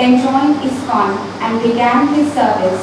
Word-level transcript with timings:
then 0.00 0.16
joined 0.16 0.56
ISKCON 0.64 1.12
and 1.44 1.62
began 1.62 2.08
his 2.14 2.32
service. 2.32 2.80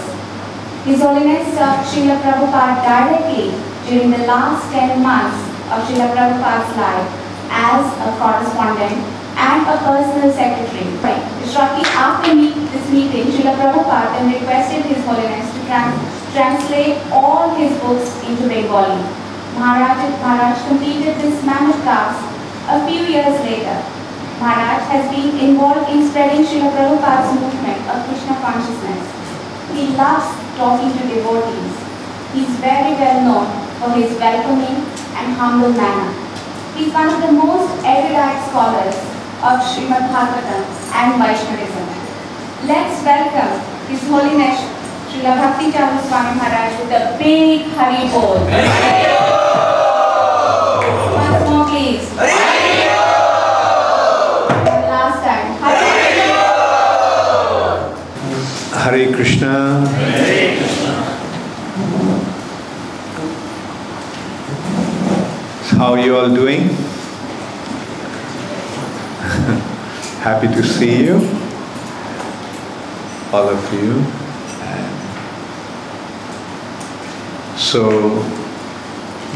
His 0.86 1.02
Holiness 1.02 1.50
served 1.58 1.90
Srila 1.90 2.22
Prabhupada 2.22 2.78
directly 2.86 3.58
during 3.90 4.12
the 4.12 4.22
last 4.30 4.70
10 4.72 5.02
months 5.02 5.42
of 5.74 5.82
Srila 5.90 6.14
Prabhupada's 6.14 6.78
life 6.78 7.10
as 7.50 7.84
a 8.06 8.10
correspondent 8.22 9.02
and 9.34 9.66
a 9.66 9.78
personal 9.82 10.30
secretary. 10.30 10.86
Shortly 11.50 11.90
after 11.98 12.36
meet, 12.36 12.54
this 12.70 12.86
meeting, 12.92 13.34
Srila 13.34 13.58
Prabhupada 13.58 14.14
then 14.14 14.32
requested 14.38 14.86
His 14.86 15.04
Holiness 15.04 15.50
to 15.58 15.66
trans- 15.66 16.34
translate 16.38 17.02
all 17.12 17.50
his 17.56 17.74
books 17.82 18.14
into 18.30 18.48
Bengali. 18.48 19.02
Maharaj, 19.58 19.98
Maharaj 20.22 20.68
completed 20.68 21.18
this 21.18 21.42
task 21.44 22.22
a 22.70 22.86
few 22.86 23.02
years 23.02 23.42
later. 23.42 23.97
Maharaj 24.40 24.86
has 24.94 25.10
been 25.10 25.34
involved 25.34 25.90
in 25.90 26.06
spreading 26.08 26.46
Srila 26.46 26.70
Prabhupada's 26.70 27.34
movement 27.42 27.82
of 27.90 28.06
Krishna 28.06 28.38
consciousness. 28.38 29.02
He 29.74 29.98
loves 29.98 30.30
talking 30.54 30.94
to 30.94 31.04
devotees. 31.10 31.74
He 32.34 32.46
is 32.46 32.54
very 32.62 32.94
well 33.02 33.20
known 33.26 33.48
for 33.82 33.90
his 33.98 34.14
welcoming 34.20 34.86
and 35.18 35.34
humble 35.42 35.74
manner. 35.74 36.14
He 36.76 36.86
is 36.86 36.94
one 36.94 37.10
of 37.10 37.20
the 37.26 37.32
most 37.34 37.82
erudite 37.82 38.46
scholars 38.50 38.94
of 39.42 39.58
Srimad 39.66 40.06
Bhagavatam 40.14 40.70
and 40.94 41.18
Vaishnavism. 41.18 41.88
Let's 42.70 43.02
welcome 43.02 43.58
His 43.90 44.02
Holiness 44.06 44.62
Srila 45.10 45.34
Bhakti 45.42 45.72
Charu 45.72 45.98
Swami 46.06 46.38
Maharaj 46.38 46.78
with 46.78 46.92
a 46.94 47.18
big 47.18 47.66
Hari 47.74 48.06
Bol. 48.14 48.46
Once 51.18 51.50
more 51.50 51.66
please. 51.66 52.47
Hare 58.88 59.12
Krishna. 59.14 59.86
How 65.76 65.92
are 65.92 66.00
you 66.00 66.16
all 66.16 66.34
doing? 66.34 66.62
Happy 70.24 70.48
to 70.48 70.64
see 70.64 71.04
you, 71.04 71.16
all 73.34 73.50
of 73.50 73.74
you. 73.74 74.06
So, 77.58 78.24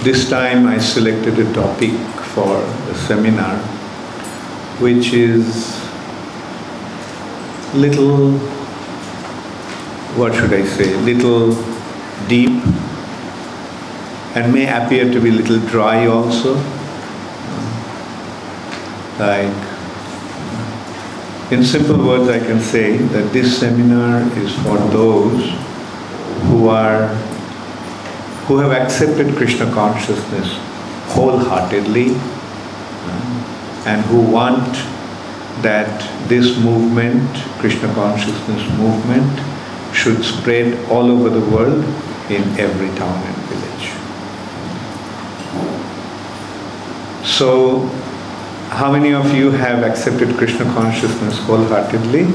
this 0.03 0.29
time 0.29 0.65
I 0.65 0.77
selected 0.77 1.37
a 1.39 1.53
topic 1.53 1.91
for 2.35 2.61
the 2.87 2.95
seminar, 2.95 3.57
which 4.79 5.11
is 5.11 5.77
little 7.73 8.39
what 10.17 10.33
should 10.35 10.53
I 10.53 10.65
say, 10.65 10.93
little 10.97 11.53
deep 12.27 12.63
and 14.35 14.53
may 14.53 14.67
appear 14.67 15.11
to 15.11 15.19
be 15.19 15.31
little 15.31 15.59
dry 15.67 16.05
also. 16.07 16.55
Like, 19.19 19.51
in 21.51 21.63
simple 21.63 21.97
words, 21.97 22.29
I 22.29 22.39
can 22.39 22.61
say 22.61 22.97
that 22.97 23.33
this 23.33 23.59
seminar 23.59 24.21
is 24.37 24.53
for 24.63 24.77
those 24.77 25.49
who 26.47 26.69
are 26.69 27.07
who 28.47 28.57
have 28.57 28.71
accepted 28.71 29.35
Krishna 29.35 29.71
consciousness 29.71 30.57
wholeheartedly 31.13 32.15
uh, 32.15 33.83
and 33.85 34.01
who 34.05 34.19
want 34.19 34.73
that 35.61 36.01
this 36.27 36.57
movement, 36.57 37.29
Krishna 37.59 37.93
consciousness 37.93 38.63
movement, 38.77 39.50
should 40.01 40.23
spread 40.25 40.73
all 40.89 41.11
over 41.11 41.29
the 41.29 41.45
world 41.51 41.83
in 42.31 42.41
every 42.59 42.89
town 42.97 43.21
and 43.23 43.35
village. 43.51 43.89
So, 47.23 47.85
how 48.71 48.91
many 48.91 49.13
of 49.13 49.31
you 49.35 49.51
have 49.51 49.83
accepted 49.83 50.35
Krishna 50.37 50.65
consciousness 50.73 51.37
wholeheartedly? 51.45 52.25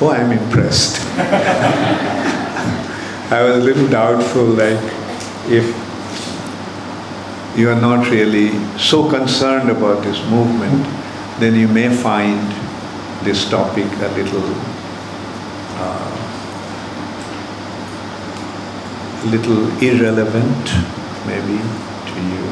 Oh, 0.00 0.10
I'm 0.14 0.30
impressed. 0.30 1.00
I 3.32 3.42
was 3.42 3.56
a 3.56 3.60
little 3.60 3.88
doubtful, 3.88 4.44
like, 4.44 4.78
if 5.50 5.66
you 7.58 7.68
are 7.68 7.80
not 7.80 8.08
really 8.10 8.50
so 8.78 9.10
concerned 9.10 9.70
about 9.70 10.04
this 10.04 10.22
movement, 10.30 10.86
then 11.40 11.56
you 11.56 11.66
may 11.66 11.88
find 11.88 12.52
this 13.24 13.50
topic 13.50 13.86
a 13.86 14.08
little 14.14 14.54
uh, 15.78 16.25
little 19.30 19.68
irrelevant 19.82 20.64
maybe 21.26 21.58
to 22.10 22.18
you. 22.32 22.44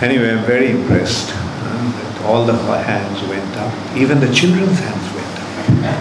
Anyway, 0.00 0.30
I'm 0.30 0.44
very 0.44 0.70
impressed 0.70 1.30
uh, 1.32 1.92
that 2.00 2.24
all 2.24 2.44
the 2.44 2.56
hands 2.56 3.22
went 3.28 3.56
up, 3.56 3.72
even 3.96 4.20
the 4.20 4.32
children's 4.32 4.78
hands 4.78 5.08
went 5.14 5.36
up. 5.84 5.98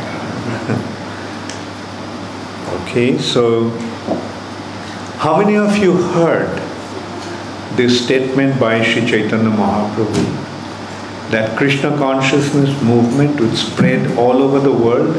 okay, 2.82 3.18
so 3.18 3.70
how 5.18 5.38
many 5.38 5.58
of 5.58 5.78
you 5.78 5.94
heard 5.94 6.62
this 7.76 8.04
statement 8.04 8.60
by 8.60 8.84
Sri 8.84 9.06
Chaitanya 9.06 9.50
Mahaprabhu 9.50 10.48
that 11.32 11.58
Krishna 11.58 11.96
consciousness 11.98 12.82
movement 12.82 13.40
would 13.40 13.56
spread 13.58 14.18
all 14.18 14.42
over 14.44 14.60
the 14.60 14.72
world 14.72 15.16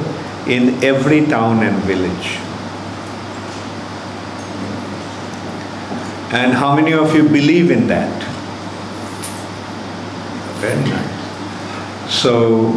in 0.49 0.83
every 0.83 1.27
town 1.27 1.63
and 1.63 1.77
village. 1.85 2.39
And 6.33 6.53
how 6.53 6.75
many 6.75 6.93
of 6.93 7.15
you 7.15 7.23
believe 7.23 7.71
in 7.71 7.87
that? 7.89 8.23
Very 10.61 10.83
nice. 10.89 12.13
So, 12.13 12.73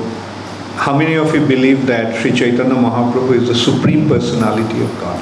how 0.76 0.98
many 0.98 1.16
of 1.16 1.34
you 1.34 1.46
believe 1.46 1.86
that 1.88 2.22
Sri 2.22 2.32
Chaitanya 2.32 2.76
Mahaprabhu 2.76 3.42
is 3.42 3.48
the 3.48 3.56
Supreme 3.56 4.08
Personality 4.08 4.82
of 4.82 4.90
God? 5.00 5.20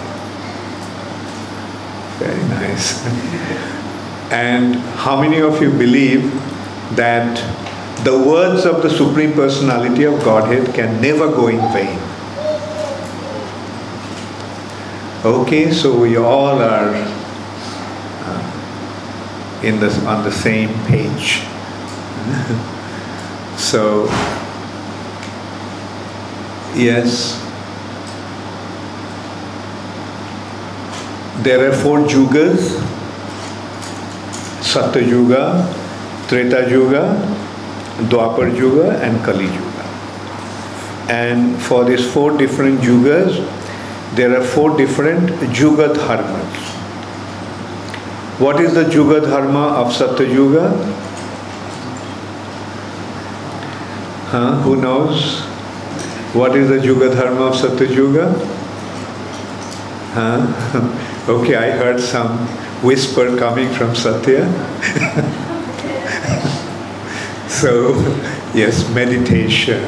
Very 2.19 2.43
nice. 2.49 3.05
and 4.31 4.75
how 4.75 5.19
many 5.19 5.41
of 5.41 5.61
you 5.61 5.71
believe 5.71 6.31
that 6.95 7.37
the 8.03 8.17
words 8.17 8.65
of 8.65 8.83
the 8.83 8.89
Supreme 8.89 9.33
Personality 9.33 10.03
of 10.03 10.23
Godhead 10.23 10.73
can 10.75 11.01
never 11.01 11.27
go 11.27 11.47
in 11.47 11.59
vain? 11.73 12.08
Okay, 15.25 15.69
so 15.69 15.99
we 15.99 16.15
all 16.15 16.61
are 16.63 16.95
uh, 16.95 17.03
in 19.61 19.77
this 19.81 20.01
on 20.05 20.23
the 20.23 20.31
same 20.31 20.69
page. 20.85 21.41
so 23.57 24.05
yes, 26.73 27.35
there 31.43 31.69
are 31.69 31.73
four 31.75 31.99
yugas: 32.07 32.79
Satya 34.63 35.01
Yuga, 35.01 35.67
Treta 36.29 36.65
Yuga, 36.71 37.19
Dwapar 38.07 38.57
Yuga, 38.57 39.01
and 39.03 39.21
Kali 39.25 39.47
Yuga. 39.47 39.83
And 41.09 41.61
for 41.61 41.83
these 41.83 42.09
four 42.09 42.37
different 42.37 42.79
yugas, 42.79 43.45
there 44.15 44.35
are 44.35 44.43
four 44.43 44.75
different 44.75 45.29
Yuga 45.57 45.89
dharmas. 45.89 46.55
What 48.39 48.59
is 48.59 48.73
the 48.73 48.91
Yuga 48.91 49.21
dharma 49.21 49.67
of 49.81 49.93
Satya 49.93 50.27
Yuga? 50.27 50.71
Huh? 54.29 54.61
Who 54.61 54.77
knows? 54.77 55.41
What 56.33 56.55
is 56.55 56.69
the 56.69 56.79
Yuga 56.79 57.13
dharma 57.13 57.47
of 57.47 57.55
Satya 57.55 57.87
Yuga? 57.87 58.33
Huh? 60.13 61.25
okay, 61.29 61.55
I 61.55 61.71
heard 61.71 61.99
some 61.99 62.37
whisper 62.81 63.37
coming 63.37 63.71
from 63.73 63.95
Satya. 63.95 64.45
so, 67.47 67.93
yes, 68.55 68.89
meditation. 68.93 69.81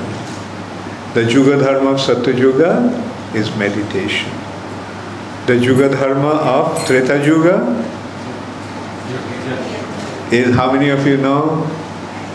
The 1.13 1.29
Yuga 1.29 1.59
dharma 1.59 1.91
of 1.91 2.01
Satya 2.01 2.33
Yuga 2.35 3.10
is 3.35 3.55
meditation. 3.55 4.29
The 5.47 5.57
Yuga 5.57 5.89
Dharma 5.89 6.29
of 6.29 6.85
Treta 6.85 7.25
Yuga 7.25 7.55
is 10.31 10.55
how 10.55 10.71
many 10.71 10.89
of 10.89 11.05
you 11.05 11.17
know? 11.17 11.63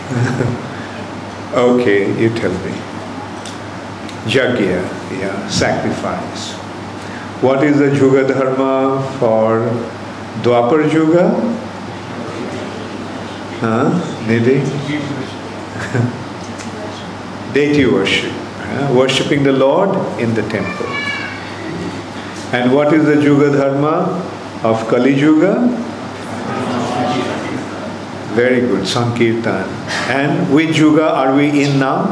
okay, 1.53 2.21
you 2.21 2.29
tell 2.29 2.51
me. 2.65 2.73
Yajna, 4.25 4.81
yeah, 5.19 5.47
sacrifice. 5.47 6.53
What 7.41 7.63
is 7.63 7.77
the 7.79 7.95
Yuga 7.95 8.27
Dharma 8.27 9.01
for 9.19 9.61
Dwapar 10.43 10.91
Yuga? 10.91 11.29
Huh? 13.61 13.89
Nidhi? 14.27 14.63
deity 17.53 17.85
worship, 17.85 18.31
uh, 18.59 18.93
worshipping 18.93 19.43
the 19.43 19.51
Lord 19.51 19.89
in 20.19 20.33
the 20.35 20.43
temple. 20.43 20.86
And 22.53 22.73
what 22.73 22.93
is 22.93 23.05
the 23.05 23.21
Yuga 23.21 23.51
Dharma 23.57 24.23
of 24.63 24.87
Kali 24.87 25.13
Yuga? 25.13 25.67
Very 28.35 28.61
good, 28.61 28.87
Sankirtan. 28.87 29.67
And 30.07 30.53
which 30.53 30.77
Yuga 30.77 31.09
are 31.09 31.35
we 31.35 31.63
in 31.63 31.77
now? 31.77 32.05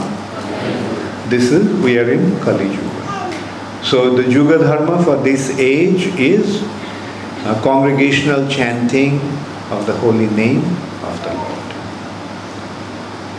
This 1.30 1.52
is, 1.52 1.82
we 1.82 1.98
are 1.98 2.12
in 2.12 2.38
Kali 2.42 2.66
Yuga. 2.66 3.82
So 3.82 4.16
the 4.16 4.30
Yuga 4.30 4.58
Dharma 4.58 5.02
for 5.04 5.16
this 5.18 5.58
age 5.58 6.08
is 6.20 6.62
a 7.46 7.58
congregational 7.64 8.50
chanting 8.50 9.22
of 9.72 9.86
the 9.86 9.94
holy 9.94 10.28
name 10.28 10.64
of 11.04 11.24
the 11.24 11.34
Lord. 11.34 11.66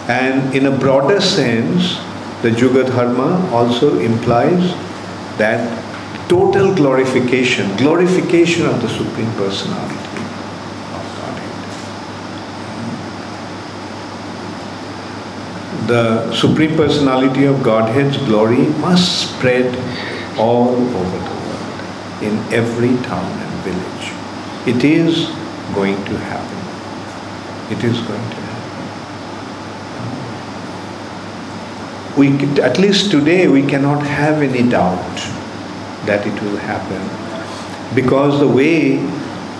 And 0.09 0.55
in 0.55 0.65
a 0.67 0.71
broader 0.71 1.21
sense, 1.21 1.99
the 2.41 2.53
Yuga 2.53 2.85
Dharma 2.85 3.51
also 3.53 3.99
implies 3.99 4.73
that 5.37 5.86
total 6.29 6.75
glorification, 6.75 7.77
glorification 7.77 8.67
of 8.67 8.81
the 8.83 8.89
Supreme 8.89 9.33
Personality 9.33 9.95
of 10.97 11.05
Godhead. 11.19 11.57
The 15.89 16.35
Supreme 16.35 16.77
Personality 16.77 17.45
of 17.45 17.63
Godhead's 17.63 18.17
glory 18.19 18.67
must 18.81 19.31
spread 19.31 19.75
all 20.39 20.69
over 20.75 21.19
the 21.19 21.35
world, 21.47 21.81
in 22.23 22.39
every 22.53 22.97
town 23.07 23.31
and 23.41 23.53
village. 23.65 24.13
It 24.67 24.85
is 24.85 25.31
going 25.75 26.05
to 26.07 26.19
happen. 26.19 26.57
It 27.77 27.85
is 27.85 27.99
going 28.01 28.31
to 28.31 28.37
happen. 28.37 28.47
We, 32.17 32.63
at 32.63 32.79
least 32.79 33.11
today, 33.11 33.47
we 33.47 33.63
cannot 33.67 34.03
have 34.03 34.43
any 34.43 34.63
doubt 34.69 35.16
that 36.07 36.27
it 36.27 36.43
will 36.43 36.57
happen 36.57 37.01
because 37.95 38.41
the 38.41 38.49
way 38.49 38.97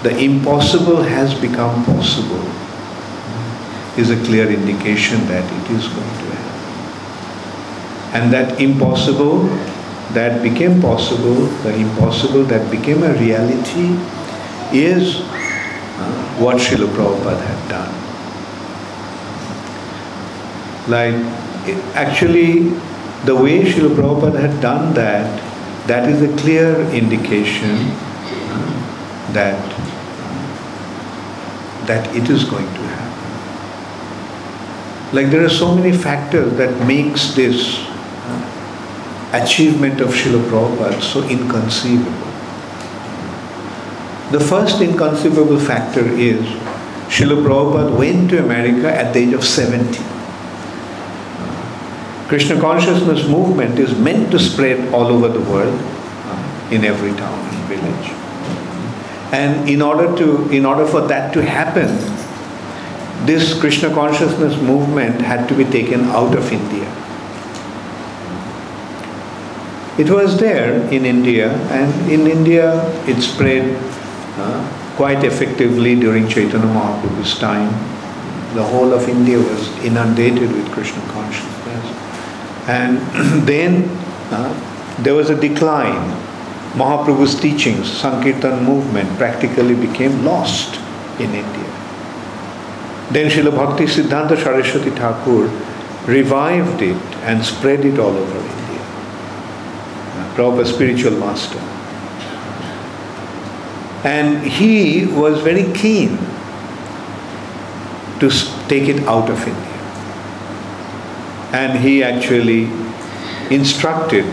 the 0.03 0.17
impossible 0.19 1.03
has 1.03 1.35
become 1.35 1.85
possible 1.85 2.45
is 3.99 4.11
a 4.11 4.25
clear 4.25 4.49
indication 4.51 5.27
that 5.27 5.45
it 5.45 5.71
is 5.71 5.89
going 5.89 6.17
to 6.21 6.27
happen. 6.37 6.63
And 8.15 8.33
that 8.33 8.61
impossible 8.61 9.45
that 10.13 10.43
became 10.43 10.81
possible, 10.81 11.35
the 11.65 11.75
impossible 11.75 12.45
that 12.45 12.71
became 12.71 13.03
a 13.03 13.13
reality, 13.15 13.99
is 14.73 15.21
uh, 15.21 16.37
what 16.39 16.57
Srila 16.57 16.89
Prabhupada 16.89 17.41
had 17.41 17.69
done. 17.69 17.93
Like, 20.89 21.15
actually, 21.95 22.71
the 23.25 23.35
way 23.35 23.65
Srila 23.65 23.95
Prabhupada 23.97 24.41
had 24.41 24.61
done 24.61 24.95
that, 24.95 25.46
that 25.87 26.09
is 26.09 26.23
a 26.23 26.37
clear 26.37 26.81
indication 26.91 27.77
that, 29.33 29.61
that 31.87 32.15
it 32.17 32.29
is 32.29 32.45
going 32.45 32.67
to 32.67 32.83
happen. 32.83 33.07
Like 35.15 35.31
there 35.31 35.45
are 35.45 35.51
so 35.51 35.75
many 35.75 35.97
factors 35.97 36.57
that 36.59 36.87
makes 36.87 37.35
this 37.35 37.79
achievement 39.33 40.01
of 40.01 40.09
Srila 40.11 40.43
Prabhupada 40.49 41.01
so 41.01 41.23
inconceivable. 41.29 42.27
The 44.33 44.41
first 44.41 44.81
inconceivable 44.81 45.61
factor 45.61 46.05
is 46.05 46.41
Srila 47.09 47.45
Prabhupada 47.47 47.97
went 47.97 48.31
to 48.31 48.43
America 48.43 48.93
at 48.93 49.13
the 49.15 49.21
age 49.21 49.33
of 49.35 49.45
70. 49.45 50.16
Krishna 52.29 52.61
consciousness 52.61 53.29
movement 53.29 53.79
is 53.79 53.97
meant 53.97 54.33
to 54.33 54.39
spread 54.39 54.93
all 54.93 55.07
over 55.07 55.29
the 55.29 55.41
world, 55.41 55.79
uh, 55.81 56.69
in 56.73 56.85
every 56.85 57.13
town 57.13 57.39
and 57.39 57.57
village. 57.69 58.11
And 59.33 59.69
in 59.69 59.81
order 59.81 60.17
to, 60.17 60.49
in 60.51 60.67
order 60.67 60.87
for 60.87 61.03
that 61.03 61.33
to 61.35 61.43
happen, 61.43 61.87
this 63.27 63.59
Krishna 63.59 63.93
consciousness 63.95 64.61
movement 64.61 65.21
had 65.21 65.49
to 65.49 65.55
be 65.55 65.65
taken 65.65 66.03
out 66.07 66.37
of 66.37 66.53
India. 66.53 66.87
It 69.99 70.11
was 70.11 70.39
there 70.39 70.75
in 70.93 71.07
India, 71.07 71.53
and 71.71 72.11
in 72.11 72.27
India 72.27 72.85
it 73.07 73.23
spread 73.23 73.65
uh, 74.37 74.95
quite 74.97 75.25
effectively 75.25 75.95
during 75.95 76.29
Chaitanya 76.29 76.67
Mahaprabhu's 76.67 77.39
time. 77.39 77.71
The 78.55 78.63
whole 78.63 78.93
of 78.93 79.09
India 79.09 79.39
was 79.39 79.69
inundated 79.85 80.53
with 80.53 80.71
Krishna 80.73 81.01
consciousness. 81.13 81.66
And 82.67 82.99
then 83.47 83.89
uh, 84.31 84.97
there 85.03 85.15
was 85.15 85.31
a 85.31 85.41
decline. 85.41 86.11
Mahaprabhu's 86.75 87.39
teachings, 87.41 87.91
Sankirtan 87.91 88.65
movement, 88.65 89.09
practically 89.17 89.75
became 89.75 90.25
lost 90.25 90.77
in 91.19 91.31
India. 91.35 91.73
Then 93.11 93.31
Srila 93.31 93.55
Bhakti 93.55 93.85
Siddhanta 93.85 94.37
Saraswati 94.37 94.91
Thakur 94.91 95.49
revived 96.07 96.83
it 96.83 97.03
and 97.23 97.45
spread 97.45 97.85
it 97.85 97.99
all 97.99 98.11
over 98.11 98.39
India. 98.39 98.57
Prabhupada's 100.35 100.75
spiritual 100.75 101.13
master. 101.13 101.59
And 104.07 104.47
he 104.47 105.07
was 105.07 105.41
very 105.41 105.73
keen 105.73 106.19
to 108.21 108.31
take 108.69 108.89
it 108.89 109.07
out 109.07 109.31
of 109.31 109.47
India. 109.47 109.66
And 111.57 111.79
he 111.79 112.03
actually 112.03 112.65
instructed 113.51 114.27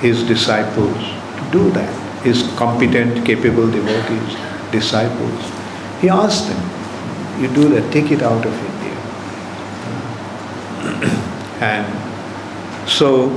his 0.00 0.22
disciples 0.22 0.96
to 1.36 1.48
do 1.52 1.70
that, 1.72 2.22
his 2.22 2.42
competent, 2.56 3.26
capable 3.26 3.70
devotees, 3.70 4.36
disciples. 4.72 5.52
He 6.00 6.08
asked 6.08 6.48
them, 6.48 7.42
you 7.42 7.48
do 7.48 7.68
that, 7.74 7.92
take 7.92 8.10
it 8.10 8.22
out 8.22 8.46
of 8.46 8.54
India. 8.70 8.96
and 11.60 12.88
so, 12.88 13.28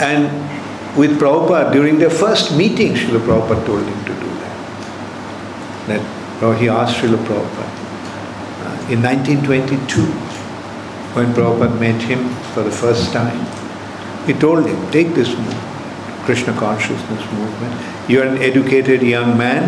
and 0.00 0.28
with 0.98 1.18
Prabhupada, 1.18 1.72
during 1.72 1.98
their 1.98 2.10
first 2.10 2.54
meeting, 2.58 2.92
Srila 2.92 3.20
Prabhupada 3.20 3.64
told 3.64 3.86
him 3.86 4.04
to 4.04 4.12
do 4.20 4.28
that. 4.44 4.56
That 5.86 6.42
well, 6.42 6.52
he 6.52 6.68
asked 6.68 6.98
Srila 6.98 7.24
Prabhupada 7.24 7.79
in 8.90 9.02
1922, 9.02 10.02
when 11.14 11.32
Prabhupada 11.32 11.78
met 11.78 12.02
him 12.02 12.28
for 12.52 12.62
the 12.62 12.70
first 12.70 13.12
time, 13.12 13.46
he 14.26 14.32
told 14.32 14.66
him, 14.66 14.90
take 14.90 15.14
this 15.14 15.28
movement, 15.28 16.24
Krishna 16.24 16.52
consciousness 16.54 17.32
movement. 17.32 18.10
You 18.10 18.22
are 18.22 18.26
an 18.26 18.38
educated 18.38 19.02
young 19.02 19.38
man, 19.38 19.64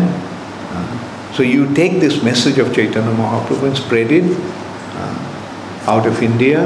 so 1.33 1.41
you 1.41 1.73
take 1.73 1.99
this 1.99 2.21
message 2.21 2.59
of 2.59 2.75
Chaitanya 2.75 3.11
Mahaprabhu 3.11 3.67
and 3.67 3.77
spread 3.77 4.11
it 4.11 4.23
uh, 4.23 5.83
out 5.87 6.05
of 6.05 6.21
India, 6.21 6.65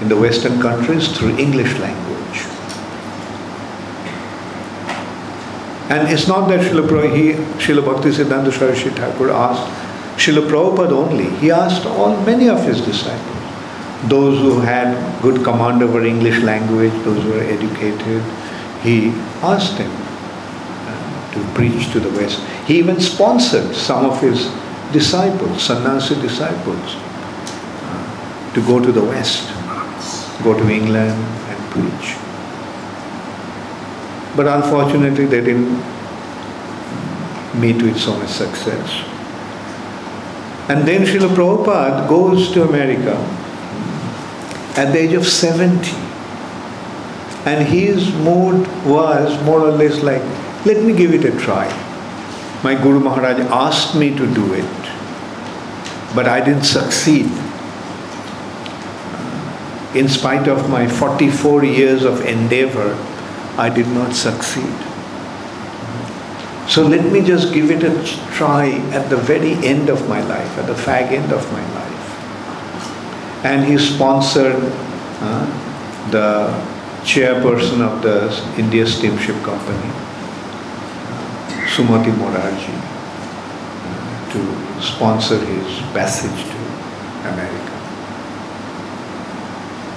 in 0.00 0.08
the 0.08 0.16
Western 0.16 0.60
countries, 0.60 1.08
through 1.16 1.36
English 1.38 1.72
language. 1.78 2.38
And 5.90 6.08
it's 6.12 6.28
not 6.28 6.48
that 6.48 6.60
Srila, 6.60 6.86
Prabhu, 6.88 7.16
he, 7.16 7.32
Srila 7.62 7.84
Bhakti 7.84 8.10
Siddhanta 8.10 8.52
Saraswati 8.52 8.90
Thakur 8.90 9.30
asked 9.30 9.83
Srila 10.16 10.48
Prabhupada 10.48 10.92
only. 10.92 11.28
He 11.38 11.50
asked 11.50 11.86
all 11.86 12.16
many 12.24 12.48
of 12.48 12.62
his 12.64 12.80
disciples. 12.80 13.30
Those 14.08 14.38
who 14.38 14.60
had 14.60 15.22
good 15.22 15.42
command 15.44 15.82
over 15.82 16.04
English 16.04 16.42
language, 16.42 16.92
those 17.04 17.22
who 17.22 17.30
were 17.30 17.40
educated, 17.40 18.22
he 18.82 19.08
asked 19.42 19.78
them 19.78 19.90
uh, 19.90 21.32
to 21.32 21.54
preach 21.54 21.90
to 21.92 22.00
the 22.00 22.10
West. 22.10 22.40
He 22.66 22.78
even 22.78 23.00
sponsored 23.00 23.74
some 23.74 24.04
of 24.04 24.20
his 24.20 24.50
disciples, 24.92 25.62
sannyasi 25.62 26.20
disciples, 26.20 26.96
uh, 26.96 28.54
to 28.54 28.60
go 28.66 28.78
to 28.78 28.92
the 28.92 29.02
West, 29.02 29.48
go 30.42 30.52
to 30.56 30.68
England 30.70 31.12
and 31.48 31.70
preach. 31.70 32.16
But 34.36 34.48
unfortunately, 34.48 35.26
they 35.26 35.40
didn't 35.40 35.82
meet 37.54 37.80
with 37.80 37.98
so 37.98 38.16
much 38.18 38.28
success. 38.28 39.13
And 40.68 40.88
then 40.88 41.02
Srila 41.02 41.34
Prabhupada 41.34 42.08
goes 42.08 42.50
to 42.52 42.62
America 42.62 43.16
at 44.76 44.92
the 44.92 44.98
age 44.98 45.12
of 45.12 45.26
70. 45.26 45.90
And 47.44 47.66
his 47.68 48.10
mood 48.14 48.66
was 48.86 49.42
more 49.44 49.60
or 49.60 49.70
less 49.70 50.02
like, 50.02 50.22
let 50.64 50.82
me 50.82 50.96
give 50.96 51.12
it 51.12 51.24
a 51.26 51.38
try. 51.38 51.68
My 52.62 52.74
Guru 52.74 53.00
Maharaj 53.00 53.40
asked 53.50 53.94
me 53.94 54.16
to 54.16 54.34
do 54.34 54.54
it, 54.54 54.64
but 56.14 56.26
I 56.26 56.42
didn't 56.42 56.64
succeed. 56.64 57.26
In 59.94 60.08
spite 60.08 60.48
of 60.48 60.70
my 60.70 60.88
44 60.88 61.64
years 61.64 62.04
of 62.04 62.24
endeavor, 62.24 62.96
I 63.58 63.68
did 63.68 63.88
not 63.88 64.14
succeed. 64.14 64.93
So 66.68 66.86
let 66.86 67.04
me 67.12 67.20
just 67.20 67.52
give 67.52 67.70
it 67.70 67.82
a 67.84 67.92
try 68.32 68.70
at 68.92 69.10
the 69.10 69.16
very 69.16 69.52
end 69.64 69.88
of 69.88 70.08
my 70.08 70.22
life, 70.26 70.58
at 70.58 70.66
the 70.66 70.74
fag 70.74 71.12
end 71.12 71.32
of 71.32 71.52
my 71.52 71.62
life. 71.74 71.84
and 73.44 73.64
he 73.66 73.76
sponsored 73.76 74.56
uh, 75.20 75.44
the 76.10 76.48
chairperson 77.04 77.82
of 77.82 78.00
the 78.02 78.32
India 78.58 78.86
Steamship 78.86 79.36
Company, 79.44 79.90
uh, 81.12 81.20
Sumati 81.68 82.10
Morarji, 82.20 82.74
uh, 83.84 84.32
to 84.32 84.82
sponsor 84.82 85.38
his 85.38 85.80
passage 85.92 86.44
to 86.44 86.56
America. 87.28 87.74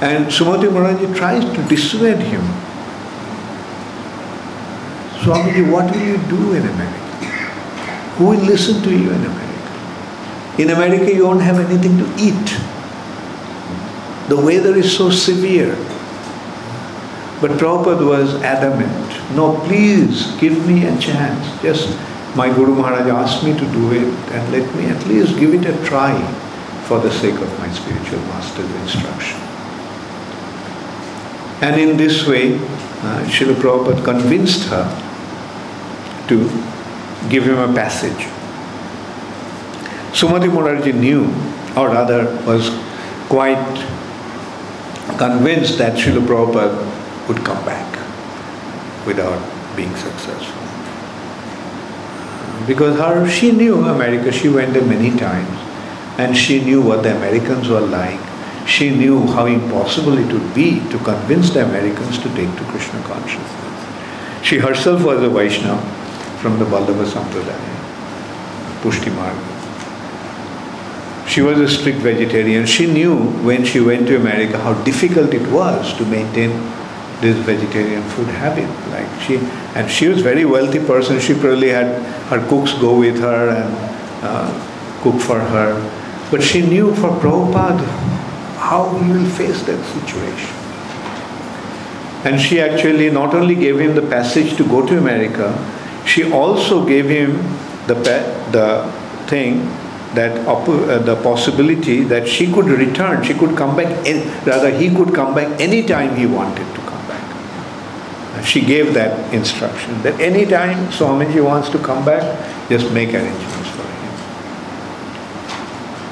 And 0.01 0.25
Sumati 0.25 0.67
Morarji 0.69 1.15
tries 1.15 1.45
to 1.45 1.63
dissuade 1.69 2.19
him. 2.19 2.43
Swamiji, 5.21 5.71
what 5.71 5.91
will 5.91 6.01
you 6.01 6.17
do 6.29 6.53
in 6.53 6.63
America? 6.63 7.07
Who 8.17 8.25
will 8.29 8.39
listen 8.39 8.81
to 8.83 8.91
you 8.91 9.11
in 9.11 9.25
America? 9.25 9.37
In 10.57 10.69
America, 10.71 11.13
you 11.13 11.25
won't 11.25 11.41
have 11.41 11.59
anything 11.59 11.97
to 11.97 12.05
eat. 12.17 12.47
The 14.29 14.35
weather 14.35 14.75
is 14.75 14.95
so 14.95 15.09
severe. 15.09 15.75
But 17.39 17.51
Prabhupada 17.51 18.05
was 18.05 18.33
adamant. 18.41 19.35
No, 19.35 19.59
please 19.65 20.31
give 20.39 20.67
me 20.67 20.85
a 20.85 20.97
chance. 20.99 21.61
Just 21.61 21.95
my 22.35 22.53
Guru 22.53 22.75
Maharaj 22.75 23.07
asked 23.07 23.43
me 23.43 23.53
to 23.53 23.65
do 23.71 23.91
it 23.91 24.13
and 24.31 24.51
let 24.51 24.75
me 24.75 24.85
at 24.85 25.05
least 25.07 25.37
give 25.39 25.53
it 25.53 25.65
a 25.65 25.85
try 25.85 26.19
for 26.85 26.99
the 26.99 27.11
sake 27.11 27.35
of 27.35 27.59
my 27.59 27.69
spiritual 27.71 28.19
master's 28.31 28.71
instruction. 28.81 29.39
And 31.61 31.79
in 31.79 31.97
this 31.97 32.25
way, 32.27 32.55
uh, 32.55 33.23
Srila 33.25 33.55
Prabhupada 33.55 34.03
convinced 34.03 34.63
her 34.69 34.85
to 36.27 36.49
give 37.29 37.43
him 37.45 37.57
a 37.57 37.73
passage. 37.73 38.27
Sumati 40.13 40.49
Morarji 40.49 40.93
knew, 40.93 41.25
or 41.75 41.89
rather 41.89 42.25
was 42.45 42.69
quite 43.29 43.57
convinced 45.17 45.77
that 45.77 45.93
Srila 45.93 46.25
Prabhupada 46.25 47.27
would 47.27 47.43
come 47.43 47.63
back 47.65 47.85
without 49.05 49.41
being 49.75 49.95
successful. 49.95 50.63
Because 52.65 52.97
her, 52.97 53.29
she 53.29 53.51
knew 53.51 53.83
America, 53.85 54.31
she 54.31 54.49
went 54.49 54.73
there 54.73 54.85
many 54.85 55.15
times, 55.17 55.49
and 56.17 56.35
she 56.35 56.63
knew 56.63 56.81
what 56.81 57.03
the 57.03 57.15
Americans 57.15 57.69
were 57.69 57.81
like. 57.81 58.19
She 58.67 58.89
knew 58.89 59.27
how 59.27 59.45
impossible 59.45 60.17
it 60.17 60.31
would 60.33 60.53
be 60.53 60.79
to 60.89 60.97
convince 60.99 61.51
the 61.51 61.63
Americans 61.63 62.17
to 62.19 62.29
take 62.35 62.53
to 62.57 62.63
Krishna 62.65 63.01
consciousness. 63.03 64.43
She 64.43 64.57
herself 64.57 65.03
was 65.03 65.21
a 65.23 65.29
Vaishnava 65.29 66.06
from 66.41 66.59
the 66.59 66.65
Vallabha 66.65 67.05
Sampradaya, 67.05 67.75
Pushti 68.81 69.11
Marga. 69.11 69.57
She 71.27 71.41
was 71.41 71.59
a 71.59 71.67
strict 71.67 71.99
vegetarian. 71.99 72.65
She 72.65 72.87
knew 72.87 73.15
when 73.43 73.65
she 73.65 73.79
went 73.79 74.07
to 74.07 74.15
America 74.15 74.57
how 74.57 74.73
difficult 74.83 75.33
it 75.33 75.45
was 75.51 75.93
to 75.97 76.05
maintain 76.05 76.51
this 77.21 77.35
vegetarian 77.45 78.01
food 78.09 78.27
habit. 78.27 78.69
Like 78.91 79.09
she, 79.21 79.37
and 79.75 79.89
she 79.89 80.07
was 80.07 80.19
a 80.19 80.23
very 80.23 80.45
wealthy 80.45 80.79
person. 80.79 81.19
She 81.19 81.33
probably 81.33 81.69
had 81.69 82.01
her 82.29 82.47
cooks 82.47 82.73
go 82.73 82.97
with 82.97 83.19
her 83.19 83.49
and 83.49 84.23
uh, 84.23 85.01
cook 85.01 85.19
for 85.19 85.39
her. 85.39 85.75
But 86.31 86.43
she 86.43 86.61
knew 86.61 86.93
for 86.95 87.09
Prabhupada 87.09 87.85
how 88.57 88.97
he 88.97 89.11
will 89.11 89.29
face 89.31 89.61
that 89.63 89.83
situation. 89.93 90.53
And 92.25 92.41
she 92.41 92.59
actually 92.59 93.09
not 93.09 93.33
only 93.33 93.55
gave 93.55 93.79
him 93.79 93.95
the 93.95 94.01
passage 94.01 94.57
to 94.57 94.63
go 94.67 94.85
to 94.85 94.97
America, 94.97 95.53
she 96.07 96.31
also 96.31 96.85
gave 96.85 97.09
him 97.09 97.33
the, 97.87 97.95
the 98.51 98.91
thing 99.27 99.67
that 100.15 100.47
uh, 100.47 100.97
the 100.99 101.15
possibility 101.21 102.03
that 102.03 102.27
she 102.27 102.51
could 102.51 102.65
return, 102.65 103.23
she 103.23 103.33
could 103.33 103.57
come 103.57 103.75
back, 103.75 104.05
in, 104.07 104.27
rather 104.45 104.71
he 104.71 104.89
could 104.93 105.13
come 105.13 105.35
back 105.35 105.59
anytime 105.59 106.15
he 106.15 106.25
wanted 106.25 106.65
to 106.75 106.81
come 106.81 107.07
back. 107.07 108.43
She 108.45 108.61
gave 108.61 108.93
that 108.93 109.33
instruction 109.33 110.01
that 110.03 110.19
anytime 110.19 110.87
Swamiji 110.87 111.43
wants 111.43 111.69
to 111.69 111.79
come 111.79 112.05
back, 112.05 112.23
just 112.69 112.91
make 112.93 113.13
arrangements 113.13 113.69
for 113.69 113.83
him. 113.83 114.11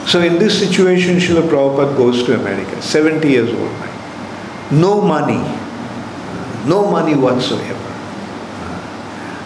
So 0.08 0.22
in 0.22 0.40
this 0.40 0.60
situation, 0.60 1.18
Srila 1.18 1.48
Prabhupada 1.48 1.96
goes 1.96 2.24
to 2.24 2.36
America, 2.40 2.82
70 2.82 3.28
years 3.30 3.50
old. 3.50 3.72
No 4.72 5.00
money, 5.02 5.42
no 6.68 6.92
money 6.92 7.16
whatsoever 7.16 7.95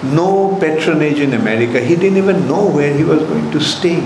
no 0.03 0.57
patronage 0.59 1.19
in 1.19 1.33
America. 1.33 1.79
He 1.79 1.95
didn't 1.95 2.17
even 2.17 2.47
know 2.47 2.69
where 2.69 2.93
he 2.95 3.03
was 3.03 3.21
going 3.23 3.51
to 3.51 3.59
stay. 3.59 3.99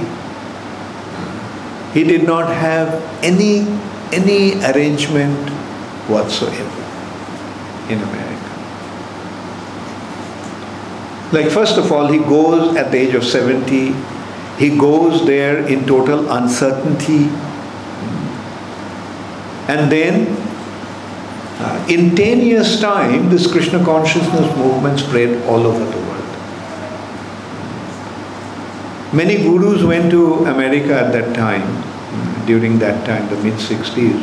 He 1.94 2.04
did 2.04 2.24
not 2.24 2.54
have 2.54 3.02
any, 3.24 3.68
any 4.12 4.60
arrangement 4.64 5.50
whatsoever 6.10 6.84
in 7.92 8.00
America. 8.02 8.24
Like, 11.32 11.52
first 11.52 11.78
of 11.78 11.92
all, 11.92 12.08
he 12.08 12.20
goes 12.20 12.76
at 12.76 12.92
the 12.92 12.98
age 12.98 13.16
of 13.16 13.24
70, 13.24 13.96
he 14.58 14.78
goes 14.78 15.26
there 15.26 15.66
in 15.68 15.86
total 15.86 16.32
uncertainty. 16.32 17.30
And 19.68 19.92
then, 19.92 20.43
uh, 21.64 21.86
in 21.90 22.16
10 22.16 22.42
years' 22.42 22.80
time, 22.82 23.30
this 23.30 23.50
Krishna 23.50 23.84
consciousness 23.84 24.56
movement 24.58 25.00
spread 25.00 25.42
all 25.48 25.66
over 25.66 25.86
the 25.86 25.98
world. 25.98 26.14
Many 29.14 29.38
gurus 29.38 29.84
went 29.84 30.12
to 30.12 30.46
America 30.46 30.94
at 30.94 31.12
that 31.14 31.36
time, 31.36 31.84
during 32.46 32.80
that 32.80 33.06
time, 33.06 33.30
the 33.30 33.38
mid 33.44 33.54
60s, 33.54 34.20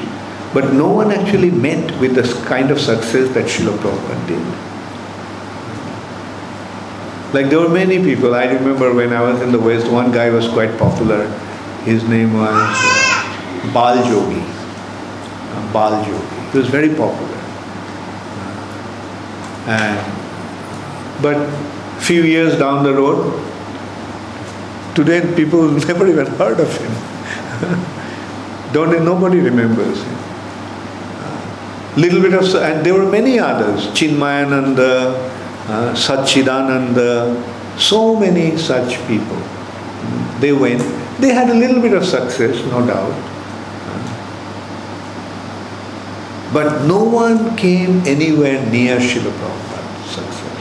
but 0.53 0.73
no 0.73 0.89
one 0.89 1.13
actually 1.13 1.51
met 1.51 1.99
with 2.01 2.15
the 2.15 2.25
kind 2.47 2.71
of 2.71 2.81
success 2.81 3.33
that 3.35 3.47
Srila 3.47 3.77
Prabhupada 3.79 4.27
did. 4.29 4.71
Like 7.33 7.49
there 7.49 7.61
were 7.61 7.69
many 7.69 8.03
people. 8.03 8.35
I 8.35 8.47
remember 8.47 8.93
when 8.93 9.13
I 9.13 9.23
was 9.23 9.41
in 9.41 9.53
the 9.53 9.61
West, 9.61 9.91
one 9.91 10.11
guy 10.11 10.31
was 10.31 10.49
quite 10.49 10.77
popular. 10.79 11.29
His 11.85 12.03
name 12.05 12.33
was 12.35 12.53
Bal 13.73 14.03
Jogi. 14.09 14.43
Bal 15.73 16.05
Jogi. 16.05 16.40
He 16.53 16.59
was 16.59 16.69
very 16.69 16.89
popular. 16.89 17.39
And 19.67 21.23
but 21.23 21.39
few 22.01 22.23
years 22.23 22.59
down 22.59 22.83
the 22.83 22.95
road, 22.95 23.51
Today 24.95 25.21
people 25.37 25.71
never 25.89 26.07
even 26.07 26.27
heard 26.27 26.59
of 26.59 26.77
him. 26.77 26.91
Don't 28.73 29.05
nobody 29.05 29.41
remembers 29.41 30.03
him. 30.03 30.17
Little 31.97 32.21
bit 32.23 32.35
of 32.35 32.55
and 32.57 32.85
there 32.85 32.95
were 32.95 33.11
many 33.11 33.39
others, 33.39 33.87
Chinmayananda, 33.89 35.15
uh, 35.69 35.95
Satchidananda, 35.95 37.79
so 37.79 38.17
many 38.17 38.57
such 38.57 38.99
people. 39.07 39.39
They 40.41 40.53
went. 40.53 40.83
They 41.21 41.33
had 41.35 41.51
a 41.51 41.55
little 41.55 41.81
bit 41.81 41.93
of 41.93 42.05
success, 42.05 42.65
no 42.67 42.87
doubt. 42.87 43.13
But 46.53 46.85
no 46.87 47.05
one 47.05 47.57
came 47.57 48.03
anywhere 48.07 48.65
near 48.71 48.99
Srila 48.99 49.31
Prabhupada's 49.31 50.11
success. 50.11 50.59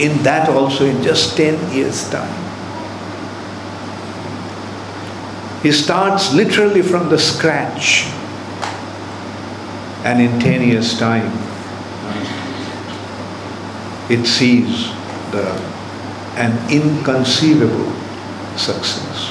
In 0.00 0.22
that 0.22 0.48
also, 0.48 0.86
in 0.86 1.02
just 1.02 1.36
10 1.36 1.74
years' 1.74 2.08
time. 2.08 2.42
He 5.62 5.70
starts 5.70 6.32
literally 6.32 6.82
from 6.82 7.10
the 7.10 7.18
scratch. 7.18 8.06
And 10.04 10.20
in 10.20 10.40
10 10.40 10.66
years' 10.66 10.98
time, 10.98 11.30
it 14.10 14.26
sees 14.26 14.88
the, 15.30 15.46
an 16.36 16.52
inconceivable 16.72 17.92
success. 18.56 19.30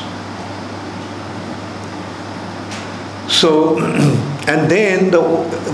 So, 3.28 3.78
and 4.48 4.70
then 4.70 5.12
the 5.12 5.22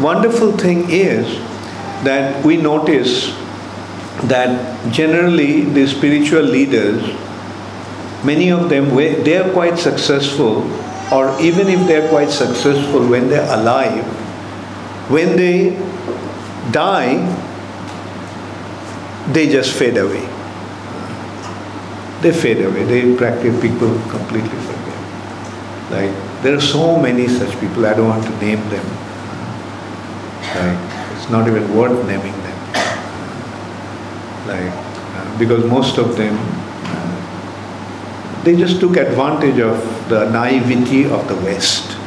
wonderful 0.02 0.52
thing 0.52 0.90
is 0.90 1.38
that 2.04 2.44
we 2.46 2.58
notice 2.58 3.36
that 4.24 4.92
generally 4.92 5.62
the 5.62 5.88
spiritual 5.88 6.42
leaders 6.42 7.02
many 8.24 8.52
of 8.52 8.70
them, 8.70 8.96
they 8.96 9.38
are 9.38 9.52
quite 9.52 9.78
successful, 9.78 10.64
or 11.12 11.40
even 11.40 11.68
if 11.68 11.88
they're 11.88 12.10
quite 12.10 12.30
successful 12.30 13.08
when 13.08 13.30
they're 13.30 13.52
alive, 13.54 14.04
when 15.10 15.36
they 15.38 15.72
die, 16.72 17.16
they 19.32 19.48
just 19.50 19.74
fade 19.74 19.98
away. 19.98 20.26
They 22.22 22.32
fade 22.32 22.62
away. 22.66 22.84
They 22.86 23.16
practice 23.16 23.62
people 23.62 23.90
completely 24.10 24.50
forget. 24.50 24.98
Like 25.92 26.27
there 26.48 26.56
are 26.56 26.62
so 26.62 26.98
many 26.98 27.28
such 27.28 27.60
people. 27.60 27.86
I 27.86 27.94
don't 27.94 28.08
want 28.08 28.24
to 28.24 28.32
name 28.40 28.62
them. 28.70 28.86
Like 30.58 31.18
it's 31.18 31.30
not 31.30 31.46
even 31.46 31.76
worth 31.76 32.06
naming 32.08 32.38
them. 32.46 32.60
Like 34.48 34.72
uh, 34.72 35.40
because 35.40 35.66
most 35.66 35.98
of 35.98 36.16
them 36.16 36.40
they 38.46 38.56
just 38.56 38.80
took 38.80 38.96
advantage 38.96 39.60
of 39.60 39.84
the 40.08 40.30
naivety 40.32 41.04
of 41.04 41.28
the 41.28 41.36
West. 41.36 41.98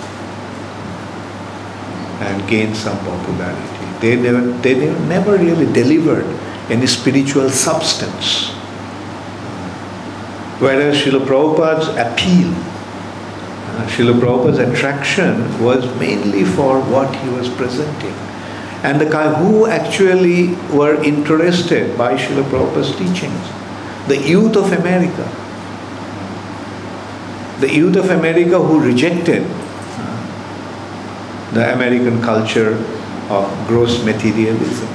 and 2.20 2.46
gained 2.48 2.76
some 2.76 2.98
popularity. 3.04 3.86
They 4.00 4.16
never, 4.16 4.40
they 4.62 4.74
never 5.06 5.36
really 5.38 5.70
delivered 5.72 6.26
any 6.70 6.86
spiritual 6.86 7.48
substance. 7.50 8.48
Whereas 10.60 10.98
Srila 10.98 11.24
Prabhupada's 11.26 11.88
appeal, 11.96 12.52
uh, 12.52 12.69
Srila 13.90 14.20
Prabhupada's 14.20 14.58
attraction 14.58 15.62
was 15.62 15.84
mainly 15.98 16.44
for 16.44 16.80
what 16.80 17.14
he 17.16 17.28
was 17.30 17.48
presenting. 17.48 18.14
And 18.82 19.00
the 19.00 19.10
guy 19.10 19.34
who 19.34 19.66
actually 19.66 20.54
were 20.74 21.02
interested 21.02 21.98
by 21.98 22.14
Srila 22.14 22.44
Prabhupada's 22.44 22.96
teachings, 22.96 23.48
the 24.08 24.16
youth 24.16 24.56
of 24.56 24.72
America. 24.72 25.28
The 27.60 27.72
youth 27.72 27.96
of 27.96 28.10
America 28.10 28.58
who 28.58 28.80
rejected 28.80 29.46
uh, 29.46 31.52
the 31.52 31.74
American 31.74 32.22
culture 32.22 32.72
of 33.28 33.68
gross 33.68 34.02
materialism. 34.02 34.88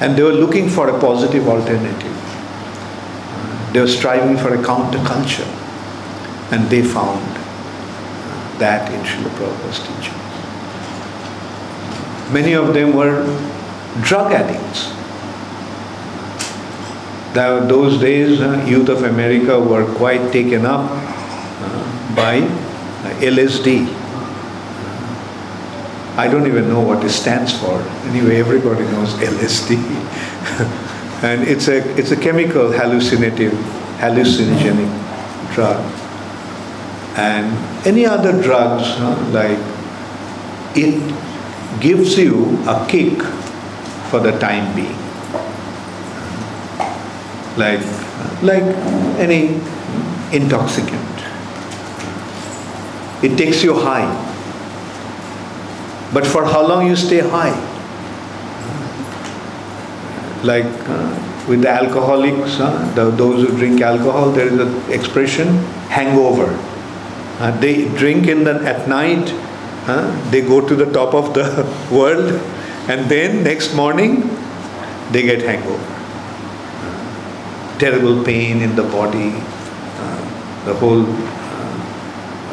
And 0.00 0.16
they 0.16 0.24
were 0.24 0.32
looking 0.32 0.68
for 0.68 0.88
a 0.88 1.00
positive 1.00 1.46
alternative. 1.46 2.18
They 3.72 3.80
were 3.80 3.86
striving 3.86 4.36
for 4.36 4.52
a 4.52 4.58
counterculture. 4.58 5.46
And 6.52 6.68
they 6.68 6.82
found 6.82 7.31
that 8.58 8.92
in 8.92 9.00
Srila 9.00 9.30
Prabhupada's 9.36 9.78
teachings. 9.80 10.22
Many 12.32 12.54
of 12.54 12.72
them 12.72 12.94
were 12.96 13.24
drug 14.02 14.32
addicts. 14.32 14.92
Those 17.34 18.00
days, 18.00 18.40
uh, 18.40 18.64
youth 18.66 18.88
of 18.88 19.04
America 19.04 19.58
were 19.58 19.86
quite 19.94 20.32
taken 20.32 20.66
up 20.66 20.88
uh, 20.90 22.14
by 22.14 22.38
uh, 22.38 23.20
LSD. 23.20 23.86
I 26.16 26.28
don't 26.28 26.46
even 26.46 26.68
know 26.68 26.80
what 26.80 27.02
it 27.04 27.10
stands 27.10 27.58
for. 27.58 27.80
Anyway, 28.08 28.36
everybody 28.36 28.84
knows 28.84 29.14
LSD. 29.14 29.76
and 31.22 31.42
it's 31.48 31.68
a, 31.68 31.78
it's 31.98 32.10
a 32.10 32.16
chemical 32.16 32.70
hallucinative, 32.70 33.52
hallucinogenic 33.98 35.54
drug. 35.54 36.01
And 37.16 37.86
any 37.86 38.06
other 38.06 38.32
drugs, 38.42 38.98
like 39.32 39.58
it 40.74 41.80
gives 41.80 42.16
you 42.16 42.58
a 42.66 42.86
kick 42.88 43.22
for 44.10 44.20
the 44.20 44.38
time 44.38 44.74
being. 44.74 44.96
Like, 47.56 47.84
like 48.42 48.62
any 49.18 49.60
intoxicant. 50.32 51.12
It 53.22 53.36
takes 53.36 53.62
you 53.62 53.74
high. 53.74 54.08
But 56.12 56.26
for 56.26 56.44
how 56.44 56.66
long 56.66 56.86
you 56.86 56.96
stay 56.96 57.20
high? 57.20 57.56
Like 60.42 60.66
uh, 60.88 61.46
with 61.48 61.62
the 61.62 61.68
alcoholics, 61.68 62.58
the, 62.94 63.10
those 63.16 63.46
who 63.48 63.56
drink 63.56 63.80
alcohol, 63.80 64.30
there 64.32 64.46
is 64.46 64.58
an 64.58 64.92
expression, 64.92 65.48
hangover. 65.88 66.58
Uh, 67.42 67.50
they 67.58 67.88
drink 67.98 68.28
in 68.28 68.44
the, 68.44 68.54
at 68.64 68.88
night, 68.88 69.26
they 70.30 70.40
go 70.40 70.66
to 70.66 70.76
the 70.76 70.86
top 70.92 71.12
of 71.12 71.34
the 71.34 71.46
world, 71.90 72.30
and 72.88 73.10
then 73.10 73.42
next 73.42 73.74
morning, 73.74 74.30
they 75.10 75.22
get 75.22 75.42
hangover. 75.42 75.88
terrible 77.82 78.22
pain 78.22 78.60
in 78.62 78.76
the 78.76 78.82
body, 78.90 79.30
uh, 80.02 80.64
the 80.66 80.74
whole 80.74 81.02
uh, 81.04 81.78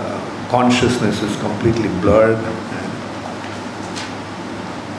uh, 0.04 0.50
consciousness 0.50 1.22
is 1.22 1.36
completely 1.38 1.90
blurred. 2.02 2.40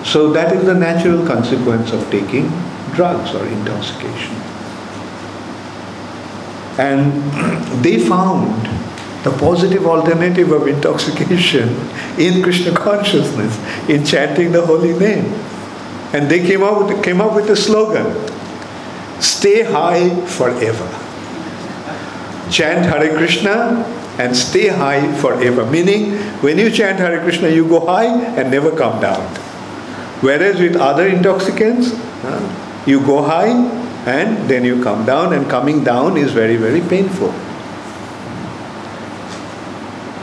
So 0.05 0.33
that 0.33 0.55
is 0.57 0.65
the 0.67 0.75
natural 0.75 1.27
consequence 1.27 1.93
of 1.93 2.09
taking 2.11 2.49
drugs 2.95 3.35
or 3.35 3.45
intoxication. 3.47 4.37
And 6.79 7.83
they 7.83 7.99
found 7.99 8.69
the 9.23 9.31
positive 9.39 9.87
alternative 9.87 10.51
of 10.51 10.67
intoxication 10.67 11.69
in 12.19 12.43
Krishna 12.43 12.73
consciousness, 12.73 13.59
in 13.89 14.05
chanting 14.05 14.53
the 14.53 14.65
holy 14.65 14.99
name. 14.99 15.25
And 16.13 16.31
they 16.31 16.45
came 16.45 16.63
up 16.63 16.87
with, 16.87 17.05
came 17.05 17.21
up 17.21 17.35
with 17.35 17.49
a 17.51 17.57
slogan 17.57 18.17
stay 19.21 19.63
high 19.63 20.09
forever. 20.27 20.89
Chant 22.51 22.87
Hare 22.87 23.17
Krishna 23.17 23.85
and 24.19 24.37
stay 24.37 24.69
high 24.69 25.15
forever. 25.19 25.65
Meaning, 25.65 26.13
when 26.43 26.59
you 26.59 26.71
chant 26.71 26.99
Hare 26.99 27.21
Krishna, 27.21 27.49
you 27.49 27.69
go 27.69 27.87
high 27.87 28.07
and 28.07 28.51
never 28.51 28.75
come 28.75 29.01
down. 29.01 29.23
Whereas 30.21 30.61
with 30.61 30.77
other 30.77 31.07
intoxicants, 31.07 31.93
you 32.87 33.01
go 33.01 33.23
high 33.23 33.53
and 34.07 34.49
then 34.49 34.65
you 34.65 34.83
come 34.83 35.05
down, 35.05 35.35
and 35.35 35.49
coming 35.49 35.85
down 35.85 36.17
is 36.17 36.33
very, 36.33 36.57
very 36.57 36.81
painful. 36.81 37.35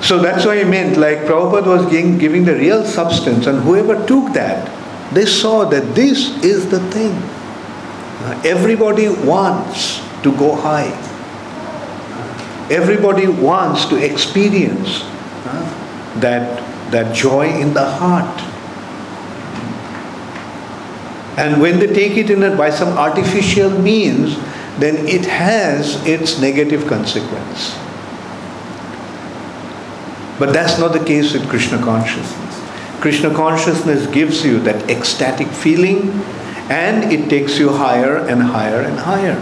So 0.07 0.19
that's 0.19 0.45
what 0.45 0.57
I 0.57 0.63
meant, 0.63 0.95
like 0.95 1.17
Prabhupada 1.27 1.65
was 1.65 1.85
giving, 1.91 2.17
giving 2.17 2.45
the 2.45 2.55
real 2.55 2.85
substance, 2.85 3.45
and 3.45 3.59
whoever 3.59 4.07
took 4.07 4.31
that, 4.35 4.63
they 5.13 5.25
saw 5.25 5.65
that 5.65 5.95
this 5.95 6.41
is 6.45 6.69
the 6.69 6.79
thing. 6.91 7.11
Uh, 7.11 8.41
everybody 8.45 9.09
wants 9.09 9.99
to 10.23 10.31
go 10.37 10.55
high. 10.55 10.87
Everybody 12.71 13.27
wants 13.27 13.83
to 13.87 13.97
experience 13.97 15.01
uh, 15.03 16.19
that, 16.21 16.63
that 16.91 17.13
joy 17.13 17.49
in 17.49 17.73
the 17.73 17.83
heart. 17.83 18.39
And 21.37 21.61
when 21.61 21.79
they 21.79 21.87
take 21.87 22.15
it 22.15 22.29
in 22.29 22.43
a, 22.43 22.55
by 22.55 22.69
some 22.69 22.97
artificial 22.97 23.71
means, 23.71 24.37
then 24.79 25.05
it 25.05 25.25
has 25.25 26.01
its 26.07 26.39
negative 26.39 26.87
consequence. 26.87 27.75
But 30.39 30.53
that's 30.53 30.77
not 30.79 30.93
the 30.93 31.03
case 31.03 31.33
with 31.33 31.49
Krishna 31.49 31.77
consciousness. 31.79 32.47
Krishna 32.99 33.33
consciousness 33.33 34.07
gives 34.07 34.43
you 34.43 34.59
that 34.61 34.89
ecstatic 34.89 35.47
feeling 35.47 36.09
and 36.69 37.11
it 37.11 37.29
takes 37.29 37.57
you 37.57 37.69
higher 37.69 38.17
and 38.17 38.41
higher 38.41 38.81
and 38.81 38.99
higher. 38.99 39.39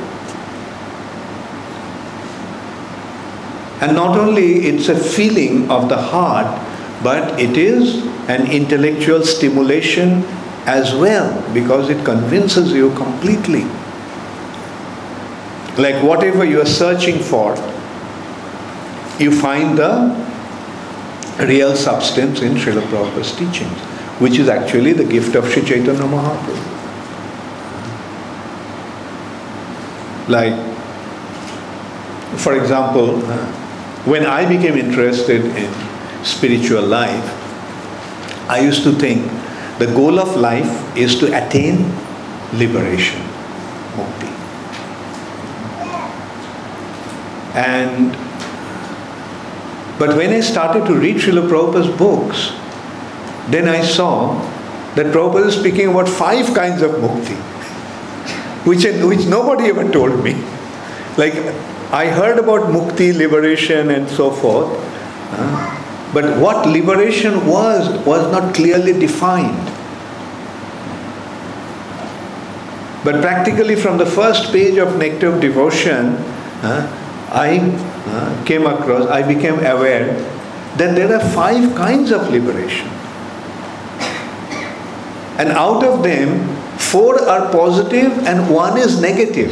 And 3.81 3.95
not 3.95 4.17
only 4.17 4.67
it's 4.67 4.89
a 4.89 4.95
feeling 4.95 5.69
of 5.69 5.89
the 5.89 5.97
heart, 5.97 6.61
but 7.03 7.39
it 7.39 7.57
is 7.57 8.05
an 8.29 8.49
intellectual 8.49 9.23
stimulation 9.23 10.23
as 10.65 10.95
well 10.95 11.53
because 11.53 11.89
it 11.89 12.03
convinces 12.05 12.71
you 12.71 12.93
completely. 12.95 13.63
Like 15.77 16.01
whatever 16.03 16.45
you 16.45 16.61
are 16.61 16.65
searching 16.65 17.19
for, 17.19 17.55
you 19.19 19.31
find 19.31 19.77
the 19.77 20.34
real 21.39 21.75
substance 21.75 22.41
in 22.41 22.53
Srila 22.53 22.81
Prabhupada's 22.83 23.35
teachings, 23.35 23.77
which 24.19 24.39
is 24.39 24.47
actually 24.47 24.93
the 24.93 25.03
gift 25.03 25.35
of 25.35 25.49
Sri 25.49 25.63
Chaitanya 25.63 26.03
Mahaprabhu. 26.03 26.73
Like, 30.29 30.55
for 32.39 32.59
example, 32.59 33.19
when 34.05 34.25
I 34.25 34.47
became 34.47 34.77
interested 34.77 35.45
in 35.45 35.71
spiritual 36.23 36.83
life, 36.83 37.41
I 38.49 38.59
used 38.59 38.83
to 38.83 38.91
think 38.91 39.29
the 39.79 39.87
goal 39.87 40.19
of 40.19 40.35
life 40.35 40.97
is 40.97 41.19
to 41.19 41.27
attain 41.35 41.91
liberation, 42.53 43.21
mukti. 43.95 44.31
And 47.55 48.15
but 49.97 50.17
when 50.17 50.31
I 50.31 50.41
started 50.41 50.85
to 50.87 50.95
read 50.95 51.17
Srila 51.17 51.47
Prabhupada's 51.49 51.97
books, 51.97 52.51
then 53.49 53.69
I 53.69 53.81
saw 53.81 54.33
that 54.95 55.07
Prabhupada 55.07 55.47
is 55.47 55.55
speaking 55.55 55.87
about 55.87 56.09
five 56.09 56.53
kinds 56.53 56.81
of 56.81 56.91
mukti, 56.91 57.35
which, 58.65 58.83
which 58.83 59.25
nobody 59.27 59.69
ever 59.69 59.89
told 59.91 60.23
me. 60.23 60.33
Like, 61.17 61.35
I 61.93 62.07
heard 62.07 62.39
about 62.39 62.71
mukti, 62.71 63.15
liberation, 63.15 63.89
and 63.91 64.09
so 64.09 64.31
forth, 64.31 64.69
but 66.13 66.39
what 66.39 66.67
liberation 66.67 67.45
was, 67.45 67.87
was 68.05 68.31
not 68.31 68.53
clearly 68.53 68.93
defined. 68.93 69.71
But 73.05 73.21
practically 73.21 73.75
from 73.75 73.97
the 73.97 74.05
first 74.05 74.51
page 74.51 74.77
of 74.77 74.97
Nectar 74.97 75.27
of 75.27 75.39
Devotion, 75.39 76.17
I 76.63 77.59
came 78.45 78.65
across, 78.65 79.07
I 79.07 79.21
became 79.21 79.59
aware 79.59 80.13
that 80.77 80.95
there 80.95 81.13
are 81.13 81.19
five 81.33 81.75
kinds 81.75 82.11
of 82.11 82.29
liberation. 82.29 82.87
And 85.37 85.49
out 85.49 85.83
of 85.83 86.03
them, 86.03 86.47
four 86.77 87.21
are 87.21 87.51
positive 87.51 88.17
and 88.25 88.49
one 88.49 88.77
is 88.77 89.01
negative. 89.01 89.51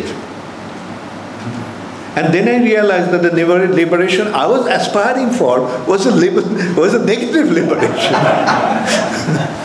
And 2.15 2.31
then 2.31 2.47
I 2.47 2.63
realized 2.63 3.11
that 3.11 3.23
the 3.23 3.31
liberation 3.31 4.27
I 4.27 4.45
was 4.45 4.67
aspiring 4.67 5.31
for 5.31 5.61
was 5.87 6.05
a, 6.05 6.11
liber- 6.11 6.47
was 6.79 6.93
a 6.93 7.03
negative 7.03 7.51
liberation. 7.51 8.13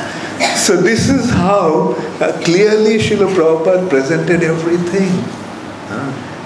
So 0.69 0.77
this 0.77 1.09
is 1.09 1.31
how 1.31 1.95
uh, 2.21 2.39
clearly 2.45 2.99
Srila 2.99 3.33
Prabhupada 3.35 3.89
presented 3.89 4.43
everything. 4.43 5.09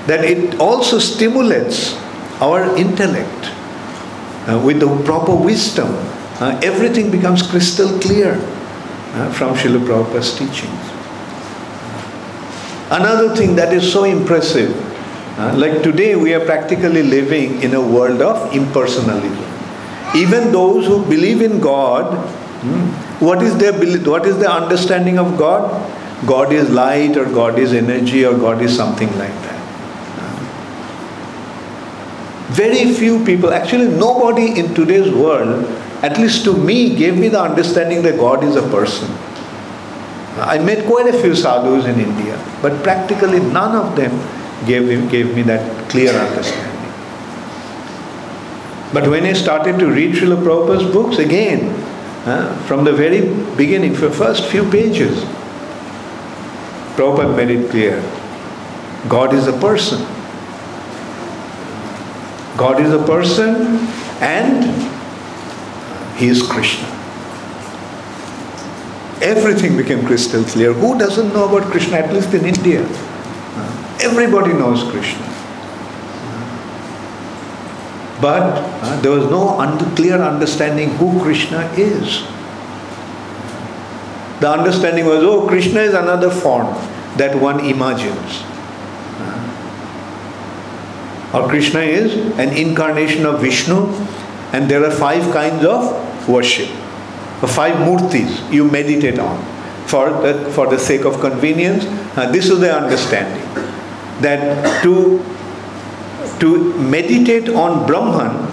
That 0.07 0.25
it 0.25 0.61
also 0.61 1.01
stimulates 1.01 1.95
our 2.43 2.77
intellect 2.77 3.51
uh, 4.49 4.61
with 4.65 4.81
the 4.81 4.91
proper 5.05 5.35
wisdom. 5.35 5.91
Uh, 6.41 6.59
everything 6.65 7.11
becomes 7.11 7.43
crystal 7.43 7.99
clear 8.01 8.33
uh, 8.35 9.33
from 9.33 9.55
Srila 9.55 9.85
Prabhupada's 9.87 10.33
teachings. 10.37 10.85
Another 12.91 13.35
thing 13.37 13.55
that 13.57 13.73
is 13.73 13.91
so 13.91 14.05
impressive, 14.05 14.75
uh, 15.39 15.55
like 15.57 15.83
today 15.83 16.17
we 16.17 16.35
are 16.35 16.45
practically 16.45 17.03
living 17.03 17.63
in 17.63 17.75
a 17.75 17.81
world 17.81 18.21
of 18.21 18.51
impersonalism. 18.53 19.49
Even 20.17 20.53
those 20.53 20.87
who 20.87 21.03
believe 21.05 21.41
in 21.41 21.61
God, 21.61 22.19
hmm, 22.63 23.25
what 23.25 23.43
is 23.43 23.57
their 23.57 23.73
what 24.11 24.27
is 24.27 24.39
their 24.39 24.51
understanding 24.51 25.19
of 25.19 25.39
God? 25.39 25.71
God 26.27 26.53
is 26.53 26.69
light, 26.71 27.17
or 27.17 27.25
God 27.25 27.59
is 27.59 27.73
energy, 27.73 28.27
or 28.27 28.37
God 28.37 28.61
is 28.63 28.77
something 28.77 29.09
like 29.23 29.35
that. 29.47 29.52
Very 32.55 32.93
few 32.93 33.25
people, 33.25 33.53
actually 33.53 33.89
nobody 33.89 34.59
in 34.59 34.75
today's 34.75 35.11
world, 35.13 35.65
at 36.03 36.19
least 36.19 36.45
to 36.45 36.57
me, 36.57 36.95
gave 36.95 37.17
me 37.17 37.29
the 37.29 37.41
understanding 37.41 38.03
that 38.03 38.17
God 38.19 38.45
is 38.45 38.57
a 38.57 38.63
person. 38.69 39.09
I 40.37 40.59
met 40.59 40.87
quite 40.87 41.15
a 41.15 41.19
few 41.21 41.35
sadhus 41.35 41.87
in 41.87 42.01
India, 42.01 42.37
but 42.61 42.83
practically 42.83 43.41
none 43.41 43.75
of 43.77 43.97
them 43.97 44.13
gave, 44.67 45.11
gave 45.11 45.35
me 45.35 45.43
that 45.43 45.91
clear 45.91 46.13
understanding. 46.13 46.73
But 48.93 49.09
when 49.09 49.25
I 49.25 49.33
started 49.33 49.79
to 49.79 49.87
read 49.87 50.15
Srila 50.15 50.43
Prabhupada's 50.43 50.93
books 50.93 51.19
again, 51.19 51.71
uh, 52.27 52.55
from 52.67 52.85
the 52.85 52.93
very 52.93 53.21
beginning, 53.57 53.95
for 53.95 54.11
first 54.11 54.45
few 54.47 54.71
pages, 54.71 55.25
Prabhupada 56.97 57.35
made 57.35 57.51
it 57.51 57.71
clear 57.71 58.01
God 59.09 59.35
is 59.35 59.49
a 59.49 59.59
person. 59.59 60.07
God 62.57 62.81
is 62.81 62.93
a 62.93 63.05
person 63.05 63.79
and 64.21 64.65
He 66.17 66.29
is 66.29 66.43
Krishna. 66.43 66.89
Everything 69.23 69.77
became 69.77 70.05
crystal 70.05 70.45
clear. 70.45 70.73
Who 70.73 70.99
doesn't 70.99 71.33
know 71.33 71.49
about 71.49 71.71
Krishna, 71.71 71.99
at 71.99 72.13
least 72.13 72.35
in 72.35 72.45
India? 72.45 72.83
Everybody 74.01 74.53
knows 74.53 74.83
Krishna. 74.91 75.29
But 78.21 78.63
uh, 78.83 79.01
there 79.01 79.13
was 79.13 79.31
no 79.31 79.59
under, 79.61 79.85
clear 79.97 80.21
understanding 80.21 80.91
who 80.91 81.21
Krishna 81.23 81.71
is. 81.77 82.23
The 84.41 84.51
understanding 84.51 85.07
was, 85.07 85.23
oh, 85.23 85.47
Krishna 85.47 85.81
is 85.81 85.95
another 85.95 86.31
form 86.31 86.67
that 87.17 87.37
one 87.41 87.61
imagines. 87.61 88.43
Or 91.33 91.49
Krishna 91.49 91.81
is 91.81 92.15
an 92.39 92.55
incarnation 92.57 93.25
of 93.25 93.41
Vishnu, 93.41 93.87
and 94.53 94.71
there 94.71 94.85
are 94.85 94.91
five 94.91 95.33
kinds 95.33 95.65
of 95.65 96.29
worship, 96.29 96.69
five 97.47 97.75
murtis 97.77 98.53
you 98.53 98.71
meditate 98.71 99.19
on. 99.19 99.43
For 99.87 100.11
the, 100.11 100.51
for 100.53 100.69
the 100.69 100.79
sake 100.79 101.05
of 101.05 101.21
convenience, 101.21 101.85
uh, 102.17 102.31
this 102.31 102.49
is 102.49 102.61
the 102.61 102.75
understanding 102.75 103.43
that 104.21 104.83
to, 104.83 105.25
to 106.39 106.79
meditate 106.79 107.49
on 107.49 107.87
Brahman, 107.87 108.49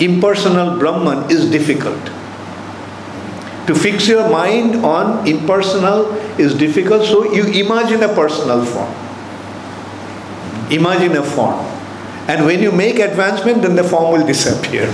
impersonal 0.00 0.78
Brahman, 0.78 1.30
is 1.30 1.50
difficult. 1.50 2.02
To 3.66 3.74
fix 3.74 4.08
your 4.08 4.28
mind 4.28 4.84
on 4.84 5.26
impersonal 5.28 6.12
is 6.38 6.54
difficult, 6.54 7.04
so 7.04 7.32
you 7.32 7.44
imagine 7.64 8.02
a 8.02 8.08
personal 8.08 8.64
form. 8.64 8.92
Imagine 10.72 11.16
a 11.16 11.22
form. 11.22 11.71
And 12.28 12.46
when 12.46 12.62
you 12.62 12.70
make 12.70 12.98
advancement, 12.98 13.62
then 13.62 13.74
the 13.74 13.84
form 13.84 14.12
will 14.12 14.26
disappear. 14.26 14.86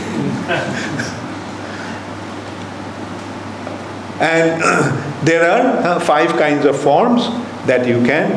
and 4.21 4.63
uh, 4.63 5.21
there 5.25 5.49
are 5.51 5.77
uh, 5.87 6.01
five 6.01 6.31
kinds 6.31 6.65
of 6.65 6.81
forms 6.81 7.29
that 7.67 7.87
you 7.87 8.03
can 8.05 8.33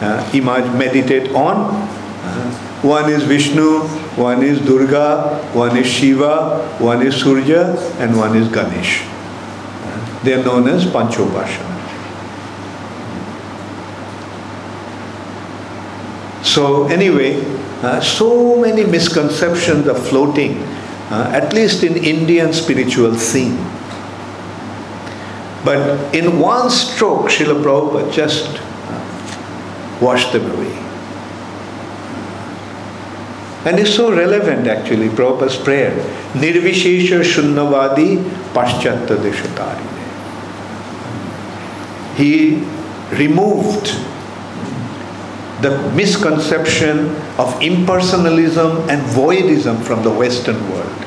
uh, 0.00 0.30
imagine, 0.32 0.78
meditate 0.78 1.32
on. 1.32 1.74
Uh, 1.74 2.50
one 2.82 3.10
is 3.10 3.24
Vishnu, 3.24 3.80
one 4.16 4.42
is 4.42 4.60
Durga, 4.60 5.42
one 5.52 5.76
is 5.76 5.86
Shiva, 5.86 6.66
one 6.78 7.02
is 7.06 7.16
Surya, 7.16 7.76
and 7.98 8.16
one 8.16 8.36
is 8.36 8.48
Ganesh. 8.48 9.02
Uh, 9.04 10.22
they 10.22 10.34
are 10.34 10.42
known 10.44 10.68
as 10.68 10.86
Panchopashana. 10.86 11.70
So 16.42 16.86
anyway, 16.88 17.59
uh, 17.82 18.00
so 18.00 18.56
many 18.60 18.84
misconceptions 18.84 19.88
are 19.88 19.94
floating, 19.94 20.58
uh, 21.10 21.30
at 21.34 21.52
least 21.52 21.82
in 21.82 21.96
Indian 21.96 22.52
spiritual 22.52 23.14
scene. 23.14 23.56
But 25.64 26.14
in 26.14 26.38
one 26.38 26.70
stroke, 26.70 27.26
Srila 27.26 27.62
Prabhupada 27.62 28.12
just 28.12 28.48
uh, 28.58 29.98
washed 30.00 30.32
them 30.32 30.50
away. 30.50 30.72
And 33.64 33.78
it's 33.78 33.94
so 33.94 34.10
relevant 34.10 34.66
actually, 34.66 35.08
Prabhupada's 35.08 35.56
prayer. 35.56 35.92
Nirvishesha 36.32 37.22
Shunnavadi 37.22 38.22
Paschatta 38.54 39.16
Deshatarine. 39.16 39.86
He 42.16 42.56
removed 43.16 43.88
the 45.62 45.92
misconception 45.92 47.08
of 47.38 47.54
impersonalism 47.60 48.88
and 48.88 49.02
voidism 49.08 49.82
from 49.82 50.02
the 50.02 50.10
Western 50.10 50.58
world. 50.70 51.06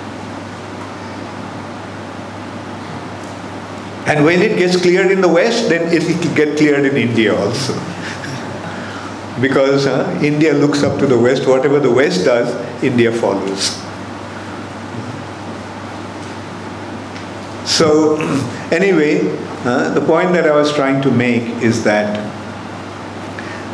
And 4.05 4.25
when 4.25 4.41
it 4.41 4.57
gets 4.57 4.79
cleared 4.79 5.11
in 5.11 5.21
the 5.21 5.29
West, 5.29 5.69
then 5.69 5.93
it 5.93 6.03
will 6.03 6.35
get 6.35 6.57
cleared 6.57 6.85
in 6.85 6.97
India 6.97 7.35
also. 7.35 7.73
because 9.41 9.87
uh, 9.87 10.19
India 10.21 10.53
looks 10.53 10.83
up 10.83 10.99
to 10.99 11.07
the 11.07 11.17
West, 11.17 11.47
whatever 11.47 11.79
the 11.79 11.91
West 11.91 12.25
does, 12.25 12.53
India 12.83 13.11
follows. 13.11 13.79
So, 17.65 18.17
anyway, 18.71 19.21
uh, 19.65 19.93
the 19.93 20.01
point 20.01 20.33
that 20.33 20.45
I 20.45 20.51
was 20.55 20.73
trying 20.73 21.01
to 21.03 21.09
make 21.09 21.43
is 21.63 21.83
that 21.85 22.32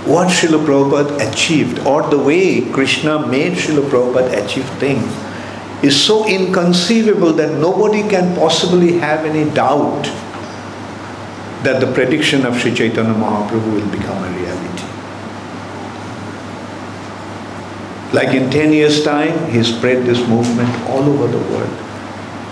what 0.06 0.28
Srila 0.30 0.66
Prabhupada 0.66 1.32
achieved 1.32 1.80
or 1.80 2.10
the 2.10 2.18
way 2.18 2.62
Krishna 2.72 3.28
made 3.28 3.54
Srila 3.54 3.90
Prabhupada 3.90 4.44
achieve 4.44 4.68
things 4.80 5.06
is 5.84 6.00
so 6.00 6.28
inconceivable 6.28 7.34
that 7.34 7.58
nobody 7.60 8.08
can 8.08 8.36
possibly 8.36 8.94
have 9.00 9.26
any 9.26 9.50
doubt 9.54 10.04
that 11.64 11.80
the 11.80 11.92
prediction 11.94 12.46
of 12.46 12.60
Sri 12.60 12.74
Chaitanya 12.74 13.14
Mahaprabhu 13.14 13.74
will 13.74 13.92
become 13.92 14.24
a 14.24 14.38
reality. 14.38 14.86
Like 18.14 18.34
in 18.34 18.50
10 18.50 18.74
years' 18.74 19.04
time, 19.04 19.52
he 19.52 19.64
spread 19.64 20.06
this 20.06 20.20
movement 20.28 20.70
all 20.90 21.04
over 21.04 21.28
the 21.28 21.38
world. 21.38 21.70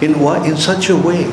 In, 0.01 0.13
in 0.45 0.57
such 0.57 0.89
a 0.89 0.95
way. 0.95 1.25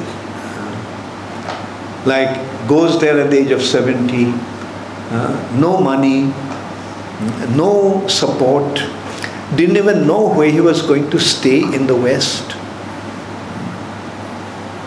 Like 2.07 2.69
goes 2.69 3.01
there 3.01 3.19
at 3.21 3.31
the 3.31 3.39
age 3.39 3.51
of 3.51 3.63
70, 3.63 4.33
uh, 5.11 5.59
no 5.59 5.81
money, 5.81 6.33
no 7.57 8.07
support, 8.09 8.83
didn't 9.57 9.77
even 9.77 10.07
know 10.07 10.33
where 10.35 10.51
he 10.51 10.61
was 10.61 10.83
going 10.83 11.11
to 11.11 11.19
stay 11.21 11.63
in 11.63 11.87
the 11.87 11.95
West. 11.95 12.57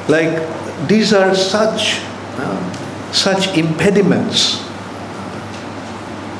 Like 0.09 0.87
these 0.87 1.13
are 1.13 1.35
such, 1.35 1.99
uh, 2.37 3.11
such 3.11 3.57
impediments. 3.57 4.63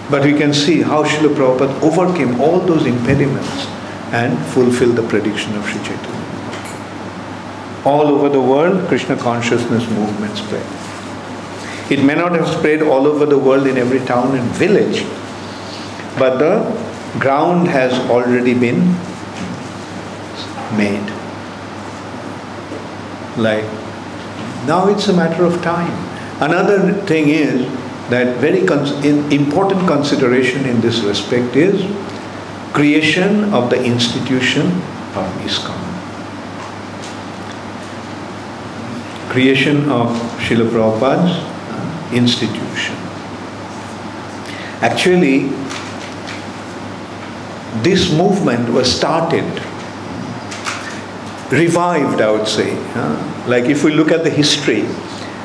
But 0.09 0.23
we 0.23 0.33
can 0.33 0.53
see 0.53 0.81
how 0.81 1.03
Srila 1.03 1.35
Prabhupada 1.35 1.81
overcame 1.81 2.39
all 2.39 2.59
those 2.59 2.85
impediments 2.85 3.67
and 4.13 4.37
fulfilled 4.53 4.95
the 4.95 5.03
prediction 5.07 5.55
of 5.57 5.67
Sri 5.67 5.79
Chaitanya. 5.83 6.23
All 7.83 8.07
over 8.07 8.29
the 8.29 8.41
world, 8.41 8.87
Krishna 8.87 9.17
consciousness 9.17 9.87
movement 9.89 10.37
spread. 10.37 10.65
It 11.89 12.03
may 12.03 12.15
not 12.15 12.33
have 12.33 12.47
spread 12.47 12.81
all 12.81 13.07
over 13.07 13.25
the 13.25 13.37
world 13.37 13.65
in 13.65 13.77
every 13.77 13.99
town 13.99 14.35
and 14.35 14.49
village, 14.51 15.03
but 16.19 16.37
the 16.37 17.19
ground 17.19 17.67
has 17.67 17.93
already 18.09 18.53
been 18.53 18.79
made. 20.77 21.07
Like, 23.37 23.63
now 24.67 24.89
it's 24.89 25.07
a 25.07 25.13
matter 25.13 25.43
of 25.45 25.61
time. 25.61 25.93
Another 26.41 26.93
thing 27.05 27.29
is 27.29 27.61
that 28.09 28.37
very 28.37 28.65
important 29.33 29.87
consideration 29.87 30.65
in 30.65 30.81
this 30.81 30.99
respect 31.01 31.55
is 31.55 31.85
creation 32.73 33.53
of 33.53 33.69
the 33.69 33.83
institution 33.83 34.67
of 35.15 35.25
ISKCON. 35.45 35.97
creation 39.29 39.89
of 39.91 40.07
Srila 40.43 40.67
Prabhupada's 40.71 41.56
institution. 42.11 42.95
Actually, 44.81 45.49
this 47.83 48.11
movement 48.11 48.69
was 48.69 48.93
started, 48.93 49.45
revived, 51.51 52.21
I 52.21 52.31
would 52.31 52.47
say. 52.47 52.75
Like 53.47 53.65
if 53.65 53.83
we 53.83 53.91
look 53.91 54.11
at 54.11 54.23
the 54.23 54.29
history, 54.29 54.81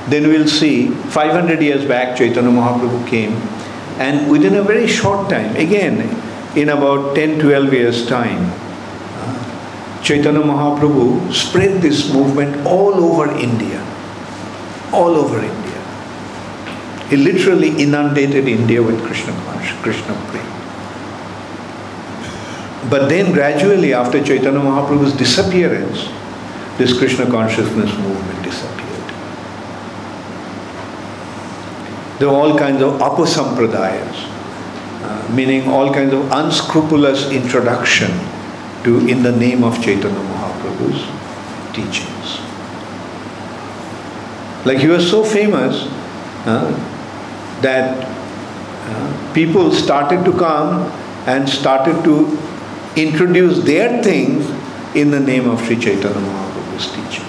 then 0.08 0.28
we'll 0.28 0.48
see 0.48 0.88
500 0.88 1.62
years 1.62 1.84
back 1.86 2.16
Chaitanya 2.16 2.50
Mahaprabhu 2.50 3.06
came, 3.08 3.32
and 3.98 4.30
within 4.30 4.56
a 4.56 4.62
very 4.62 4.86
short 4.86 5.30
time, 5.30 5.54
again, 5.56 6.00
in 6.56 6.68
about 6.68 7.14
10 7.14 7.38
12 7.38 7.72
years' 7.72 8.06
time, 8.06 8.52
Chaitanya 10.02 10.40
Mahaprabhu 10.40 11.32
spread 11.32 11.80
this 11.80 12.12
movement 12.12 12.66
all 12.66 12.94
over 12.94 13.30
India. 13.38 13.80
All 14.92 15.14
over 15.14 15.38
India. 15.38 15.61
He 17.12 17.18
literally 17.18 17.68
inundated 17.76 18.48
India 18.48 18.82
with 18.82 18.98
Krishna 19.04 19.34
Krishna 19.82 20.14
prema. 20.28 20.60
But 22.88 23.10
then 23.10 23.34
gradually 23.34 23.92
after 23.92 24.24
Chaitanya 24.24 24.60
Mahaprabhu's 24.60 25.12
disappearance, 25.12 26.08
this 26.78 26.96
Krishna 26.96 27.26
consciousness 27.26 27.92
movement 27.98 28.42
disappeared. 28.42 29.12
There 32.18 32.30
were 32.30 32.34
all 32.34 32.58
kinds 32.58 32.80
of 32.80 32.98
apasampradayas, 32.98 34.16
uh, 35.02 35.34
meaning 35.34 35.68
all 35.68 35.92
kinds 35.92 36.14
of 36.14 36.32
unscrupulous 36.32 37.30
introduction 37.30 38.10
to 38.84 39.06
in 39.06 39.22
the 39.22 39.32
name 39.32 39.64
of 39.64 39.76
Chaitanya 39.84 40.24
Mahaprabhu's 40.32 41.04
teachings. 41.76 42.40
Like 44.64 44.78
he 44.78 44.88
was 44.88 45.10
so 45.10 45.22
famous 45.22 45.86
uh, 46.46 46.88
that 47.62 48.04
uh, 48.04 49.34
people 49.34 49.72
started 49.72 50.24
to 50.24 50.32
come 50.32 50.90
and 51.26 51.48
started 51.48 52.02
to 52.04 52.38
introduce 52.96 53.64
their 53.64 54.02
things 54.02 54.46
in 54.94 55.10
the 55.10 55.20
name 55.20 55.48
of 55.48 55.60
Sri 55.64 55.76
Chaitanya 55.76 56.18
Mahaprabhu's 56.18 56.86
teachings. 56.92 57.28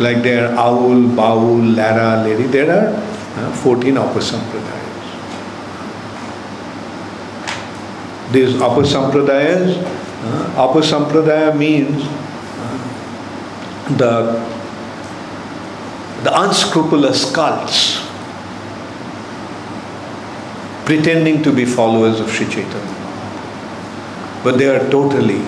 Like 0.00 0.22
there 0.22 0.48
are 0.48 0.56
Aul, 0.58 1.02
Baul, 1.18 1.76
Lara, 1.76 2.24
Lady, 2.24 2.44
there 2.44 2.70
are 2.70 2.88
uh, 3.36 3.52
14 3.56 3.94
Apasampradayas. 3.94 4.82
These 8.32 8.54
Apasampradayas, 8.54 9.76
uh, 9.84 10.66
Apasampradaya 10.66 11.56
means 11.56 12.02
uh, 12.02 13.96
the 13.96 14.53
the 16.24 16.40
unscrupulous 16.40 17.30
cults 17.32 18.00
pretending 20.86 21.42
to 21.42 21.52
be 21.52 21.64
followers 21.66 22.18
of 22.20 22.30
Sri 22.30 22.46
Chaitanya. 22.46 23.00
But 24.42 24.58
they 24.58 24.68
are 24.68 24.90
totally 24.90 25.40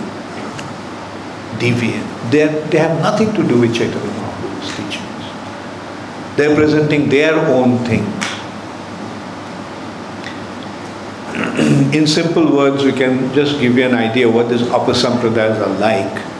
deviant. 1.58 2.30
They, 2.30 2.42
are, 2.42 2.60
they 2.68 2.78
have 2.78 3.00
nothing 3.00 3.32
to 3.34 3.42
do 3.46 3.60
with 3.60 3.74
Chaitanya 3.74 4.10
Mahaprabhu's 4.10 4.76
teachings. 4.76 6.36
They 6.36 6.46
are 6.46 6.54
presenting 6.54 7.08
their 7.08 7.34
own 7.34 7.78
things. 7.84 8.06
In 11.96 12.06
simple 12.06 12.54
words, 12.54 12.84
we 12.84 12.92
can 12.92 13.32
just 13.34 13.60
give 13.60 13.78
you 13.78 13.86
an 13.86 13.94
idea 13.94 14.28
what 14.28 14.50
these 14.50 14.62
apasampradayas 14.62 15.58
are 15.60 15.78
like. 15.78 16.35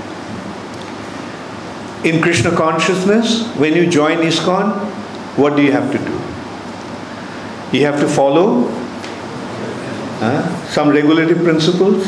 In 2.07 2.23
Krishna 2.23 2.55
consciousness, 2.55 3.45
when 3.57 3.75
you 3.75 3.91
join 3.91 4.19
ISKCON, 4.19 4.79
what 5.37 5.57
do 5.57 5.63
you 5.63 5.73
have 5.73 5.91
to 5.91 5.99
do? 5.99 7.77
You 7.77 7.85
have 7.85 7.99
to 7.99 8.07
follow 8.07 8.69
uh, 10.21 10.67
some 10.67 10.91
regulative 10.91 11.43
principles, 11.43 12.07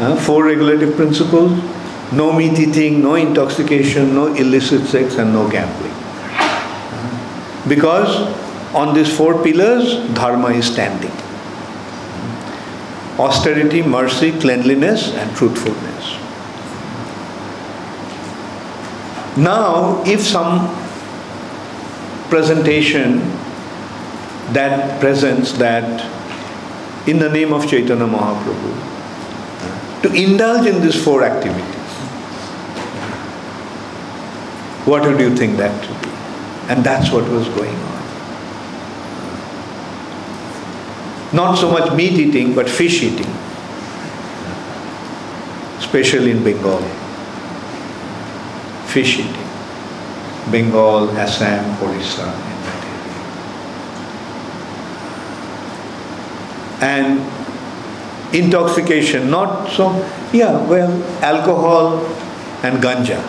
uh, 0.00 0.16
four 0.16 0.44
regulative 0.44 0.96
principles, 0.96 1.52
no 2.12 2.32
meat 2.32 2.58
eating, 2.58 3.00
no 3.00 3.14
intoxication, 3.14 4.12
no 4.12 4.34
illicit 4.34 4.88
sex, 4.88 5.18
and 5.18 5.32
no 5.32 5.48
gambling. 5.48 5.94
Because 7.68 8.10
on 8.74 8.92
these 8.92 9.16
four 9.16 9.40
pillars, 9.44 9.94
dharma 10.14 10.48
is 10.48 10.66
standing 10.66 11.12
austerity, 13.18 13.82
mercy, 13.82 14.32
cleanliness, 14.40 15.12
and 15.14 15.36
truthfulness. 15.36 16.21
Now, 19.36 20.02
if 20.04 20.20
some 20.20 20.68
presentation 22.28 23.18
that 24.52 25.00
presents 25.00 25.52
that 25.52 26.04
in 27.08 27.18
the 27.18 27.30
name 27.30 27.52
of 27.52 27.66
Chaitanya 27.66 28.06
Mahaprabhu, 28.06 30.02
to 30.02 30.12
indulge 30.12 30.66
in 30.66 30.82
these 30.82 31.02
four 31.02 31.24
activities, 31.24 31.64
what 34.84 35.02
would 35.02 35.18
you 35.18 35.34
think 35.34 35.56
that 35.56 35.82
to 35.82 35.88
be? 36.06 36.10
And 36.68 36.84
that's 36.84 37.10
what 37.10 37.26
was 37.30 37.48
going 37.48 37.74
on. 37.74 37.92
Not 41.32 41.56
so 41.56 41.70
much 41.70 41.94
meat 41.94 42.12
eating, 42.12 42.54
but 42.54 42.68
fish 42.68 43.02
eating, 43.02 43.32
especially 45.78 46.32
in 46.32 46.44
Bengal 46.44 46.82
fish 48.92 49.18
eating. 49.18 49.52
Bengal, 50.50 51.10
Assam, 51.16 51.64
Orissa, 51.82 52.26
in 52.26 52.58
that 52.66 52.84
area. 52.84 53.22
And 56.82 58.34
intoxication, 58.34 59.30
not 59.30 59.70
so, 59.70 59.92
yeah, 60.32 60.66
well, 60.66 60.90
alcohol 61.22 62.04
and 62.62 62.82
ganja. 62.82 63.20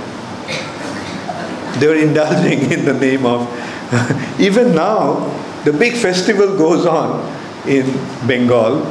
They're 1.79 1.97
indulging 1.97 2.71
in 2.75 2.85
the 2.85 2.93
name 2.93 3.25
of, 3.25 3.47
even 4.39 4.75
now, 4.75 5.29
the 5.63 5.71
big 5.73 5.93
festival 5.93 6.57
goes 6.57 6.85
on 6.85 7.23
in 7.67 7.85
Bengal, 8.27 8.85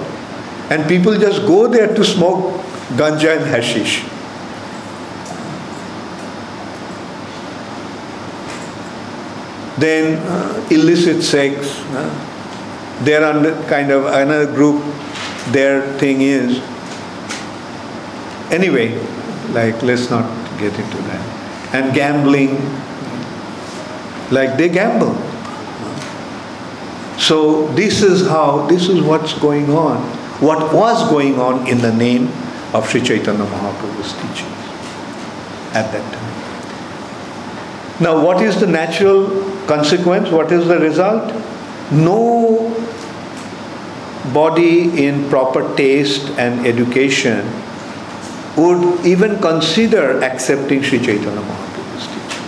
and 0.71 0.89
people 0.89 1.19
just 1.19 1.47
go 1.47 1.67
there 1.67 1.95
to 1.95 2.05
smoke 2.05 2.61
ganja 2.97 3.37
and 3.37 3.47
hashish. 3.47 4.12
Then 9.83 10.19
uh, 10.31 10.69
illicit 10.71 11.25
sex. 11.25 11.81
Uh, 11.91 12.07
they're 13.03 13.25
under 13.25 13.61
kind 13.67 13.91
of 13.91 14.07
another 14.07 14.47
group. 14.47 14.79
Their 15.51 15.83
thing 15.99 16.21
is 16.21 16.61
anyway. 18.53 18.95
Like 19.51 19.83
let's 19.83 20.09
not 20.09 20.31
get 20.61 20.79
into 20.79 20.99
that. 21.11 21.75
And 21.75 21.93
gambling. 21.95 22.55
Like 24.31 24.57
they 24.57 24.69
gamble. 24.69 25.17
So 27.19 27.67
this 27.75 28.03
is 28.03 28.27
how. 28.29 28.67
This 28.67 28.89
is 28.89 29.03
what's 29.03 29.35
going 29.39 29.71
on. 29.71 29.99
What 30.41 30.73
was 30.73 31.09
going 31.11 31.41
on 31.41 31.67
in 31.67 31.79
the 31.79 31.93
name 31.93 32.29
of 32.73 32.89
Sri 32.89 33.01
Chaitanya 33.01 33.45
Mahaprabhu's 33.45 34.13
teachings 34.15 34.63
at 35.75 35.91
that 35.91 36.13
time. 36.13 36.32
Now, 38.03 38.21
what 38.21 38.43
is 38.43 38.59
the 38.59 38.67
natural 38.67 39.29
consequence? 39.67 40.29
What 40.29 40.51
is 40.51 40.67
the 40.67 40.79
result? 40.81 41.33
No 41.93 42.75
body 44.33 45.07
in 45.07 45.29
proper 45.29 45.77
taste 45.77 46.29
and 46.31 46.67
education 46.67 47.49
would 48.57 49.07
even 49.07 49.39
consider 49.41 50.21
accepting 50.23 50.83
Sri 50.83 50.99
Chaitanya 50.99 51.41
Mahaprabhu's 51.41 52.07
teaching. 52.09 52.43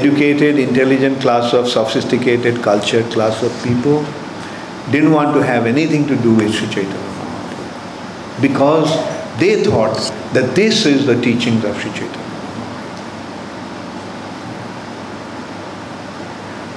Educated, 0.00 0.58
intelligent 0.58 1.20
class 1.20 1.54
of 1.54 1.68
sophisticated, 1.68 2.62
cultured 2.62 3.04
class 3.12 3.42
of 3.44 3.52
people 3.62 4.04
didn't 4.90 5.12
want 5.12 5.34
to 5.34 5.42
have 5.42 5.66
anything 5.66 6.06
to 6.08 6.16
do 6.16 6.34
with 6.34 6.52
Sri 6.52 6.66
Chaitanya 6.66 6.96
Mahaprabhu 6.96 8.42
because 8.42 8.90
they 9.38 9.62
thought 9.62 9.96
that 10.32 10.56
this 10.56 10.84
is 10.84 11.06
the 11.06 11.20
teachings 11.20 11.64
of 11.64 11.80
Sri 11.80 11.92
Chaitanya. 11.92 12.27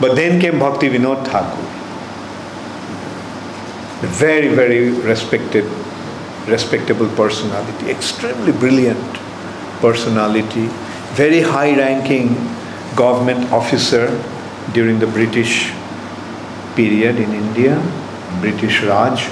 But 0.01 0.15
then 0.15 0.41
came 0.41 0.59
Bhakti 0.59 0.89
Vinod 0.89 1.25
Thakur, 1.27 1.61
a 4.03 4.09
very, 4.09 4.47
very 4.49 4.89
respected, 4.89 5.65
respectable 6.47 7.07
personality, 7.09 7.91
extremely 7.91 8.51
brilliant 8.51 9.19
personality, 9.79 10.67
very 11.13 11.41
high-ranking 11.41 12.35
government 12.95 13.51
officer 13.51 14.07
during 14.73 14.99
the 14.99 15.07
British 15.07 15.71
period 16.75 17.17
in 17.17 17.31
India, 17.33 17.81
British 18.41 18.81
Raj. 18.83 19.29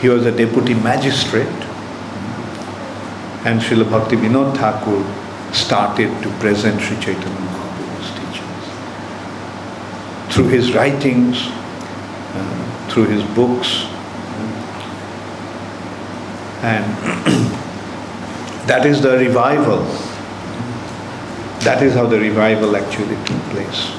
He 0.00 0.08
was 0.08 0.24
a 0.26 0.32
deputy 0.32 0.74
magistrate. 0.74 1.66
and 3.46 3.60
Srila 3.60 3.88
Bhakti 3.88 4.16
Vinod 4.16 4.56
Thakur 4.56 5.02
started 5.54 6.10
to 6.22 6.30
present 6.40 6.80
Sri 6.80 6.96
Chaitanya. 6.96 7.45
Through 10.36 10.48
his 10.48 10.74
writings, 10.74 11.38
uh, 12.34 12.88
through 12.90 13.06
his 13.06 13.22
books, 13.34 13.86
and 16.62 16.84
that 18.68 18.84
is 18.84 19.00
the 19.00 19.16
revival. 19.16 19.78
That 21.64 21.82
is 21.82 21.94
how 21.94 22.04
the 22.04 22.20
revival 22.20 22.76
actually 22.76 23.16
took 23.24 23.40
place. 23.54 23.90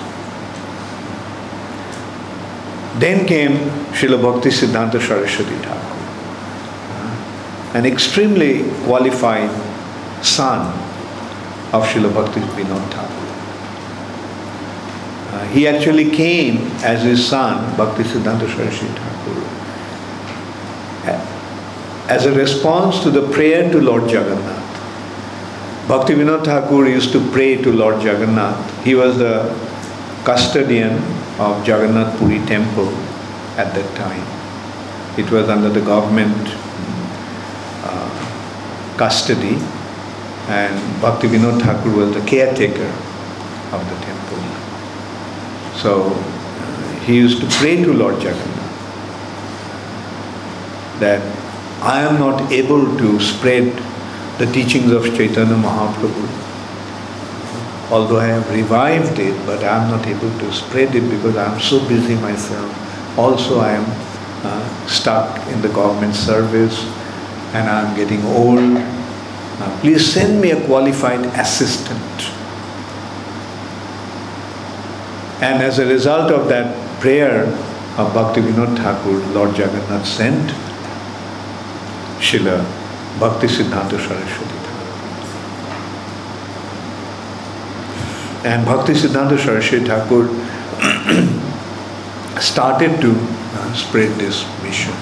Then 2.99 3.25
came 3.25 3.57
Srila 3.97 4.21
Bhakti 4.21 4.49
Siddhanta 4.49 5.01
Saraswati 5.01 5.57
Thakur, 5.65 5.97
an 7.79 7.87
extremely 7.87 8.63
qualified 8.85 9.49
son 10.23 10.67
of 11.73 11.83
Srila 11.83 12.13
Bhakti 12.13 12.41
Vinod 12.41 12.87
Thakur. 12.91 13.06
He 15.51 15.67
actually 15.67 16.11
came 16.11 16.57
as 16.83 17.03
his 17.03 17.25
son, 17.25 17.75
Bhakti 17.77 18.03
Siddhanta 18.03 18.47
Saraswati 18.47 18.93
Thakur, 18.93 19.47
as 22.09 22.25
a 22.25 22.33
response 22.33 23.01
to 23.03 23.11
the 23.11 23.29
prayer 23.31 23.71
to 23.71 23.81
Lord 23.81 24.09
Jagannath. 24.09 24.67
Bhakti 25.87 26.13
Vinod 26.15 26.43
Thakur 26.43 26.87
used 26.87 27.11
to 27.13 27.31
pray 27.31 27.61
to 27.61 27.71
Lord 27.71 28.03
Jagannath. 28.03 28.83
He 28.83 28.95
was 28.95 29.17
the 29.17 29.55
custodian 30.25 30.97
of 31.39 31.65
Jagannath 31.65 32.17
Puri 32.19 32.39
temple 32.45 32.89
at 33.57 33.73
that 33.73 33.95
time. 33.95 34.25
It 35.17 35.31
was 35.31 35.47
under 35.49 35.69
the 35.69 35.81
government 35.81 36.35
uh, 37.83 38.95
custody 38.97 39.57
and 40.49 41.01
Bhakti 41.01 41.27
Vinod 41.27 41.61
Thakur 41.61 41.89
was 41.95 42.13
the 42.13 42.21
caretaker 42.25 42.91
of 43.71 43.83
the 43.89 44.05
temple. 44.05 44.16
So 45.77 46.11
uh, 46.11 46.99
he 47.01 47.15
used 47.15 47.41
to 47.41 47.47
pray 47.57 47.83
to 47.83 47.93
Lord 47.93 48.15
Jagannath 48.15 48.55
that 50.99 51.21
I 51.81 52.01
am 52.01 52.19
not 52.19 52.51
able 52.51 52.97
to 52.97 53.19
spread 53.19 53.71
the 54.39 54.45
teachings 54.51 54.91
of 54.91 55.03
Chaitanya 55.15 55.55
Mahaprabhu 55.55 56.47
although 57.91 58.19
I 58.19 58.27
have 58.27 58.49
revived 58.51 59.19
it, 59.19 59.33
but 59.45 59.63
I 59.63 59.83
am 59.83 59.89
not 59.89 60.05
able 60.07 60.29
to 60.39 60.51
spread 60.51 60.93
it 60.93 61.09
because 61.09 61.37
I 61.37 61.53
am 61.53 61.59
so 61.59 61.79
busy 61.87 62.15
myself. 62.15 62.67
Also, 63.17 63.59
I 63.59 63.71
am 63.73 63.85
uh, 64.43 64.87
stuck 64.87 65.47
in 65.47 65.61
the 65.61 65.69
government 65.69 66.15
service 66.15 66.83
and 67.53 67.69
I 67.69 67.87
am 67.87 67.95
getting 67.95 68.23
old. 68.25 68.59
Please 69.81 70.13
send 70.13 70.41
me 70.41 70.51
a 70.51 70.65
qualified 70.65 71.25
assistant. 71.39 72.36
And 75.39 75.61
as 75.61 75.79
a 75.79 75.85
result 75.85 76.31
of 76.31 76.47
that 76.49 76.75
prayer 76.99 77.45
of 77.97 78.13
Bhakti 78.13 78.41
Vinod 78.41 78.75
Thakur, 78.77 79.17
Lord 79.33 79.57
Jagannath 79.57 80.05
sent 80.07 80.51
Srila 82.19 82.65
Bhakti 83.19 83.47
Siddhanta 83.47 83.97
Saraswati. 83.99 84.57
And 88.47 88.65
Bhakti 88.65 88.93
Siddhanta 88.93 89.37
Saraswati 89.37 89.85
Thakur 89.85 90.27
started 92.41 93.01
to 93.01 93.11
uh, 93.13 93.73
spread 93.73 94.17
this 94.19 94.45
mission. 94.63 94.93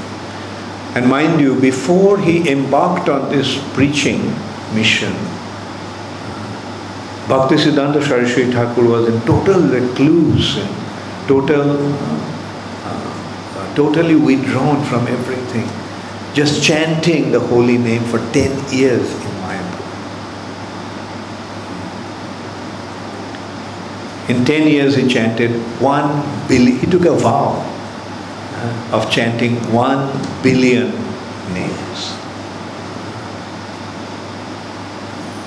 And 0.96 1.10
mind 1.10 1.40
you, 1.42 1.60
before 1.60 2.18
he 2.20 2.50
embarked 2.50 3.10
on 3.10 3.30
this 3.30 3.62
preaching 3.74 4.34
mission, 4.74 5.14
Bhakti 7.28 7.56
Siddhanta 7.56 8.02
Saraswati 8.04 8.52
Thakur 8.52 8.88
was 8.88 9.08
in 9.08 9.20
total 9.22 9.62
recluse 9.62 10.60
total, 11.28 11.72
uh, 11.72 12.86
uh, 12.86 13.76
totally 13.76 14.16
withdrawn 14.16 14.84
from 14.86 15.08
everything, 15.08 15.68
just 16.34 16.64
chanting 16.64 17.32
the 17.32 17.40
holy 17.40 17.78
name 17.78 18.04
for 18.04 18.20
10 18.32 18.72
years 18.74 19.12
In 19.12 19.32
Mayapur. 19.42 19.84
In 24.30 24.46
10 24.46 24.68
years 24.68 24.96
he 24.96 25.08
chanted 25.08 25.52
1 25.82 26.48
billion, 26.48 26.78
he 26.78 26.88
took 26.88 27.06
a 27.06 27.14
vow 27.14 27.64
uh, 28.54 28.90
of 28.98 29.10
chanting 29.12 29.56
1 29.74 30.44
billion 30.44 30.92
names. 31.54 32.25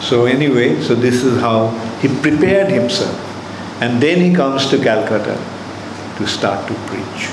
So 0.08 0.24
anyway, 0.26 0.80
so 0.80 0.94
this 0.94 1.22
is 1.22 1.40
how 1.40 1.68
he 2.00 2.08
prepared 2.08 2.70
himself. 2.70 3.16
And 3.82 4.02
then 4.02 4.20
he 4.20 4.34
comes 4.34 4.66
to 4.70 4.78
Calcutta 4.78 5.36
to 6.16 6.26
start 6.26 6.66
to 6.68 6.74
preach. 6.86 7.28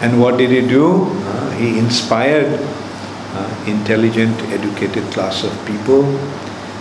And 0.00 0.20
what 0.20 0.36
did 0.38 0.50
he 0.50 0.60
do? 0.60 1.04
Uh, 1.04 1.50
he 1.52 1.78
inspired 1.78 2.60
uh, 2.60 3.64
intelligent, 3.66 4.40
educated 4.42 5.04
class 5.12 5.42
of 5.44 5.52
people 5.66 6.04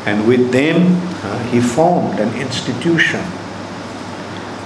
and 0.05 0.27
with 0.27 0.51
them, 0.51 1.01
uh, 1.23 1.43
he 1.49 1.59
formed 1.59 2.19
an 2.19 2.31
institution 2.39 3.25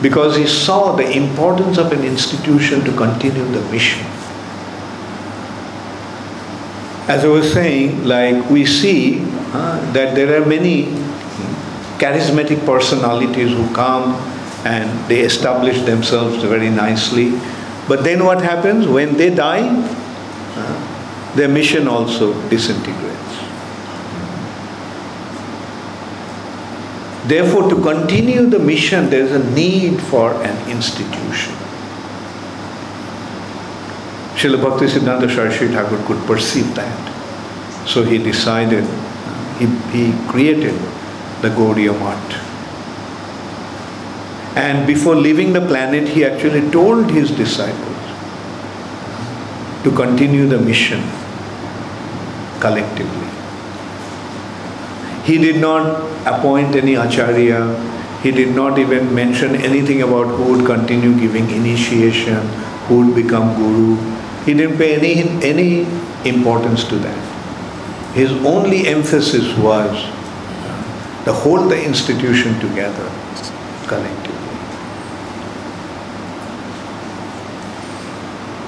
because 0.02 0.36
he 0.36 0.46
saw 0.46 0.96
the 0.96 1.10
importance 1.10 1.78
of 1.78 1.94
an 1.94 2.04
institution 2.04 2.84
to 2.84 2.92
continue 2.96 3.46
the 3.46 3.62
mission. 3.72 4.06
As 7.10 7.26
I 7.26 7.28
was 7.28 7.52
saying, 7.52 8.06
like 8.06 8.50
we 8.52 8.68
see 8.68 9.26
uh, 9.52 9.82
that 9.94 10.14
there 10.14 10.40
are 10.40 10.46
many 10.46 10.84
charismatic 11.98 12.64
personalities 12.68 13.50
who 13.50 13.66
come 13.74 14.14
and 14.64 15.10
they 15.10 15.22
establish 15.22 15.82
themselves 15.82 16.44
very 16.44 16.70
nicely. 16.70 17.32
But 17.88 18.04
then 18.04 18.24
what 18.24 18.44
happens? 18.44 18.88
When 18.88 19.18
they 19.18 19.34
die, 19.34 19.66
uh, 20.56 21.36
their 21.36 21.50
mission 21.50 21.88
also 21.88 22.34
disintegrates. 22.50 23.18
Therefore, 27.26 27.70
to 27.70 27.82
continue 27.82 28.46
the 28.46 28.60
mission, 28.60 29.10
there 29.10 29.22
is 29.22 29.32
a 29.32 29.52
need 29.56 30.00
for 30.00 30.34
an 30.44 30.70
institution. 30.70 31.56
Srila 34.40 34.62
Bhakti 34.64 34.86
Siddhanta 34.86 35.28
Saraswati 35.30 35.74
Thakur 35.74 36.02
could 36.08 36.26
perceive 36.26 36.74
that. 36.76 37.86
So 37.86 38.04
he 38.04 38.18
decided, 38.18 38.86
he, 39.60 39.66
he 39.92 40.28
created 40.30 40.76
the 41.42 41.50
Gaudiya 41.50 41.92
Math. 42.00 42.46
And 44.56 44.88
before 44.88 45.16
leaving 45.16 45.52
the 45.52 45.60
planet, 45.60 46.08
he 46.08 46.24
actually 46.24 46.72
told 46.72 47.12
his 47.12 47.32
disciples 47.32 47.98
to 49.84 49.92
continue 49.94 50.48
the 50.48 50.58
mission 50.58 51.02
collectively. 52.62 53.28
He 55.26 55.38
did 55.38 55.60
not 55.60 56.00
appoint 56.26 56.78
any 56.78 56.96
acharya. 56.96 57.76
He 58.24 58.32
did 58.32 58.56
not 58.56 58.80
even 58.80 59.14
mention 59.14 59.58
anything 59.58 60.02
about 60.02 60.28
who 60.28 60.54
would 60.54 60.66
continue 60.66 61.20
giving 61.20 61.50
initiation, 61.50 62.48
who 62.88 63.06
would 63.06 63.16
become 63.16 63.54
guru. 63.58 64.19
He 64.46 64.54
didn't 64.54 64.78
pay 64.78 64.96
any, 64.96 65.44
any 65.44 65.88
importance 66.28 66.84
to 66.86 66.96
that. 66.96 68.16
His 68.16 68.32
only 68.46 68.88
emphasis 68.88 69.56
was 69.58 69.92
to 71.26 71.34
hold 71.34 71.70
the 71.70 71.84
institution 71.84 72.60
together 72.60 73.10
collectively. 73.88 74.40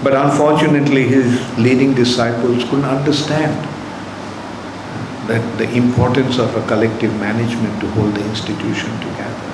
But 0.04 0.16
unfortunately, 0.16 1.08
his 1.08 1.58
leading 1.58 1.94
disciples 1.94 2.64
couldn't 2.66 2.86
understand 2.86 3.68
that 5.28 5.58
the 5.58 5.70
importance 5.76 6.40
of 6.40 6.56
a 6.56 6.68
collective 6.68 7.14
management 7.20 7.80
to 7.82 7.88
hold 7.92 8.16
the 8.16 8.26
institution 8.30 8.92
together. 9.00 9.52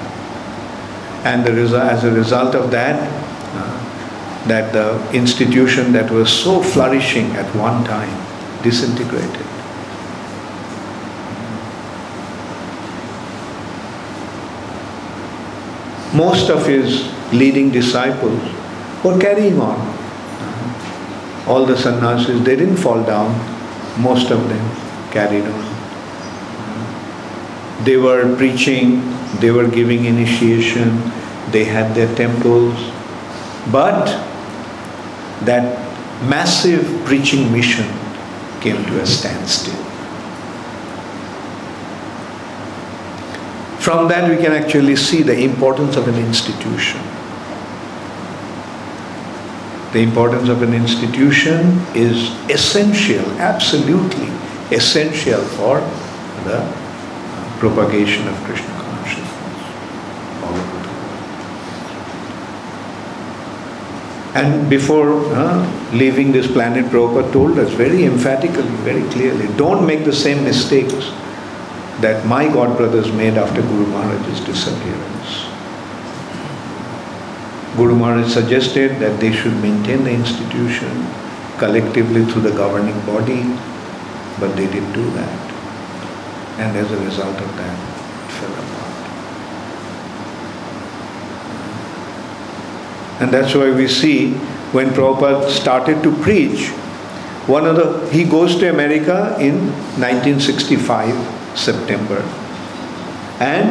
And 1.25 1.45
the 1.45 1.51
as 1.77 2.03
a 2.05 2.11
result 2.11 2.55
of 2.55 2.71
that, 2.71 2.95
uh, 2.95 3.26
that 4.47 4.73
the 4.73 5.11
institution 5.11 5.91
that 5.91 6.09
was 6.11 6.31
so 6.31 6.61
flourishing 6.61 7.31
at 7.31 7.53
one 7.55 7.83
time 7.83 8.11
disintegrated. 8.63 9.45
Most 16.13 16.49
of 16.49 16.65
his 16.65 17.11
leading 17.31 17.69
disciples 17.71 18.41
were 19.03 19.19
carrying 19.19 19.59
on. 19.59 19.79
All 21.47 21.65
the 21.65 21.77
sannyasis, 21.77 22.43
they 22.43 22.55
didn't 22.55 22.77
fall 22.77 23.03
down, 23.03 23.31
most 24.01 24.31
of 24.31 24.47
them 24.49 25.11
carried 25.11 25.43
on. 25.43 25.65
They 27.83 27.97
were 27.97 28.35
preaching, 28.35 29.01
they 29.39 29.51
were 29.51 29.67
giving 29.67 30.05
initiation, 30.05 31.01
they 31.51 31.63
had 31.63 31.95
their 31.95 32.13
temples, 32.15 32.75
but 33.71 34.07
that 35.45 35.63
massive 36.23 36.83
preaching 37.05 37.51
mission 37.51 37.87
came 38.61 38.83
to 38.85 39.01
a 39.01 39.05
standstill. 39.05 39.75
From 43.79 44.07
that, 44.09 44.29
we 44.29 44.35
can 44.43 44.51
actually 44.51 44.95
see 44.95 45.23
the 45.23 45.39
importance 45.39 45.95
of 45.95 46.07
an 46.07 46.15
institution. 46.15 46.99
The 49.93 49.99
importance 49.99 50.49
of 50.49 50.61
an 50.61 50.73
institution 50.73 51.79
is 51.95 52.31
essential, 52.49 53.23
absolutely 53.39 54.27
essential 54.75 55.41
for 55.41 55.79
the 56.43 56.59
propagation 57.59 58.27
of 58.27 58.35
Krishna. 58.43 58.76
And 64.37 64.69
before 64.69 65.09
uh, 65.33 65.91
leaving 65.93 66.31
this 66.31 66.45
planet, 66.45 66.85
Prabhupada 66.85 67.33
told 67.33 67.57
us 67.57 67.71
very 67.73 68.05
emphatically, 68.05 68.69
very 68.85 69.01
clearly, 69.09 69.47
don't 69.57 69.83
make 69.83 70.05
the 70.05 70.13
same 70.13 70.43
mistakes 70.43 71.09
that 72.01 72.23
my 72.27 72.45
godbrothers 72.45 73.11
made 73.15 73.33
after 73.33 73.63
Guru 73.63 73.87
Maharaj's 73.87 74.39
disappearance. 74.41 75.47
Guru 77.77 77.95
Maharaj 77.95 78.31
suggested 78.31 78.99
that 78.99 79.19
they 79.19 79.31
should 79.31 79.55
maintain 79.61 80.03
the 80.03 80.11
institution 80.11 81.07
collectively 81.57 82.23
through 82.25 82.43
the 82.43 82.51
governing 82.51 82.99
body, 83.07 83.41
but 84.39 84.55
they 84.55 84.67
didn't 84.67 84.93
do 84.93 85.09
that. 85.17 85.53
And 86.59 86.77
as 86.77 86.91
a 86.91 86.99
result 87.05 87.41
of 87.41 87.57
that, 87.57 87.73
it 87.73 88.31
fell 88.33 88.53
apart. 88.53 88.77
And 93.19 93.31
that's 93.31 93.55
why 93.55 93.71
we 93.71 93.87
see 93.87 94.33
when 94.73 94.89
Prabhupada 94.89 95.49
started 95.49 96.03
to 96.03 96.11
preach, 96.21 96.69
one 97.47 97.65
of 97.65 97.75
the 97.77 98.09
he 98.09 98.23
goes 98.23 98.57
to 98.57 98.69
America 98.69 99.35
in 99.39 99.67
1965 99.97 101.57
September. 101.57 102.21
And 103.39 103.69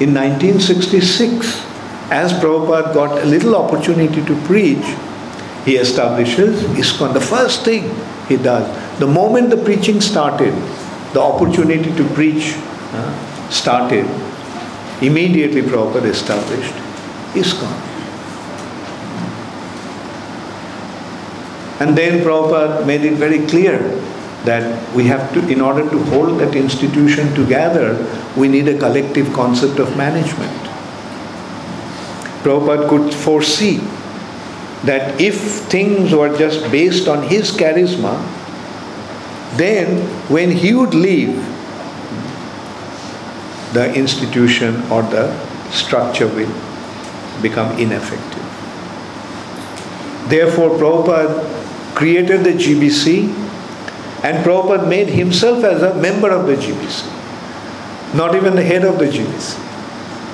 in 0.00 0.14
1966, 0.14 1.64
as 2.10 2.32
Prabhupada 2.32 2.92
got 2.94 3.22
a 3.22 3.26
little 3.26 3.54
opportunity 3.54 4.24
to 4.24 4.40
preach, 4.42 4.84
he 5.64 5.76
establishes 5.76 6.62
ISKCON. 6.76 7.14
The 7.14 7.20
first 7.20 7.64
thing 7.64 7.94
he 8.28 8.36
does, 8.36 8.66
the 8.98 9.06
moment 9.06 9.50
the 9.50 9.56
preaching 9.56 10.00
started, 10.00 10.52
the 11.12 11.20
opportunity 11.20 11.94
to 11.94 12.04
preach 12.14 12.54
started, 13.50 14.06
immediately 15.00 15.62
Prabhupada 15.62 16.06
established 16.06 16.74
ISKCON. 17.34 17.83
And 21.84 21.98
then 21.98 22.24
Prabhupada 22.24 22.86
made 22.86 23.02
it 23.04 23.12
very 23.12 23.46
clear 23.46 23.78
that 24.44 24.94
we 24.94 25.04
have 25.04 25.34
to, 25.34 25.46
in 25.48 25.60
order 25.60 25.82
to 25.90 25.98
hold 26.04 26.40
that 26.40 26.56
institution 26.56 27.34
together, 27.34 27.94
we 28.38 28.48
need 28.48 28.68
a 28.68 28.78
collective 28.78 29.30
concept 29.34 29.78
of 29.78 29.94
management. 29.94 30.50
Prabhupada 32.42 32.88
could 32.88 33.12
foresee 33.12 33.80
that 34.84 35.20
if 35.20 35.38
things 35.74 36.14
were 36.14 36.34
just 36.38 36.70
based 36.72 37.06
on 37.06 37.28
his 37.28 37.50
charisma, 37.50 38.16
then 39.58 40.00
when 40.30 40.52
he 40.52 40.72
would 40.72 40.94
leave, 40.94 41.36
the 43.74 43.92
institution 43.94 44.80
or 44.90 45.02
the 45.02 45.26
structure 45.70 46.28
will 46.28 46.54
become 47.42 47.76
ineffective. 47.78 48.40
Therefore, 50.30 50.70
Prabhupada 50.78 51.53
created 51.94 52.44
the 52.44 52.52
GBC 52.52 53.28
and 54.24 54.44
Prabhupada 54.44 54.88
made 54.88 55.08
himself 55.08 55.62
as 55.64 55.82
a 55.82 55.94
member 55.94 56.30
of 56.30 56.46
the 56.46 56.56
GBC, 56.56 57.04
not 58.14 58.34
even 58.34 58.56
the 58.56 58.62
head 58.62 58.84
of 58.84 58.98
the 58.98 59.06
GBC. 59.06 59.58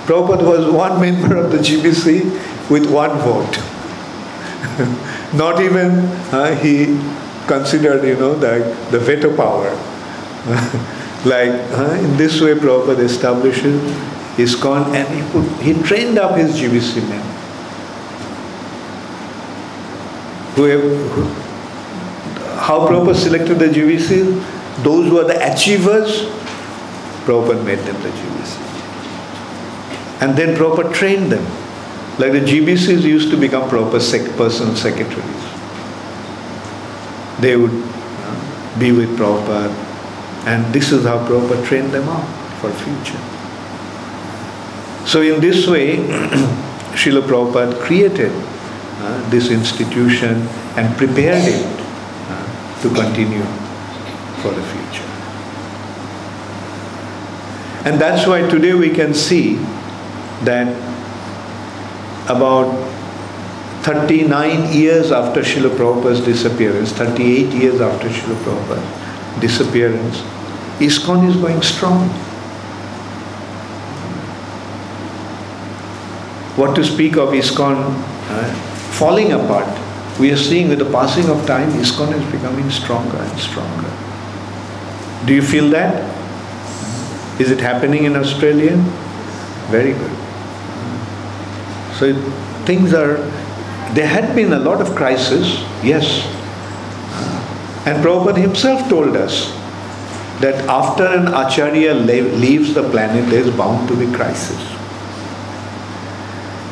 Prabhupada 0.07 0.45
was 0.45 0.73
one 0.73 1.01
member 1.07 1.37
of 1.37 1.51
the 1.51 1.59
GBC 1.59 2.71
with 2.71 2.91
one 2.91 3.19
vote. 3.19 3.59
not 5.35 5.61
even 5.61 5.91
uh, 6.33 6.55
he 6.57 6.99
considered, 7.47 8.05
you 8.05 8.17
know, 8.17 8.35
the, 8.35 8.77
the 8.91 8.99
veto 8.99 9.35
power. 9.37 9.71
like 11.27 11.51
uh, 11.77 11.99
in 12.01 12.17
this 12.17 12.41
way 12.41 12.55
Prabhupada 12.55 13.01
establishes 13.01 13.79
ISKCON 14.37 14.95
and 14.95 15.07
he, 15.15 15.33
put, 15.33 15.45
he 15.63 15.75
trained 15.83 16.19
up 16.19 16.37
his 16.37 16.59
GBC 16.59 17.07
men. 17.09 17.21
Who, 20.55 20.65
have, 20.65 21.40
how 22.71 22.87
Prabhupada 22.87 23.17
selected 23.17 23.59
the 23.59 23.67
GBCs? 23.67 24.85
Those 24.85 25.09
who 25.09 25.19
are 25.19 25.25
the 25.25 25.39
achievers, 25.53 26.27
Prabhupada 27.27 27.65
made 27.65 27.81
them 27.81 28.01
the 28.01 28.11
GBC. 28.11 28.53
And 30.23 30.37
then 30.39 30.55
Prabhupada 30.57 30.95
trained 30.95 31.33
them. 31.33 31.45
Like 32.21 32.31
the 32.31 32.47
GBCs 32.51 33.03
used 33.03 33.33
to 33.33 33.37
become 33.37 33.69
proper 33.69 33.99
sec- 33.99 34.37
personal 34.37 34.77
secretaries. 34.77 35.43
They 37.41 37.57
would 37.57 37.75
uh, 37.75 38.79
be 38.79 38.93
with 38.93 39.19
Prabhupada, 39.19 39.75
and 40.47 40.73
this 40.73 40.93
is 40.93 41.05
how 41.05 41.27
Prabhupada 41.27 41.67
trained 41.67 41.91
them 41.91 42.09
up 42.09 42.25
for 42.61 42.71
future. 42.71 43.19
So 45.09 45.23
in 45.23 45.41
this 45.41 45.67
way, 45.67 45.97
Srila 46.95 47.23
Prabhupada 47.23 47.81
created 47.83 48.31
uh, 48.31 49.31
this 49.31 49.51
institution 49.51 50.47
and 50.77 50.97
prepared 50.97 51.43
it 51.49 51.80
to 52.83 52.89
continue 52.95 53.45
for 54.43 54.51
the 54.53 54.63
future. 54.63 55.11
And 57.85 58.01
that's 58.01 58.27
why 58.27 58.43
today 58.43 58.75
we 58.75 58.91
can 58.91 59.15
see 59.15 59.57
that 60.45 60.69
about 62.29 62.69
39 63.83 64.73
years 64.73 65.11
after 65.11 65.41
Srila 65.41 65.71
Prabhupada's 65.77 66.21
disappearance, 66.21 66.93
38 66.93 67.53
years 67.55 67.81
after 67.81 68.09
Srila 68.09 68.37
Prabhupada's 68.45 69.41
disappearance, 69.41 70.19
ISKCON 70.81 71.29
is 71.29 71.37
going 71.37 71.63
strong. 71.63 72.09
What 76.57 76.75
to 76.77 76.85
speak 76.85 77.17
of 77.17 77.31
ISKCON 77.31 77.77
uh, 77.79 78.55
falling 78.93 79.33
apart 79.33 79.80
we 80.21 80.31
are 80.31 80.37
seeing 80.37 80.69
with 80.69 80.79
the 80.79 80.91
passing 80.91 81.29
of 81.31 81.47
time, 81.47 81.71
ISKCON 81.71 82.13
is 82.13 82.33
becoming 82.33 82.71
stronger 82.71 83.17
and 83.17 83.39
stronger. 83.39 83.91
Do 85.27 85.35
you 85.35 85.43
feel 85.43 85.71
that? 85.71 86.05
Is 87.41 87.51
it 87.51 87.61
happening 87.61 88.05
in 88.05 88.17
Australia? 88.17 88.77
Very 89.71 89.93
good. 89.93 90.17
So 91.99 92.15
things 92.67 92.93
are, 92.93 93.17
there 93.95 94.07
had 94.07 94.35
been 94.35 94.53
a 94.53 94.59
lot 94.59 94.81
of 94.81 94.95
crisis, 94.95 95.59
yes. 95.83 96.27
And 97.87 98.05
Prabhupada 98.05 98.37
himself 98.37 98.89
told 98.91 99.17
us 99.17 99.51
that 100.41 100.69
after 100.69 101.07
an 101.07 101.29
Acharya 101.29 101.95
leaves 101.95 102.75
the 102.75 102.89
planet, 102.91 103.31
there 103.31 103.41
is 103.41 103.55
bound 103.57 103.89
to 103.89 103.97
be 103.97 104.11
crisis. 104.15 104.80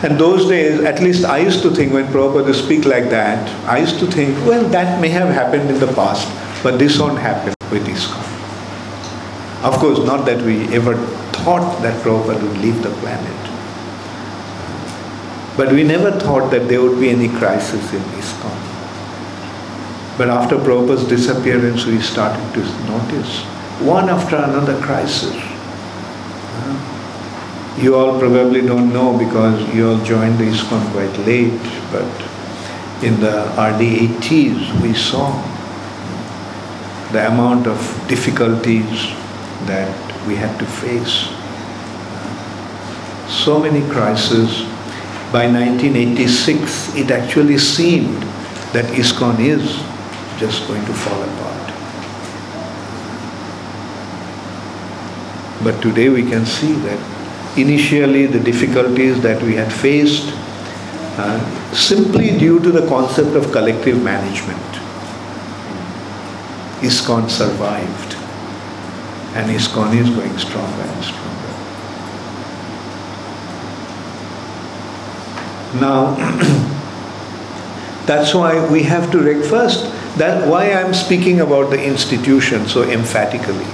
And 0.03 0.19
those 0.19 0.49
days, 0.49 0.81
at 0.81 1.01
least 1.01 1.25
I 1.25 1.39
used 1.39 1.63
to 1.63 1.71
think 1.71 1.93
when 1.93 2.07
Prabhupada 2.07 2.55
speak 2.55 2.85
like 2.85 3.11
that, 3.11 3.49
I 3.69 3.79
used 3.79 3.99
to 3.99 4.07
think, 4.07 4.39
well, 4.47 4.63
that 4.69 5.01
may 5.01 5.09
have 5.09 5.29
happened 5.35 5.69
in 5.71 5.81
the 5.81 5.93
past, 5.95 6.29
but 6.63 6.79
this 6.79 7.01
won't 7.01 7.19
happen 7.19 7.53
with 7.73 7.85
ISKCON. 7.85 8.25
Of 9.65 9.75
course, 9.81 9.99
not 10.07 10.25
that 10.27 10.41
we 10.43 10.73
ever 10.73 10.95
thought 11.33 11.83
that 11.83 12.01
Prabhupada 12.05 12.41
would 12.41 12.59
leave 12.59 12.81
the 12.83 12.91
planet. 13.03 13.35
But 15.57 15.73
we 15.73 15.83
never 15.83 16.13
thought 16.13 16.53
that 16.53 16.69
there 16.69 16.81
would 16.81 17.01
be 17.01 17.11
any 17.11 17.29
crisis 17.29 17.93
in 17.93 18.01
ISKCON. 18.23 18.57
But 20.17 20.31
after 20.31 20.57
Prabhupada's 20.57 21.09
disappearance, 21.09 21.87
we 21.87 22.01
started 22.01 22.55
to 22.55 22.61
notice 22.87 23.41
one 23.83 24.09
after 24.09 24.37
another 24.37 24.81
crisis. 24.81 25.35
You 27.81 27.95
all 27.95 28.19
probably 28.19 28.63
don't 28.63 28.93
know 28.93 29.17
because 29.17 29.73
you 29.73 29.89
all 29.89 30.05
joined 30.05 30.39
the 30.39 30.47
ISKCON 30.47 30.91
quite 30.91 31.17
late, 31.25 31.63
but 31.93 32.11
in 33.05 33.21
the 33.21 33.47
early 33.57 34.09
80s 34.19 34.83
we 34.83 34.95
saw 34.95 35.31
the 37.13 37.29
amount 37.29 37.69
of 37.69 37.79
difficulties 38.09 39.07
that 39.67 40.27
we 40.27 40.35
had 40.35 40.59
to 40.59 40.67
face. 40.67 41.29
So 43.33 43.61
many 43.61 43.89
crises. 43.89 44.65
By 45.31 45.47
1986, 45.47 46.97
it 46.97 47.13
actually 47.13 47.59
seemed 47.59 48.23
that 48.73 48.87
ISKCON 48.87 49.39
is 49.39 49.63
just 50.41 50.67
going 50.67 50.85
to 50.85 50.95
fall 50.95 51.23
apart. 51.23 51.69
But 55.63 55.81
today 55.81 56.09
we 56.09 56.23
can 56.23 56.45
see 56.45 56.73
that 56.73 57.18
initially 57.61 58.27
the 58.27 58.41
difficulties 58.41 59.21
that 59.23 59.43
we 59.43 59.55
had 59.55 59.73
faced 59.73 60.33
uh, 61.19 61.75
simply 61.75 62.39
due 62.39 62.61
to 62.61 62.71
the 62.71 62.87
concept 62.89 63.37
of 63.37 63.51
collective 63.53 64.03
management. 64.03 64.59
ISKCON 66.81 67.29
survived 67.29 68.15
and 69.35 69.51
ISKCON 69.51 69.97
is 69.97 70.09
going 70.11 70.39
stronger 70.39 70.83
and 70.83 71.05
stronger. 71.05 71.29
Now, 75.81 76.15
that's 78.07 78.33
why 78.33 78.67
we 78.71 78.85
have 78.85 79.11
to, 79.13 79.43
first, 79.43 79.93
that 80.19 80.49
why 80.49 80.73
I'm 80.73 80.95
speaking 80.95 81.41
about 81.41 81.71
the 81.71 81.85
institution 81.85 82.67
so 82.69 82.85
emphatically 82.85 83.67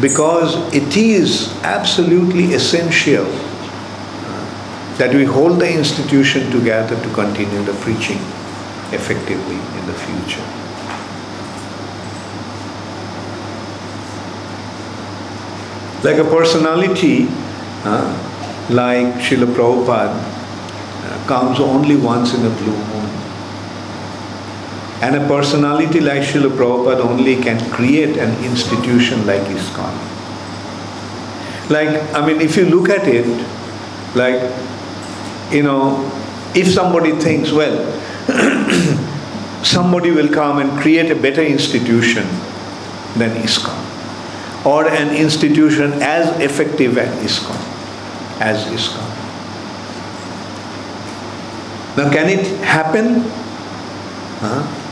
because 0.00 0.56
it 0.72 0.96
is 0.96 1.52
absolutely 1.62 2.54
essential 2.54 3.26
that 4.98 5.14
we 5.14 5.24
hold 5.24 5.60
the 5.60 5.72
institution 5.72 6.50
together 6.50 7.00
to 7.00 7.14
continue 7.14 7.62
the 7.62 7.74
preaching 7.74 8.18
effectively 8.90 9.58
in 9.78 9.86
the 9.86 9.94
future. 9.94 10.42
Like 16.02 16.18
a 16.18 16.28
personality 16.28 17.28
uh, 17.84 18.10
like 18.70 19.14
Srila 19.22 19.54
Prabhupada 19.54 20.18
uh, 20.18 21.26
comes 21.28 21.60
only 21.60 21.96
once 21.96 22.34
in 22.34 22.44
a 22.44 22.50
blue 22.50 22.76
moon. 22.90 22.97
And 25.00 25.14
a 25.14 25.26
personality 25.28 26.00
like 26.00 26.22
Srila 26.22 26.50
Prabhupada 26.56 27.00
only 27.00 27.36
can 27.36 27.58
create 27.70 28.16
an 28.16 28.44
institution 28.44 29.24
like 29.26 29.42
ISKCON. 29.42 29.94
Like, 31.70 32.14
I 32.14 32.26
mean, 32.26 32.40
if 32.40 32.56
you 32.56 32.64
look 32.64 32.88
at 32.88 33.06
it, 33.06 33.26
like, 34.16 34.42
you 35.52 35.62
know, 35.62 36.10
if 36.54 36.66
somebody 36.66 37.12
thinks, 37.12 37.52
well, 37.52 37.78
somebody 39.62 40.10
will 40.10 40.28
come 40.28 40.58
and 40.58 40.80
create 40.80 41.12
a 41.12 41.14
better 41.14 41.42
institution 41.42 42.26
than 43.16 43.30
ISKCON, 43.42 44.66
or 44.66 44.88
an 44.88 45.14
institution 45.14 45.92
as 46.02 46.40
effective 46.40 46.98
as 46.98 47.14
ISKCON, 47.22 48.40
as 48.40 48.64
ISKCON. 48.66 49.08
Now, 51.96 52.10
can 52.10 52.28
it 52.28 52.46
happen? 52.64 53.22
Huh? 54.40 54.84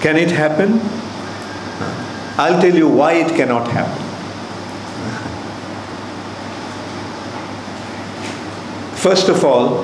Can 0.00 0.16
it 0.16 0.30
happen? 0.30 0.80
I'll 2.38 2.60
tell 2.60 2.74
you 2.74 2.88
why 2.88 3.12
it 3.14 3.36
cannot 3.36 3.70
happen. 3.70 4.06
First 8.96 9.28
of 9.28 9.44
all, 9.44 9.82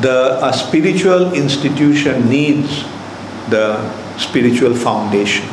the 0.00 0.38
a 0.42 0.52
spiritual 0.52 1.32
institution 1.32 2.28
needs 2.28 2.84
the 3.48 3.66
spiritual 4.18 4.74
foundation. 4.74 5.46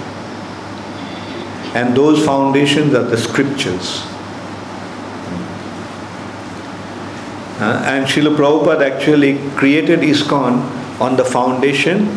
And 1.73 1.95
those 1.95 2.25
foundations 2.25 2.93
are 2.93 3.03
the 3.03 3.17
scriptures. 3.17 4.03
Uh, 7.59 7.81
and 7.85 8.05
Srila 8.05 8.35
Prabhupada 8.35 8.89
actually 8.89 9.39
created 9.55 10.01
ISKCON 10.01 10.76
on 10.99 11.15
the 11.15 11.25
foundation 11.25 12.07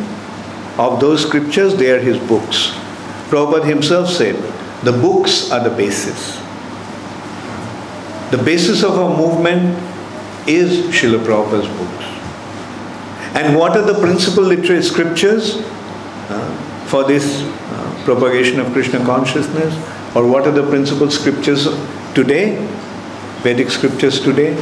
of 0.78 1.00
those 1.00 1.26
scriptures, 1.26 1.76
they 1.76 1.90
are 1.90 1.98
his 1.98 2.18
books. 2.28 2.72
Prabhupada 3.28 3.66
himself 3.66 4.08
said, 4.08 4.36
the 4.84 4.92
books 4.92 5.50
are 5.50 5.62
the 5.62 5.74
basis. 5.76 6.36
The 8.30 8.42
basis 8.42 8.82
of 8.82 8.92
our 8.92 9.16
movement 9.16 9.78
is 10.48 10.86
Srila 10.86 11.24
Prabhupada's 11.24 11.68
books. 11.76 12.04
And 13.36 13.56
what 13.56 13.76
are 13.76 13.82
the 13.82 13.98
principal 14.00 14.42
literary 14.42 14.82
scriptures 14.82 15.56
uh, 15.58 16.84
for 16.86 17.04
this 17.04 17.42
uh, 17.42 18.02
propagation 18.04 18.58
of 18.58 18.72
Krishna 18.72 19.04
consciousness? 19.04 19.74
Or 20.16 20.26
what 20.26 20.46
are 20.46 20.50
the 20.50 20.68
principal 20.68 21.10
scriptures 21.10 21.68
today? 22.14 22.56
Vedic 23.42 23.70
scriptures 23.70 24.20
today? 24.20 24.54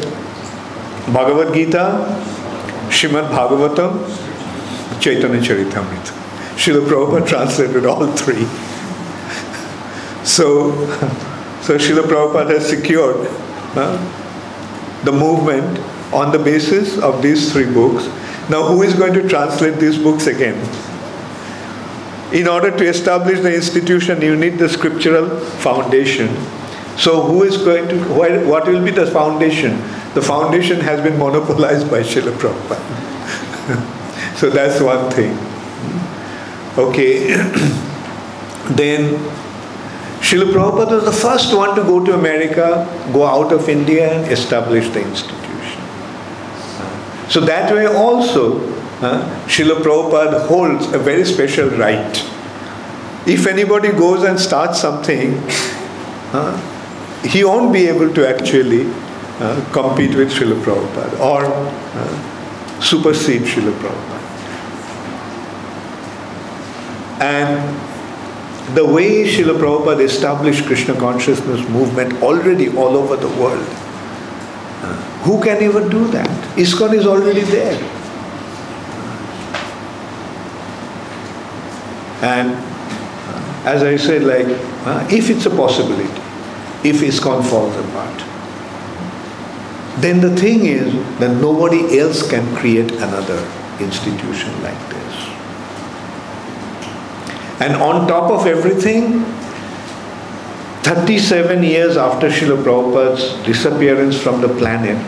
Bhagavad 1.12 1.54
Gita, 1.54 2.04
Shrimad 2.90 3.30
Bhagavatam, 3.30 5.00
Chaitanya 5.00 5.40
Charitamrita. 5.40 6.12
Srila 6.56 6.86
Prabhupada 6.86 7.26
translated 7.26 7.86
all 7.86 8.06
three. 8.16 8.44
So, 10.24 10.72
so 11.62 11.78
Srila 11.78 12.02
Prabhupada 12.02 12.50
has 12.50 12.68
secured 12.68 13.28
uh, 13.76 13.96
the 15.04 15.12
movement 15.12 15.78
on 16.12 16.32
the 16.32 16.38
basis 16.38 16.98
of 16.98 17.22
these 17.22 17.52
three 17.52 17.72
books. 17.72 18.06
Now, 18.50 18.64
who 18.64 18.82
is 18.82 18.94
going 18.94 19.12
to 19.14 19.28
translate 19.28 19.78
these 19.78 19.98
books 19.98 20.26
again? 20.26 20.56
In 22.34 22.48
order 22.48 22.76
to 22.76 22.84
establish 22.84 23.40
the 23.40 23.54
institution, 23.54 24.20
you 24.20 24.36
need 24.36 24.58
the 24.58 24.68
scriptural 24.68 25.38
foundation. 25.38 26.28
So, 26.96 27.22
who 27.22 27.44
is 27.44 27.56
going 27.58 27.88
to, 27.88 27.98
what 28.14 28.66
will 28.66 28.84
be 28.84 28.90
the 28.90 29.06
foundation? 29.06 29.78
The 30.14 30.22
foundation 30.22 30.80
has 30.80 31.00
been 31.00 31.18
monopolized 31.18 31.90
by 31.90 32.00
Srila 32.00 32.32
Prabhupada. 32.38 34.36
so, 34.38 34.50
that's 34.50 34.80
one 34.80 35.10
thing. 35.10 35.36
Okay. 36.78 37.28
then, 38.70 39.18
Srila 40.20 40.52
Prabhupada 40.52 40.90
was 40.92 41.04
the 41.04 41.12
first 41.12 41.54
one 41.54 41.74
to 41.76 41.82
go 41.82 42.04
to 42.04 42.14
America, 42.14 42.86
go 43.12 43.24
out 43.26 43.52
of 43.52 43.68
India 43.68 44.12
and 44.12 44.30
establish 44.32 44.88
the 44.88 45.00
institution. 45.00 45.38
So 47.28 47.40
that 47.40 47.72
way 47.74 47.86
also, 47.86 48.60
uh, 49.00 49.46
Prabhupada 49.46 50.46
holds 50.46 50.92
a 50.92 50.98
very 50.98 51.24
special 51.24 51.68
right. 51.70 52.16
If 53.26 53.46
anybody 53.46 53.90
goes 53.90 54.22
and 54.22 54.40
starts 54.40 54.80
something, 54.80 55.34
uh, 56.32 56.56
he 57.22 57.44
won't 57.44 57.72
be 57.72 57.86
able 57.86 58.12
to 58.14 58.26
actually 58.26 58.90
uh, 59.40 59.70
compete 59.72 60.16
with 60.16 60.32
Srila 60.32 60.60
Prabhupada 60.62 61.20
or 61.20 61.44
uh, 61.44 62.80
supersede 62.80 63.42
Srila 63.42 63.72
Prabhupada. 63.78 64.18
And 67.20 68.76
the 68.76 68.84
way 68.84 69.24
Srila 69.24 69.58
Prabhupada 69.58 70.00
established 70.00 70.66
Krishna 70.66 70.94
consciousness 70.94 71.68
movement 71.68 72.20
already 72.22 72.68
all 72.76 72.96
over 72.96 73.16
the 73.16 73.28
world, 73.40 73.66
uh, 74.82 74.94
who 75.22 75.42
can 75.42 75.62
even 75.62 75.88
do 75.88 76.06
that? 76.08 76.28
ISKCON 76.56 76.94
is 76.94 77.06
already 77.06 77.42
there. 77.42 77.80
And 82.22 82.50
uh, 82.50 83.62
as 83.64 83.84
I 83.84 83.96
said, 83.96 84.24
like, 84.24 84.48
if 85.12 85.30
it's 85.30 85.46
a 85.46 85.50
possibility, 85.50 86.20
if 86.82 87.00
ISKCON 87.02 87.48
falls 87.48 87.76
apart, 87.76 88.24
then 90.02 90.20
the 90.20 90.34
thing 90.36 90.66
is 90.66 90.92
that 91.18 91.36
nobody 91.40 91.98
else 91.98 92.28
can 92.28 92.54
create 92.56 92.92
another 92.92 93.38
institution 93.80 94.50
like 94.62 94.78
this. 94.90 95.14
And 97.60 97.74
on 97.74 98.06
top 98.06 98.30
of 98.30 98.46
everything, 98.46 99.24
37 100.82 101.62
years 101.62 101.96
after 101.96 102.28
Srila 102.28 102.62
Prabhupada's 102.62 103.44
disappearance 103.44 104.16
from 104.16 104.40
the 104.40 104.48
planet, 104.48 104.98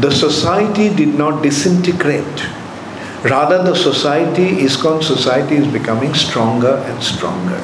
the 0.00 0.10
society 0.10 0.94
did 0.94 1.14
not 1.14 1.42
disintegrate. 1.42 2.46
Rather, 3.24 3.62
the 3.62 3.74
society, 3.74 4.62
ISKCON 4.64 5.02
society, 5.02 5.56
is 5.56 5.66
becoming 5.66 6.14
stronger 6.14 6.76
and 6.86 7.02
stronger. 7.02 7.58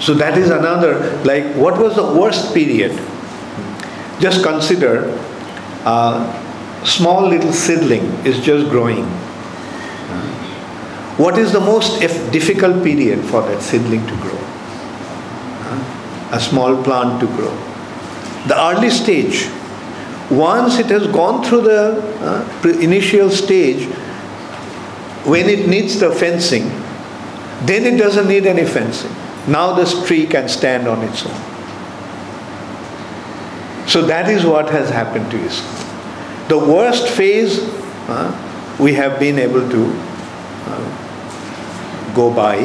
So 0.00 0.14
that 0.14 0.38
is 0.38 0.50
another, 0.50 1.16
like, 1.24 1.54
what 1.54 1.78
was 1.78 1.96
the 1.96 2.12
worst 2.18 2.54
period? 2.54 2.92
Just 4.22 4.44
consider 4.44 5.08
a 5.84 6.84
small 6.84 7.28
little 7.28 7.52
seedling 7.52 8.04
is 8.24 8.38
just 8.40 8.70
growing. 8.70 9.04
What 11.18 11.38
is 11.38 11.52
the 11.52 11.60
most 11.60 12.00
difficult 12.32 12.84
period 12.84 13.24
for 13.24 13.42
that 13.42 13.60
seedling 13.62 14.06
to 14.06 14.16
grow? 14.16 14.38
A 16.30 16.40
small 16.40 16.82
plant 16.84 17.20
to 17.20 17.26
grow. 17.26 17.50
The 18.46 18.56
early 18.58 18.90
stage. 18.90 19.48
Once 20.30 20.78
it 20.78 20.86
has 20.86 21.06
gone 21.08 21.44
through 21.44 21.62
the 21.62 22.00
uh, 22.22 22.68
initial 22.80 23.28
stage, 23.28 23.84
when 25.26 25.48
it 25.48 25.68
needs 25.68 25.98
the 25.98 26.10
fencing, 26.10 26.68
then 27.66 27.84
it 27.84 27.98
doesn't 27.98 28.28
need 28.28 28.46
any 28.46 28.64
fencing. 28.64 29.10
Now 29.48 29.74
this 29.74 30.06
tree 30.06 30.26
can 30.26 30.48
stand 30.48 30.86
on 30.88 31.02
its 31.02 31.26
own. 31.26 31.51
So 33.92 34.00
that 34.06 34.30
is 34.30 34.46
what 34.46 34.70
has 34.70 34.88
happened 34.88 35.30
to 35.32 35.36
ISKCON. 35.36 36.48
The 36.48 36.56
worst 36.56 37.08
phase 37.10 37.58
uh, 38.08 38.32
we 38.80 38.94
have 38.94 39.20
been 39.20 39.38
able 39.38 39.68
to 39.68 39.82
uh, 40.64 42.14
go 42.14 42.32
by, 42.32 42.56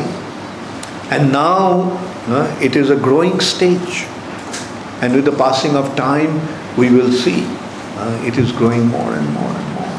and 1.11 1.33
now 1.33 1.99
uh, 2.27 2.57
it 2.61 2.77
is 2.77 2.89
a 2.89 2.95
growing 2.95 3.41
stage. 3.41 4.05
And 5.01 5.13
with 5.13 5.25
the 5.25 5.33
passing 5.33 5.75
of 5.75 5.97
time, 5.97 6.39
we 6.77 6.89
will 6.89 7.11
see 7.11 7.43
uh, 7.43 8.23
it 8.25 8.37
is 8.37 8.53
growing 8.53 8.85
more 8.87 9.13
and 9.13 9.29
more 9.33 9.51
and 9.51 9.73
more. 9.73 9.91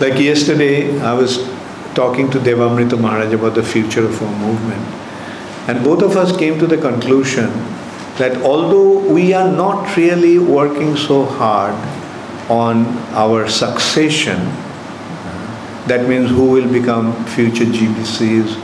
Like 0.00 0.18
yesterday, 0.18 0.98
I 0.98 1.12
was 1.12 1.57
talking 1.98 2.30
to 2.30 2.38
Devamrita 2.38 2.96
Maharaj 3.04 3.32
about 3.34 3.56
the 3.56 3.62
future 3.62 4.04
of 4.04 4.22
our 4.22 4.34
movement. 4.38 4.82
And 5.68 5.82
both 5.82 6.02
of 6.02 6.16
us 6.16 6.36
came 6.36 6.56
to 6.60 6.66
the 6.66 6.76
conclusion 6.78 7.50
that 8.18 8.36
although 8.42 9.00
we 9.12 9.32
are 9.34 9.50
not 9.50 9.96
really 9.96 10.38
working 10.38 10.96
so 10.96 11.24
hard 11.24 11.74
on 12.48 12.86
our 13.24 13.48
succession, 13.48 14.38
that 15.88 16.08
means 16.08 16.30
who 16.30 16.48
will 16.50 16.70
become 16.70 17.12
future 17.34 17.64
GBCs, 17.64 18.54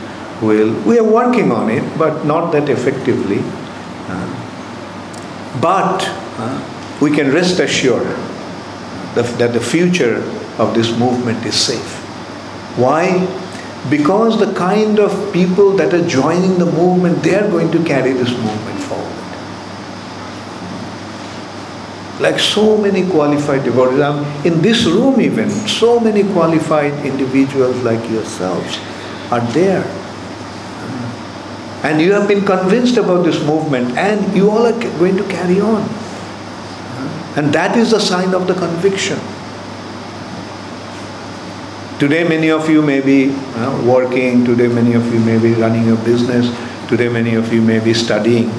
will, 0.41 0.71
we 0.83 0.97
are 0.97 1.03
working 1.03 1.51
on 1.51 1.69
it, 1.69 1.83
but 1.97 2.25
not 2.25 2.51
that 2.53 2.69
effectively. 2.69 3.41
But 5.61 6.07
uh, 6.37 6.97
we 7.01 7.11
can 7.11 7.33
rest 7.33 7.59
assured 7.59 8.15
that 9.15 9.53
the 9.53 9.59
future 9.59 10.17
of 10.57 10.73
this 10.73 10.97
movement 10.97 11.45
is 11.45 11.55
safe. 11.55 12.04
Why? 12.77 13.25
Because 13.89 14.39
the 14.39 14.53
kind 14.53 14.99
of 14.99 15.31
people 15.31 15.71
that 15.77 15.93
are 15.93 16.05
joining 16.07 16.57
the 16.57 16.65
movement, 16.65 17.23
they 17.23 17.35
are 17.35 17.49
going 17.49 17.71
to 17.71 17.83
carry 17.83 18.13
this 18.13 18.31
movement 18.31 18.79
forward. 18.81 19.21
Like 22.19 22.39
so 22.39 22.77
many 22.77 23.09
qualified 23.09 23.63
devotees, 23.63 23.99
um, 23.99 24.25
in 24.45 24.61
this 24.61 24.85
room 24.85 25.21
even, 25.21 25.49
so 25.49 25.99
many 25.99 26.23
qualified 26.23 26.93
individuals 27.05 27.75
like 27.83 28.09
yourselves 28.09 28.77
are 29.31 29.41
there. 29.51 29.83
And 31.83 32.01
you 32.01 32.13
have 32.13 32.27
been 32.27 32.45
convinced 32.45 32.97
about 32.97 33.23
this 33.25 33.39
movement 33.45 33.95
and 33.97 34.35
you 34.35 34.49
all 34.49 34.65
are 34.65 34.79
going 34.97 35.17
to 35.17 35.23
carry 35.27 35.61
on. 35.61 35.87
And 37.35 37.53
that 37.53 37.77
is 37.77 37.93
a 37.93 37.99
sign 37.99 38.33
of 38.33 38.47
the 38.47 38.53
conviction. 38.53 39.19
Today, 41.99 42.27
many 42.27 42.49
of 42.49 42.69
you 42.69 42.81
may 42.81 42.99
be 42.99 43.31
uh, 43.31 43.83
working, 43.87 44.43
today, 44.43 44.67
many 44.67 44.95
of 44.95 45.13
you 45.13 45.19
may 45.21 45.39
be 45.39 45.53
running 45.53 45.89
a 45.89 45.95
business, 45.95 46.45
today, 46.89 47.07
many 47.07 47.35
of 47.35 47.53
you 47.53 47.61
may 47.61 47.79
be 47.79 47.93
studying. 47.93 48.49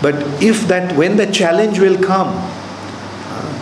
But 0.00 0.14
if 0.40 0.68
that, 0.68 0.96
when 0.96 1.16
the 1.16 1.26
challenge 1.26 1.80
will 1.80 2.00
come, 2.00 2.28
uh, 2.28 3.52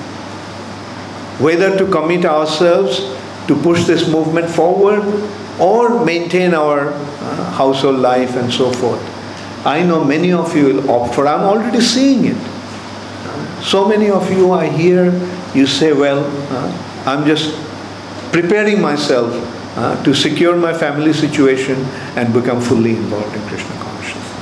whether 1.39 1.79
to 1.79 1.91
commit 1.91 2.27
ourselves 2.27 2.99
to 3.47 3.57
push 3.63 3.85
this 3.85 4.07
movement 4.07 4.51
forward 4.51 5.03
or 5.59 6.05
maintain 6.05 6.53
our 6.53 6.89
uh, 6.93 7.51
household 7.53 8.01
life 8.01 8.37
and 8.37 8.53
so 8.53 8.71
forth, 8.71 9.01
I 9.65 9.83
know 9.83 10.05
many 10.05 10.31
of 10.33 10.55
you 10.55 10.65
will 10.67 10.91
opt 10.91 11.15
for. 11.15 11.27
I'm 11.27 11.41
already 11.41 11.81
seeing 11.81 12.27
it. 12.27 12.37
So 13.63 13.89
many 13.89 14.11
of 14.11 14.31
you 14.31 14.51
are 14.51 14.65
here. 14.65 15.13
You 15.55 15.67
say, 15.67 15.93
"Well, 15.93 16.27
uh, 16.51 17.05
I'm 17.07 17.25
just 17.25 17.55
preparing 18.33 18.81
myself 18.81 19.31
uh, 19.77 20.03
to 20.05 20.15
secure 20.15 20.57
my 20.57 20.73
family 20.73 21.13
situation 21.13 21.77
and 22.17 22.33
become 22.33 22.61
fully 22.61 22.97
involved 22.97 23.35
in 23.37 23.43
Krishna 23.47 23.75
consciousness. 23.77 24.33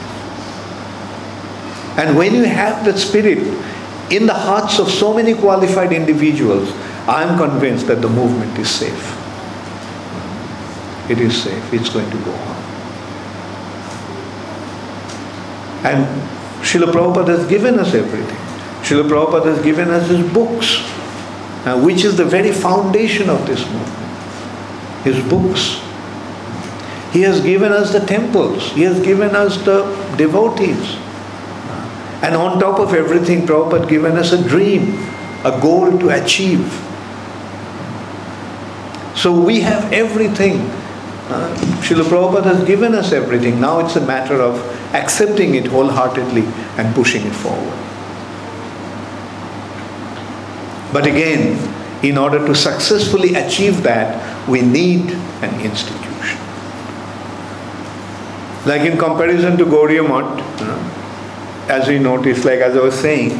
And 1.99 2.17
when 2.17 2.35
you 2.35 2.45
have 2.45 2.85
that 2.85 2.99
spirit 2.99 3.39
in 4.11 4.27
the 4.27 4.35
hearts 4.35 4.79
of 4.79 4.91
so 4.91 5.13
many 5.13 5.35
qualified 5.35 5.93
individuals, 5.93 6.71
I 7.07 7.25
am 7.25 7.37
convinced 7.37 7.87
that 7.89 8.01
the 8.01 8.09
movement 8.09 8.57
is 8.59 8.71
safe. 8.71 9.17
It 11.11 11.19
is 11.19 11.43
safe. 11.43 11.75
It's 11.75 11.89
going 11.89 12.09
to 12.11 12.19
go 12.19 12.33
on. 12.33 12.57
And 15.83 16.07
Srila 16.63 16.93
Prabhupada 16.93 17.39
has 17.39 17.47
given 17.49 17.79
us 17.79 17.95
everything. 17.95 18.37
Srila 18.83 19.09
Prabhupada 19.09 19.47
has 19.47 19.63
given 19.65 19.91
us 19.91 20.09
his 20.09 20.33
books 20.33 20.77
uh, 21.65 21.81
which 21.81 22.05
is 22.05 22.17
the 22.17 22.25
very 22.25 22.53
foundation 22.53 23.29
of 23.29 23.47
this 23.47 23.65
movement. 23.65 25.05
His 25.05 25.23
books. 25.29 25.81
He 27.13 27.23
has 27.23 27.41
given 27.41 27.73
us 27.73 27.93
the 27.93 28.01
temples. 28.01 28.71
He 28.73 28.83
has 28.83 29.01
given 29.01 29.35
us 29.35 29.57
the 29.65 29.85
devotees. 30.17 30.97
And 32.23 32.37
on 32.37 32.61
top 32.61 32.79
of 32.79 32.95
everything, 32.95 33.47
Prabhupada 33.47 33.89
given 33.89 34.17
us 34.17 34.33
a 34.33 34.43
dream, 34.47 34.99
a 35.45 35.59
goal 35.61 35.99
to 35.99 36.11
achieve. 36.11 36.67
So 39.17 39.33
we 39.33 39.61
have 39.61 39.93
everything. 39.93 40.61
Uh, 41.31 41.57
Prabhupada 41.81 42.45
has 42.45 42.65
given 42.65 42.95
us 42.95 43.13
everything. 43.13 43.61
Now 43.61 43.79
it's 43.81 43.97
a 43.97 44.07
matter 44.07 44.41
of 44.41 44.61
accepting 44.95 45.55
it 45.55 45.67
wholeheartedly 45.67 46.45
and 46.77 46.95
pushing 46.95 47.27
it 47.27 47.35
forward. 47.35 47.90
But 50.93 51.07
again, 51.07 51.59
in 52.03 52.19
order 52.19 52.45
to 52.47 52.55
successfully 52.55 53.35
achieve 53.35 53.83
that, 53.83 54.49
we 54.49 54.63
need 54.63 55.11
an 55.43 55.61
institution. 55.61 56.39
Like 58.67 58.83
in 58.83 58.99
comparison 58.99 59.57
to 59.59 59.65
Gaudiya 59.65 60.07
Math, 60.07 61.71
as 61.71 61.89
we 61.89 61.99
noticed, 61.99 62.45
like 62.45 62.61
as 62.61 62.77
I 62.77 62.81
was 62.81 62.95
saying, 62.95 63.31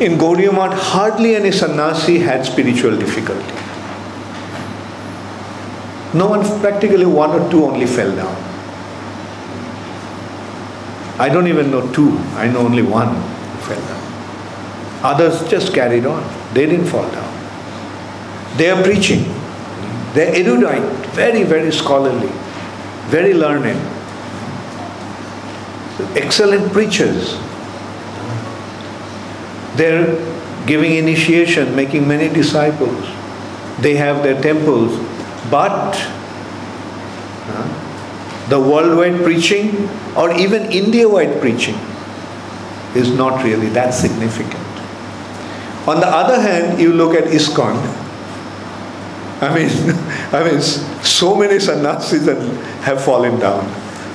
in 0.00 0.16
Gaudiya 0.18 0.52
hardly 0.72 1.34
any 1.36 1.50
sannyasi 1.50 2.18
had 2.18 2.46
spiritual 2.46 2.96
difficulty. 2.96 3.54
No 6.12 6.28
one, 6.28 6.42
practically 6.60 7.04
one 7.06 7.30
or 7.30 7.50
two 7.50 7.64
only 7.64 7.86
fell 7.86 8.14
down. 8.14 8.36
I 11.18 11.28
don't 11.28 11.46
even 11.48 11.70
know 11.70 11.92
two, 11.92 12.16
I 12.34 12.48
know 12.48 12.60
only 12.60 12.82
one 12.82 13.14
fell 13.60 13.80
down. 13.80 14.00
Others 15.04 15.48
just 15.48 15.74
carried 15.74 16.06
on. 16.06 16.39
They 16.52 16.66
didn't 16.66 16.86
fall 16.86 17.08
down. 17.10 17.32
They 18.56 18.70
are 18.70 18.82
preaching. 18.82 19.24
They're 20.14 20.34
erudite, 20.34 20.82
very, 21.14 21.44
very 21.44 21.70
scholarly, 21.70 22.32
very 23.06 23.32
learned, 23.32 23.80
excellent 26.16 26.72
preachers. 26.72 27.38
They're 29.76 30.16
giving 30.66 30.96
initiation, 30.96 31.76
making 31.76 32.08
many 32.08 32.28
disciples. 32.28 33.06
They 33.80 33.94
have 33.94 34.22
their 34.24 34.40
temples. 34.42 34.98
But 35.50 35.92
the 38.48 38.60
worldwide 38.60 39.22
preaching 39.22 39.88
or 40.16 40.32
even 40.36 40.70
India-wide 40.72 41.40
preaching 41.40 41.78
is 42.96 43.10
not 43.16 43.44
really 43.44 43.68
that 43.68 43.94
significant. 43.94 44.69
On 45.86 46.00
the 46.00 46.06
other 46.06 46.40
hand, 46.40 46.80
you 46.80 46.92
look 46.92 47.14
at 47.14 47.24
ISKCON. 47.24 47.76
I 49.40 49.54
mean, 49.54 49.70
I 50.32 50.44
mean, 50.44 50.60
so 50.60 51.34
many 51.34 51.58
sannyasis 51.58 52.26
have 52.82 53.02
fallen 53.02 53.38
down. 53.38 53.64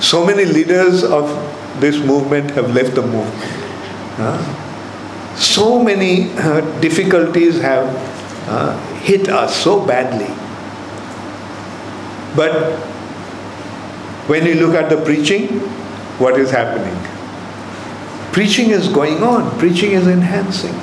So 0.00 0.24
many 0.24 0.44
leaders 0.44 1.02
of 1.02 1.26
this 1.80 1.98
movement 1.98 2.50
have 2.52 2.74
left 2.74 2.94
the 2.94 3.02
movement. 3.02 3.34
Uh, 4.18 5.36
so 5.36 5.82
many 5.82 6.30
uh, 6.38 6.60
difficulties 6.80 7.60
have 7.60 7.86
uh, 8.48 8.78
hit 9.00 9.28
us 9.28 9.56
so 9.56 9.84
badly. 9.84 10.32
But 12.36 12.78
when 14.28 14.46
you 14.46 14.54
look 14.54 14.74
at 14.74 14.90
the 14.90 15.02
preaching, 15.04 15.60
what 16.18 16.38
is 16.38 16.50
happening? 16.50 16.96
Preaching 18.32 18.70
is 18.70 18.88
going 18.88 19.22
on, 19.22 19.58
preaching 19.58 19.92
is 19.92 20.06
enhancing. 20.06 20.74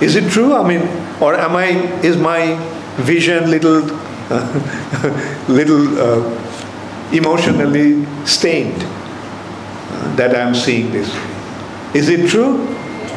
Is 0.00 0.16
it 0.16 0.30
true? 0.30 0.54
I 0.54 0.66
mean, 0.66 0.82
or 1.20 1.34
am 1.34 1.56
I, 1.56 1.68
is 2.02 2.16
my 2.16 2.56
vision 2.96 3.50
little, 3.50 3.82
uh, 4.30 5.44
little 5.48 5.98
uh, 5.98 7.12
emotionally 7.12 8.04
stained 8.26 8.82
uh, 8.82 10.16
that 10.16 10.36
I'm 10.36 10.54
seeing 10.54 10.92
this? 10.92 11.08
Is 11.94 12.10
it 12.10 12.28
true? 12.28 12.66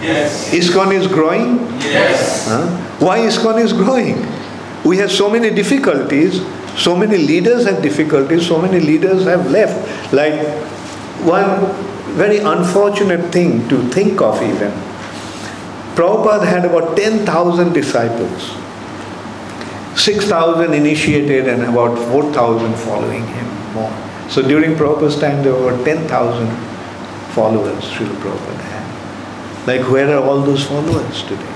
Yes. 0.02 0.54
ISKCON 0.54 0.94
is 0.94 1.08
growing? 1.08 1.58
Yes. 1.82 2.48
Why 3.02 3.20
ISKCON 3.20 3.60
is 3.60 3.74
growing? 3.74 4.26
We 4.86 4.98
have 4.98 5.12
so 5.12 5.30
many 5.30 5.50
difficulties, 5.50 6.42
so 6.78 6.96
many 6.96 7.18
leaders 7.18 7.66
have 7.66 7.84
difficulties, 7.84 8.48
so 8.48 8.62
many 8.62 8.80
leaders 8.80 9.26
have 9.26 9.52
left. 9.52 10.14
Like 10.14 10.40
one 11.26 11.66
very 12.16 12.38
unfortunate 12.38 13.34
thing 13.34 13.68
to 13.68 13.82
think 13.90 14.22
of 14.22 14.42
even 14.42 14.72
Prabhupada 15.96 16.46
had 16.46 16.66
about 16.66 16.96
10,000 16.96 17.74
disciples. 17.74 18.56
6,000 20.00 20.74
initiated 20.74 21.48
and 21.48 21.64
about 21.64 21.98
4,000 22.10 22.74
following 22.76 23.26
him 23.28 23.74
more. 23.74 23.94
So 24.30 24.42
during 24.42 24.76
Prabhupada's 24.76 25.20
time 25.20 25.44
there 25.44 25.54
were 25.54 25.76
10,000 25.84 26.08
followers 27.34 27.84
Srila 27.84 28.16
Prabhupada 28.22 28.62
had. 28.62 29.68
Like 29.68 29.92
where 29.92 30.16
are 30.16 30.24
all 30.24 30.42
those 30.42 30.66
followers 30.66 31.24
today? 31.24 31.56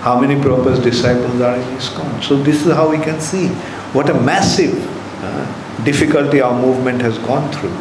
How 0.00 0.20
many 0.20 0.34
Prabhupada's 0.34 0.80
disciples 0.80 1.40
are 1.40 1.56
in 1.56 1.62
ISKCON? 1.76 2.22
So 2.22 2.36
this 2.42 2.66
is 2.66 2.72
how 2.72 2.90
we 2.90 2.98
can 2.98 3.20
see 3.20 3.48
what 3.96 4.10
a 4.10 4.14
massive 4.14 4.74
uh, 5.22 5.84
difficulty 5.84 6.40
our 6.40 6.60
movement 6.60 7.00
has 7.00 7.18
gone 7.18 7.50
through. 7.52 7.76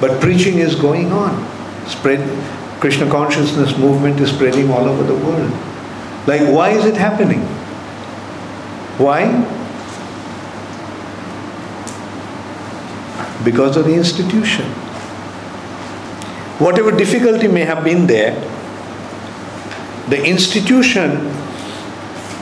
But 0.00 0.20
preaching 0.20 0.58
is 0.58 0.74
going 0.74 1.12
on. 1.12 1.46
Spread, 1.86 2.20
Krishna 2.80 3.08
consciousness 3.10 3.76
movement 3.76 4.18
is 4.20 4.30
spreading 4.30 4.70
all 4.70 4.88
over 4.88 5.02
the 5.02 5.14
world. 5.14 5.52
Like, 6.26 6.40
why 6.52 6.70
is 6.70 6.86
it 6.86 6.96
happening? 6.96 7.40
Why? 8.96 9.26
Because 13.44 13.76
of 13.76 13.84
the 13.84 13.94
institution. 13.94 14.64
Whatever 16.58 16.90
difficulty 16.90 17.48
may 17.48 17.66
have 17.66 17.84
been 17.84 18.06
there, 18.06 18.34
the 20.08 20.24
institution 20.24 21.34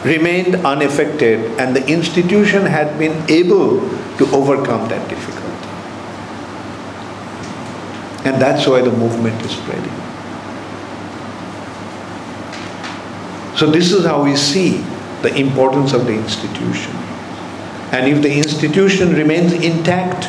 remained 0.05 0.55
unaffected 0.64 1.59
and 1.61 1.74
the 1.74 1.86
institution 1.89 2.64
had 2.64 2.97
been 2.99 3.28
able 3.28 3.80
to 4.18 4.26
overcome 4.32 4.89
that 4.89 5.09
difficulty. 5.09 5.68
And 8.28 8.41
that's 8.41 8.66
why 8.66 8.82
the 8.82 8.93
movement 8.93 9.41
is 9.43 9.53
spreading. 9.53 9.97
So 13.59 13.68
this 13.68 13.90
is 13.92 14.04
how 14.04 14.22
we 14.22 14.36
see 14.36 14.84
the 15.22 15.34
importance 15.34 15.92
of 15.92 16.06
the 16.06 16.14
institution. 16.14 16.94
And 17.90 18.06
if 18.06 18.22
the 18.22 18.32
institution 18.32 19.14
remains 19.14 19.52
intact, 19.52 20.28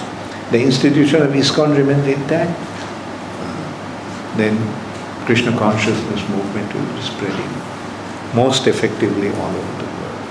the 0.52 0.60
institution 0.60 1.22
of 1.22 1.30
ISKCON 1.30 1.78
remains 1.78 2.08
intact, 2.08 2.58
then 4.36 4.58
Krishna 5.28 5.56
consciousness 5.56 6.28
movement 6.30 6.74
will 6.74 6.92
be 6.96 7.02
spreading 7.04 7.52
most 8.34 8.66
effectively 8.66 9.30
all 9.30 9.50
over 9.50 9.78
the 9.78 9.90
world. 10.00 10.26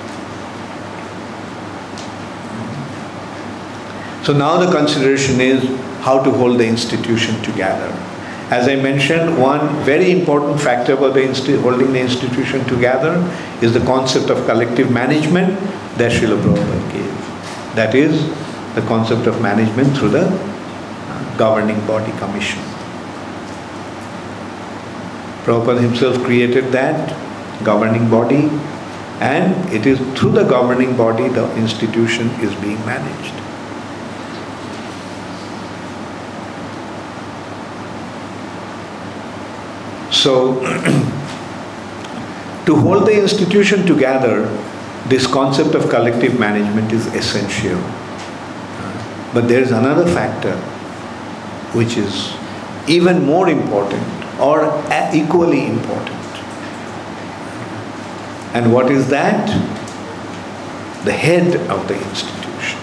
So 4.26 4.32
now 4.32 4.58
the 4.58 4.72
consideration 4.76 5.40
is 5.40 5.62
how 6.00 6.24
to 6.24 6.32
hold 6.32 6.58
the 6.58 6.66
institution 6.66 7.40
together. 7.42 7.94
As 8.50 8.66
I 8.66 8.76
mentioned, 8.76 9.38
one 9.38 9.68
very 9.84 10.10
important 10.10 10.58
factor 10.58 10.94
about 10.94 11.12
the 11.12 11.20
insti- 11.20 11.60
holding 11.60 11.92
the 11.92 12.00
institution 12.00 12.64
together 12.64 13.12
is 13.60 13.74
the 13.74 13.80
concept 13.80 14.30
of 14.30 14.46
collective 14.46 14.90
management 14.90 15.60
that 15.98 16.12
Srila 16.12 16.40
Prabhupada 16.40 16.92
gave. 16.92 17.74
That 17.76 17.94
is 17.94 18.26
the 18.74 18.80
concept 18.82 19.26
of 19.26 19.42
management 19.42 19.94
through 19.98 20.10
the 20.10 20.26
uh, 20.28 21.36
governing 21.36 21.86
body 21.86 22.12
commission. 22.12 22.62
Prabhupada 25.44 25.82
himself 25.82 26.22
created 26.24 26.72
that 26.72 27.14
governing 27.64 28.08
body 28.08 28.48
and 29.20 29.70
it 29.72 29.84
is 29.84 29.98
through 30.18 30.30
the 30.30 30.44
governing 30.44 30.96
body 30.96 31.28
the 31.28 31.54
institution 31.56 32.28
is 32.40 32.54
being 32.62 32.78
managed. 32.86 33.47
So, 40.18 40.54
to 42.66 42.74
hold 42.74 43.06
the 43.06 43.22
institution 43.22 43.86
together, 43.86 44.48
this 45.06 45.28
concept 45.28 45.76
of 45.76 45.88
collective 45.88 46.40
management 46.40 46.92
is 46.92 47.06
essential. 47.14 47.78
But 49.32 49.46
there 49.46 49.60
is 49.60 49.70
another 49.70 50.04
factor 50.12 50.56
which 51.72 51.96
is 51.96 52.34
even 52.88 53.24
more 53.24 53.48
important 53.48 54.02
or 54.40 54.62
uh, 54.62 55.10
equally 55.14 55.68
important. 55.68 56.18
And 58.54 58.72
what 58.72 58.90
is 58.90 59.08
that? 59.10 59.46
The 61.04 61.12
head 61.12 61.54
of 61.70 61.86
the 61.86 61.94
institution. 61.94 62.80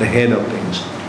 The 0.00 0.06
head 0.06 0.32
of 0.32 0.42
the 0.50 0.58
institution. 0.58 1.01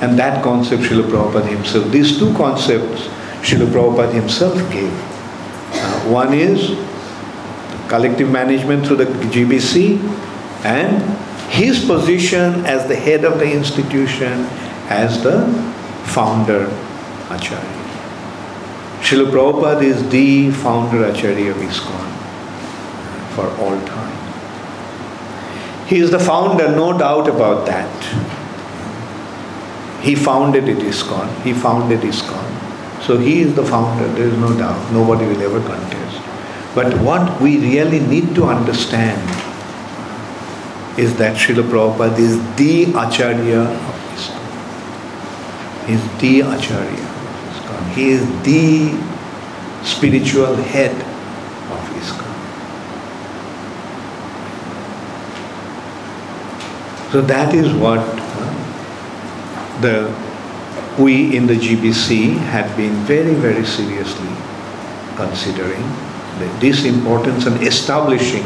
And 0.00 0.18
that 0.18 0.42
concept 0.42 0.82
Srila 0.82 1.08
Prabhupada 1.10 1.48
himself, 1.48 1.90
these 1.90 2.18
two 2.18 2.32
concepts 2.34 3.02
Srila 3.42 3.66
Prabhupada 3.66 4.12
himself 4.12 4.54
gave. 4.72 4.92
Uh, 5.72 6.10
one 6.10 6.32
is 6.34 6.70
collective 7.88 8.30
management 8.30 8.86
through 8.86 8.96
the 8.96 9.04
GBC 9.04 9.98
and 10.64 11.02
his 11.50 11.84
position 11.84 12.64
as 12.64 12.86
the 12.86 12.96
head 12.96 13.24
of 13.24 13.38
the 13.38 13.52
institution 13.52 14.46
as 14.88 15.22
the 15.22 15.46
founder 16.04 16.64
Acharya. 17.30 17.80
Srila 19.00 19.30
Prabhupada 19.30 19.82
is 19.82 20.08
the 20.10 20.50
founder 20.50 21.04
Acharya 21.04 21.50
of 21.50 21.56
ISKCON 21.56 22.10
for 23.34 23.48
all 23.62 23.80
time. 23.86 24.16
He 25.88 25.98
is 25.98 26.10
the 26.10 26.20
founder, 26.20 26.68
no 26.68 26.96
doubt 26.96 27.26
about 27.28 27.66
that. 27.66 27.90
He 30.02 30.14
founded 30.14 30.68
it 30.68 30.78
ISKCON. 30.78 31.42
He 31.42 31.52
founded 31.52 32.00
ISKCON. 32.00 33.02
So 33.02 33.18
he 33.18 33.40
is 33.40 33.54
the 33.54 33.64
founder, 33.64 34.06
there 34.08 34.28
is 34.28 34.38
no 34.38 34.56
doubt. 34.56 34.92
Nobody 34.92 35.26
will 35.26 35.42
ever 35.42 35.60
contest. 35.66 36.22
But 36.74 36.98
what 37.00 37.40
we 37.40 37.58
really 37.58 38.00
need 38.00 38.34
to 38.36 38.44
understand 38.44 39.20
is 40.98 41.16
that 41.16 41.36
Srila 41.36 41.68
Prabhupada 41.68 42.18
is 42.18 42.38
the 42.56 42.84
Acharya 42.92 43.62
of 43.62 43.94
ISKCON. 44.14 44.50
He 45.86 45.94
is 45.94 46.02
the 46.20 46.40
Acharya 46.40 46.92
of 46.92 47.20
ISKCON. 47.50 47.92
He 47.94 48.10
is 48.10 48.22
the 48.44 49.84
spiritual 49.84 50.54
head 50.56 50.92
of 50.92 51.80
ISKCON. 52.00 52.30
So 57.12 57.20
that 57.22 57.54
is 57.54 57.72
what 57.72 58.19
the 59.80 60.12
we 60.98 61.34
in 61.36 61.46
the 61.46 61.54
GBC 61.54 62.36
had 62.36 62.76
been 62.76 62.94
very, 63.04 63.34
very 63.34 63.64
seriously 63.64 64.28
considering 65.16 65.82
this 66.58 66.84
importance 66.84 67.46
and 67.46 67.62
establishing 67.62 68.42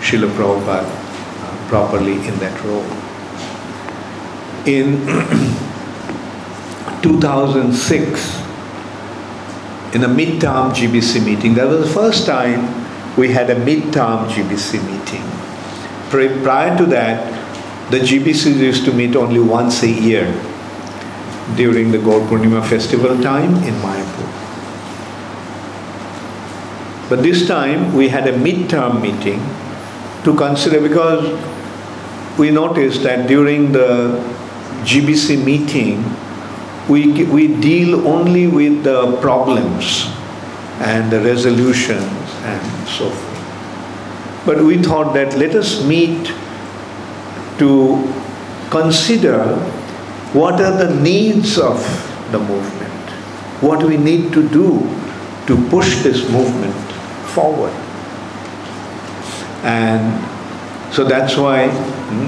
Srila 0.00 0.28
Prabhupada 0.36 0.84
uh, 0.84 1.68
properly 1.68 2.14
in 2.26 2.38
that 2.38 2.62
role. 2.64 2.84
In 4.66 5.06
2006, 7.02 8.40
in 9.94 10.04
a 10.04 10.08
mid-term 10.08 10.70
GBC 10.72 11.24
meeting, 11.24 11.54
that 11.54 11.66
was 11.66 11.88
the 11.88 11.94
first 11.94 12.26
time 12.26 12.68
we 13.16 13.28
had 13.32 13.50
a 13.50 13.58
mid-term 13.58 14.28
GBC 14.28 14.80
meeting. 14.86 15.24
Prior 16.42 16.76
to 16.76 16.86
that, 16.86 17.32
the 17.90 17.98
GBCs 17.98 18.58
used 18.58 18.84
to 18.84 18.92
meet 18.92 19.16
only 19.16 19.40
once 19.40 19.82
a 19.82 19.88
year 19.88 20.32
during 21.56 21.90
the 21.92 21.98
Gaur 21.98 22.20
festival 22.62 23.20
time 23.22 23.54
in 23.64 23.74
Mayapur. 23.74 24.28
But 27.08 27.22
this 27.22 27.46
time 27.48 27.94
we 27.94 28.08
had 28.08 28.28
a 28.28 28.36
mid-term 28.38 29.02
meeting 29.02 29.40
to 30.24 30.34
consider 30.36 30.80
because 30.80 31.24
we 32.38 32.50
noticed 32.50 33.02
that 33.02 33.26
during 33.26 33.72
the 33.72 34.22
GBC 34.84 35.44
meeting 35.44 36.04
we, 36.88 37.24
we 37.24 37.48
deal 37.60 38.06
only 38.06 38.46
with 38.46 38.84
the 38.84 39.16
problems 39.20 40.06
and 40.80 41.10
the 41.10 41.20
resolutions 41.20 42.02
and 42.42 42.88
so 42.88 43.10
forth. 43.10 44.46
But 44.46 44.62
we 44.64 44.82
thought 44.82 45.12
that 45.14 45.36
let 45.36 45.54
us 45.54 45.84
meet 45.84 46.32
to 47.58 48.14
consider 48.70 49.58
what 50.32 50.60
are 50.60 50.76
the 50.76 50.94
needs 51.00 51.58
of 51.58 51.78
the 52.30 52.38
movement, 52.38 53.10
what 53.60 53.82
we 53.82 53.96
need 53.96 54.32
to 54.32 54.48
do 54.48 54.78
to 55.46 55.68
push 55.68 56.02
this 56.02 56.30
movement 56.30 56.74
forward. 57.34 57.72
And 59.64 60.94
so 60.94 61.04
that's 61.04 61.36
why 61.36 61.64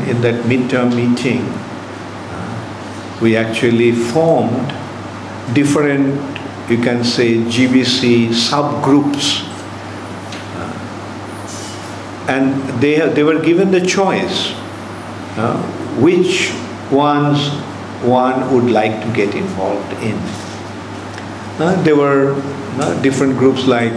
in 0.08 0.20
that 0.22 0.44
midterm 0.44 0.94
meeting, 0.94 1.42
uh, 1.42 3.18
we 3.22 3.36
actually 3.36 3.92
formed 3.92 4.68
different, 5.54 6.18
you 6.68 6.78
can 6.78 7.04
say, 7.04 7.36
GBC 7.36 8.28
subgroups. 8.28 9.48
Uh, 10.56 12.26
and 12.28 12.80
they, 12.80 12.98
they 13.10 13.22
were 13.22 13.40
given 13.40 13.70
the 13.70 13.84
choice 13.84 14.52
uh, 15.36 15.56
which 16.00 16.52
ones 16.90 17.38
one 18.04 18.52
would 18.54 18.70
like 18.70 19.02
to 19.02 19.12
get 19.12 19.34
involved 19.34 19.92
in. 20.02 20.18
Uh, 21.58 21.80
there 21.82 21.96
were 21.96 22.34
uh, 22.80 23.02
different 23.02 23.38
groups 23.38 23.66
like 23.66 23.92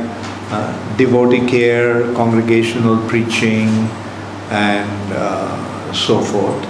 uh, 0.51 0.97
devotee 0.97 1.45
care, 1.47 2.13
congregational 2.13 2.97
preaching, 3.07 3.67
and 4.51 5.13
uh, 5.13 5.93
so 5.93 6.21
forth. 6.21 6.63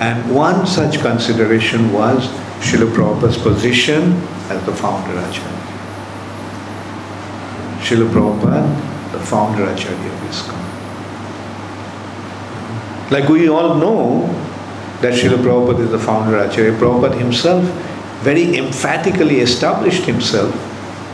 And 0.00 0.34
one 0.34 0.66
such 0.66 1.00
consideration 1.00 1.92
was 1.92 2.28
Srila 2.60 2.92
Prabhupada's 2.92 3.38
position 3.38 4.12
as 4.50 4.64
the 4.66 4.74
founder 4.74 5.18
Acharya. 5.18 5.62
Srila 7.80 8.08
Prabhupada, 8.10 9.12
the 9.12 9.20
founder 9.20 9.64
Acharya 9.64 10.12
of 10.12 10.20
ISKCON. 10.30 10.62
Like 13.10 13.28
we 13.28 13.48
all 13.48 13.74
know 13.74 14.28
that 15.02 15.14
Srila 15.14 15.42
Prabhupada 15.42 15.80
is 15.80 15.90
the 15.90 15.98
founder 15.98 16.38
Acharya. 16.38 16.72
Prabhupada 16.72 17.18
himself 17.18 17.64
very 18.22 18.56
emphatically 18.56 19.40
established 19.40 20.04
himself 20.04 20.54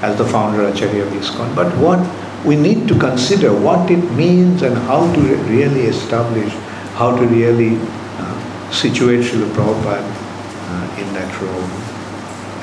as 0.03 0.17
the 0.19 0.25
founder 0.25 0.67
Acharya 0.69 1.05
of 1.05 1.13
ISKCON. 1.13 1.55
But 1.57 1.75
what 1.79 1.99
we 2.45 2.55
need 2.55 2.87
to 2.89 2.99
consider 2.99 3.53
what 3.53 3.91
it 3.91 4.05
means 4.13 4.63
and 4.63 4.77
how 4.77 5.13
to 5.13 5.21
re- 5.21 5.57
really 5.57 5.83
establish, 5.83 6.53
how 6.95 7.17
to 7.17 7.27
really 7.27 7.77
uh, 8.19 8.71
situate 8.71 9.25
Srila 9.25 9.51
Prabhupada 9.55 10.05
uh, 10.05 11.01
in 11.01 11.13
that 11.15 11.31
role. 11.41 11.69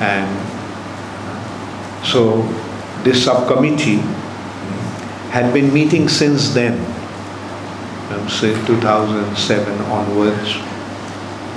And 0.00 0.30
uh, 1.26 2.04
so 2.04 2.42
this 3.02 3.24
subcommittee 3.24 4.00
had 5.30 5.52
been 5.52 5.72
meeting 5.72 6.08
since 6.08 6.54
then, 6.54 6.78
um, 8.12 8.28
since 8.28 8.56
2007 8.66 9.80
onwards, 9.90 10.56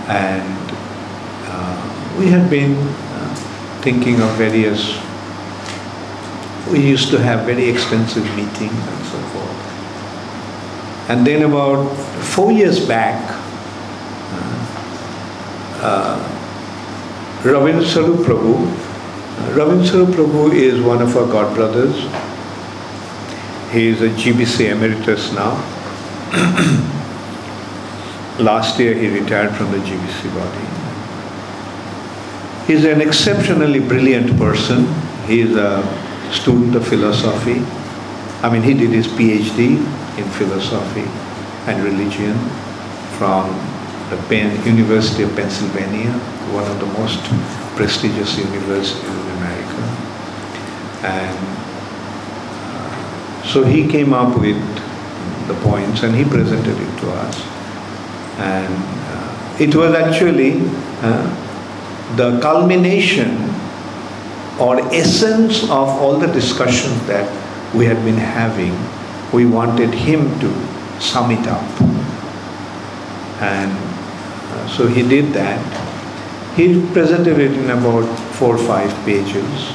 and 0.10 0.72
uh, 1.45 2.16
we 2.20 2.28
had 2.28 2.49
been 2.49 2.76
uh, 2.76 3.36
thinking 3.82 4.22
of 4.22 4.30
various 4.36 4.99
we 6.72 6.88
used 6.88 7.10
to 7.10 7.18
have 7.18 7.45
very 7.45 7.68
extensive 7.68 8.24
meetings 8.36 8.88
and 8.88 9.05
so 9.05 9.20
forth. 9.34 11.10
And 11.10 11.26
then 11.26 11.43
about 11.43 11.86
four 12.24 12.51
years 12.51 12.86
back, 12.86 13.32
uh, 14.32 14.60
uh, 15.82 17.41
Ravindra 17.41 18.16
Prabhu, 18.24 18.68
Ravindra 19.55 20.05
Prabhu 20.05 20.53
is 20.53 20.80
one 20.82 21.01
of 21.01 21.18
our 21.18 21.26
god 21.26 21.55
brothers. 21.55 21.95
He 23.72 23.88
is 23.88 24.01
a 24.01 24.10
GBC 24.10 24.72
emeritus 24.72 25.32
now. 25.34 25.57
Last 28.40 28.80
year 28.80 28.94
he 28.94 29.10
retired 29.10 29.54
from 29.56 29.70
the 29.72 29.80
GBC 29.80 30.34
body. 30.34 30.66
He's 32.72 32.86
an 32.86 33.02
exceptionally 33.02 33.80
brilliant 33.80 34.38
person. 34.38 34.88
He's 35.28 35.58
a 35.58 35.84
student 36.32 36.74
of 36.76 36.88
philosophy. 36.88 37.62
I 38.42 38.50
mean, 38.50 38.64
he 38.64 38.74
did 38.74 38.92
his 38.92 39.08
PhD 39.08 39.78
in 40.18 40.24
philosophy 40.40 41.04
and 41.70 41.84
religion 41.84 42.38
from 43.18 43.50
the 44.10 44.16
Penn 44.30 44.66
University 44.66 45.24
of 45.24 45.36
Pennsylvania, 45.36 46.14
one 46.54 46.64
of 46.72 46.80
the 46.80 46.86
most 46.98 47.20
prestigious 47.76 48.38
universities 48.38 49.04
in 49.04 49.28
America. 49.36 49.82
And 51.04 51.38
uh, 52.72 53.44
so 53.44 53.64
he 53.66 53.86
came 53.86 54.14
up 54.14 54.40
with 54.40 54.58
the 55.48 55.56
points 55.56 56.04
and 56.04 56.16
he 56.16 56.24
presented 56.24 56.80
it 56.80 57.00
to 57.02 57.12
us. 57.12 57.59
And 58.40 58.74
uh, 58.74 59.58
it 59.60 59.76
was 59.76 59.94
actually 59.94 60.62
uh, 61.02 62.16
the 62.16 62.40
culmination 62.42 63.50
or 64.60 64.80
essence 64.94 65.64
of 65.64 65.88
all 65.88 66.18
the 66.18 66.28
discussions 66.28 67.06
that 67.08 67.28
we 67.76 67.86
had 67.86 68.04
been 68.04 68.18
having, 68.18 68.76
we 69.32 69.46
wanted 69.46 69.94
him 69.94 70.40
to 70.40 70.52
sum 71.00 71.32
it 71.32 71.48
up. 71.48 71.82
And 73.42 73.72
uh, 73.72 74.68
so 74.68 74.88
he 74.88 75.08
did 75.08 75.34
that. 75.34 75.60
He 76.56 76.82
presented 76.92 77.40
it 77.40 77.52
in 77.54 77.70
about 77.70 78.06
four 78.36 78.56
or 78.56 78.58
five 78.58 78.94
pages. 79.06 79.72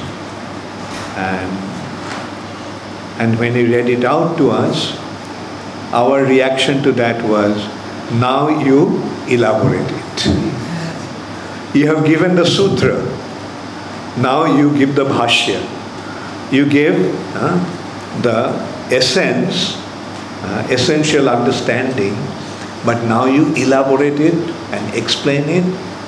And, 1.17 1.51
and 3.19 3.39
when 3.39 3.55
he 3.55 3.65
read 3.65 3.89
it 3.89 4.03
out 4.03 4.37
to 4.37 4.51
us, 4.51 4.97
our 5.93 6.23
reaction 6.23 6.83
to 6.83 6.91
that 6.93 7.23
was, 7.27 7.57
now 8.13 8.47
you 8.49 9.01
elaborate 9.27 9.89
it. 9.89 10.25
You 11.75 11.87
have 11.87 12.05
given 12.05 12.35
the 12.35 12.45
sutra, 12.45 13.03
now 14.17 14.45
you 14.45 14.75
give 14.77 14.95
the 14.95 15.05
bhashya. 15.05 15.59
You 16.51 16.69
give 16.69 16.95
uh, 17.35 17.57
the 18.21 18.53
essence, 18.95 19.75
uh, 20.43 20.67
essential 20.69 21.27
understanding, 21.27 22.15
but 22.85 23.03
now 23.03 23.25
you 23.25 23.53
elaborate 23.55 24.19
it 24.19 24.35
and 24.71 24.95
explain 24.95 25.49
it 25.49 25.65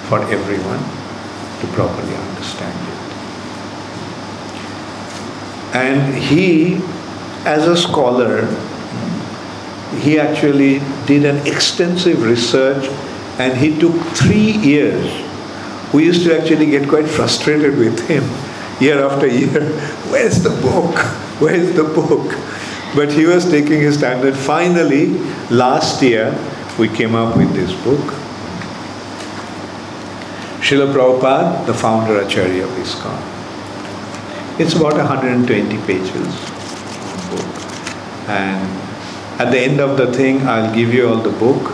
for 0.08 0.22
everyone 0.32 0.80
to 1.60 1.68
properly 1.74 2.16
understand 2.16 2.78
it. 2.88 2.98
And 5.76 6.16
he, 6.16 6.76
as 7.46 7.68
a 7.68 7.76
scholar, 7.76 8.46
he 10.00 10.20
actually 10.20 10.80
did 11.06 11.26
an 11.26 11.46
extensive 11.48 12.24
research 12.24 12.86
and 13.40 13.58
he 13.58 13.78
took 13.80 13.96
three 14.16 14.52
years 14.52 15.28
we 15.94 16.04
used 16.04 16.24
to 16.24 16.38
actually 16.38 16.66
get 16.66 16.88
quite 16.90 17.08
frustrated 17.08 17.78
with 17.78 18.08
him 18.08 18.24
year 18.82 19.04
after 19.04 19.26
year. 19.26 19.62
Where's 20.12 20.44
the 20.44 20.50
book? 20.50 20.96
Where's 21.40 21.76
the 21.76 21.84
book? 21.84 22.36
But 22.96 23.12
he 23.12 23.26
was 23.26 23.50
taking 23.50 23.80
his 23.80 24.00
time. 24.00 24.26
And 24.26 24.36
finally, 24.36 25.18
last 25.50 26.02
year, 26.02 26.38
we 26.78 26.90
came 26.90 27.16
up 27.16 27.38
with 27.38 27.54
this 27.54 27.72
book. 27.84 28.00
Srila 30.60 30.94
Prabhupada, 30.94 31.66
the 31.66 31.74
founder 31.74 32.20
Acharya 32.20 32.66
of 32.66 32.72
ISKCON. 32.72 34.60
It's 34.60 34.74
about 34.74 34.98
120 34.98 35.78
pages 35.86 36.12
book. 37.30 37.46
And 38.28 38.87
at 39.40 39.52
the 39.52 39.60
end 39.60 39.80
of 39.80 39.98
the 39.98 40.12
thing, 40.12 40.48
I'll 40.48 40.74
give 40.74 40.94
you 40.94 41.08
all 41.10 41.18
the 41.18 41.38
book 41.38 41.72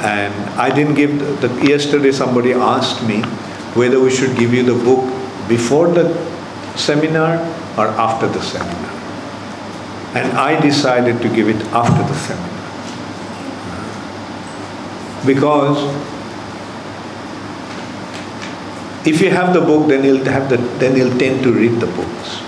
and 0.00 0.32
I 0.50 0.72
didn't 0.72 0.94
give, 0.94 1.18
the, 1.18 1.48
the, 1.48 1.66
yesterday 1.66 2.12
somebody 2.12 2.52
asked 2.52 3.02
me 3.06 3.22
whether 3.74 3.98
we 3.98 4.10
should 4.10 4.36
give 4.36 4.54
you 4.54 4.62
the 4.62 4.84
book 4.84 5.04
before 5.48 5.88
the 5.88 6.14
seminar 6.76 7.38
or 7.76 7.88
after 7.88 8.28
the 8.28 8.40
seminar. 8.40 8.92
And 10.14 10.38
I 10.38 10.60
decided 10.60 11.20
to 11.22 11.28
give 11.28 11.48
it 11.48 11.60
after 11.72 12.02
the 12.02 12.14
seminar. 12.14 12.48
Because 15.26 15.78
if 19.06 19.20
you 19.20 19.30
have 19.30 19.52
the 19.54 19.60
book, 19.60 19.88
then 19.88 20.04
you'll 20.04 20.24
have 20.26 20.48
the, 20.48 20.58
then 20.78 20.96
you'll 20.96 21.18
tend 21.18 21.42
to 21.42 21.52
read 21.52 21.80
the 21.80 21.86
books. 21.86 22.40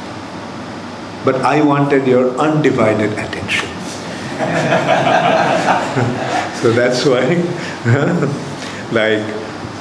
But 1.24 1.36
I 1.36 1.62
wanted 1.62 2.06
your 2.06 2.36
undivided 2.38 3.12
attention. 3.12 3.79
So 6.60 6.70
that's 6.72 7.06
why, 7.06 7.24
like, 8.92 9.24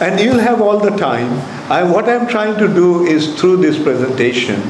and 0.02 0.18
you'll 0.18 0.40
have 0.40 0.62
all 0.62 0.80
the 0.80 0.92
time. 0.92 1.34
I, 1.70 1.84
what 1.84 2.08
I'm 2.08 2.26
trying 2.26 2.58
to 2.58 2.74
do 2.74 3.06
is 3.06 3.38
through 3.38 3.58
this 3.58 3.78
presentation 3.82 4.62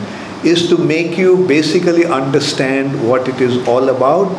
is 0.44 0.70
to 0.70 0.78
make 0.80 1.20
you 1.20 1.46
basically 1.46 2.06
understand 2.06 3.08
what 3.08 3.28
it 3.28 3.40
is 3.40 3.68
all 3.68 3.90
about 3.90 4.32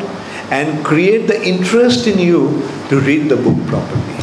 and 0.51 0.85
create 0.85 1.29
the 1.29 1.41
interest 1.47 2.09
in 2.09 2.19
you 2.19 2.61
to 2.89 2.99
read 2.99 3.29
the 3.29 3.37
book 3.37 3.65
properly. 3.69 4.17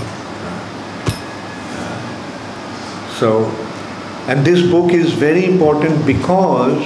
So, 3.17 3.45
and 4.27 4.45
this 4.45 4.69
book 4.69 4.91
is 4.91 5.13
very 5.13 5.45
important 5.45 6.05
because 6.05 6.83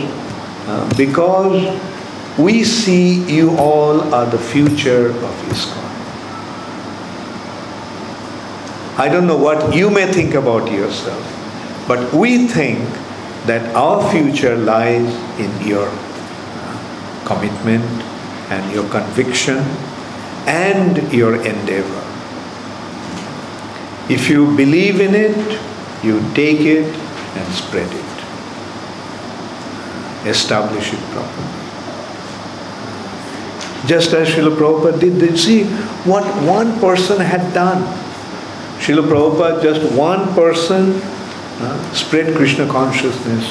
uh, 0.68 0.96
because 0.96 1.91
we 2.38 2.64
see 2.64 3.24
you 3.26 3.58
all 3.58 4.14
are 4.14 4.26
the 4.26 4.40
future 4.40 5.08
of 5.10 5.36
ISKCON. 5.52 5.92
I 8.98 9.10
don't 9.10 9.28
know 9.28 9.38
what 9.38 9.76
you 9.76 9.90
may 9.90 10.12
think 10.12 10.34
about 10.34 10.72
yourself, 10.72 11.24
but 11.88 12.14
we 12.14 12.48
think 12.48 12.80
that 13.48 13.76
our 13.76 14.10
future 14.12 14.56
lies 14.56 15.14
in 15.40 15.68
your 15.68 15.90
commitment 17.26 17.84
and 18.52 18.72
your 18.74 18.88
conviction 18.90 19.58
and 20.48 21.12
your 21.12 21.36
endeavor. 21.36 22.04
If 24.10 24.30
you 24.30 24.56
believe 24.56 25.00
in 25.00 25.16
it, 25.16 25.38
you 26.04 26.22
take 26.34 26.62
it 26.62 26.94
and 27.36 27.54
spread 27.54 27.92
it. 27.92 28.12
Establish 30.28 30.94
it 30.94 31.00
properly. 31.12 31.51
Just 33.88 34.14
as 34.14 34.30
Srila 34.30 34.56
Prabhupada 34.56 35.00
did, 35.00 35.20
did 35.20 35.38
see 35.38 35.64
what 36.06 36.24
one 36.46 36.80
person 36.80 37.20
had 37.20 37.54
done 37.54 37.82
Srila 38.82 39.08
Prabhupada, 39.08 39.62
just 39.62 39.96
one 39.96 40.34
person, 40.34 41.00
uh, 41.62 41.94
spread 41.94 42.36
Krishna 42.36 42.68
consciousness 42.68 43.46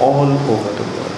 all 0.00 0.26
over 0.26 0.72
the 0.72 0.82
world. 0.82 1.12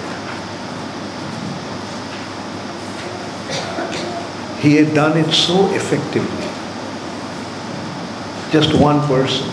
He 4.59 4.75
had 4.75 4.93
done 4.93 5.17
it 5.17 5.31
so 5.33 5.73
effectively. 5.73 6.45
Just 8.51 8.79
one 8.79 8.99
person. 9.07 9.49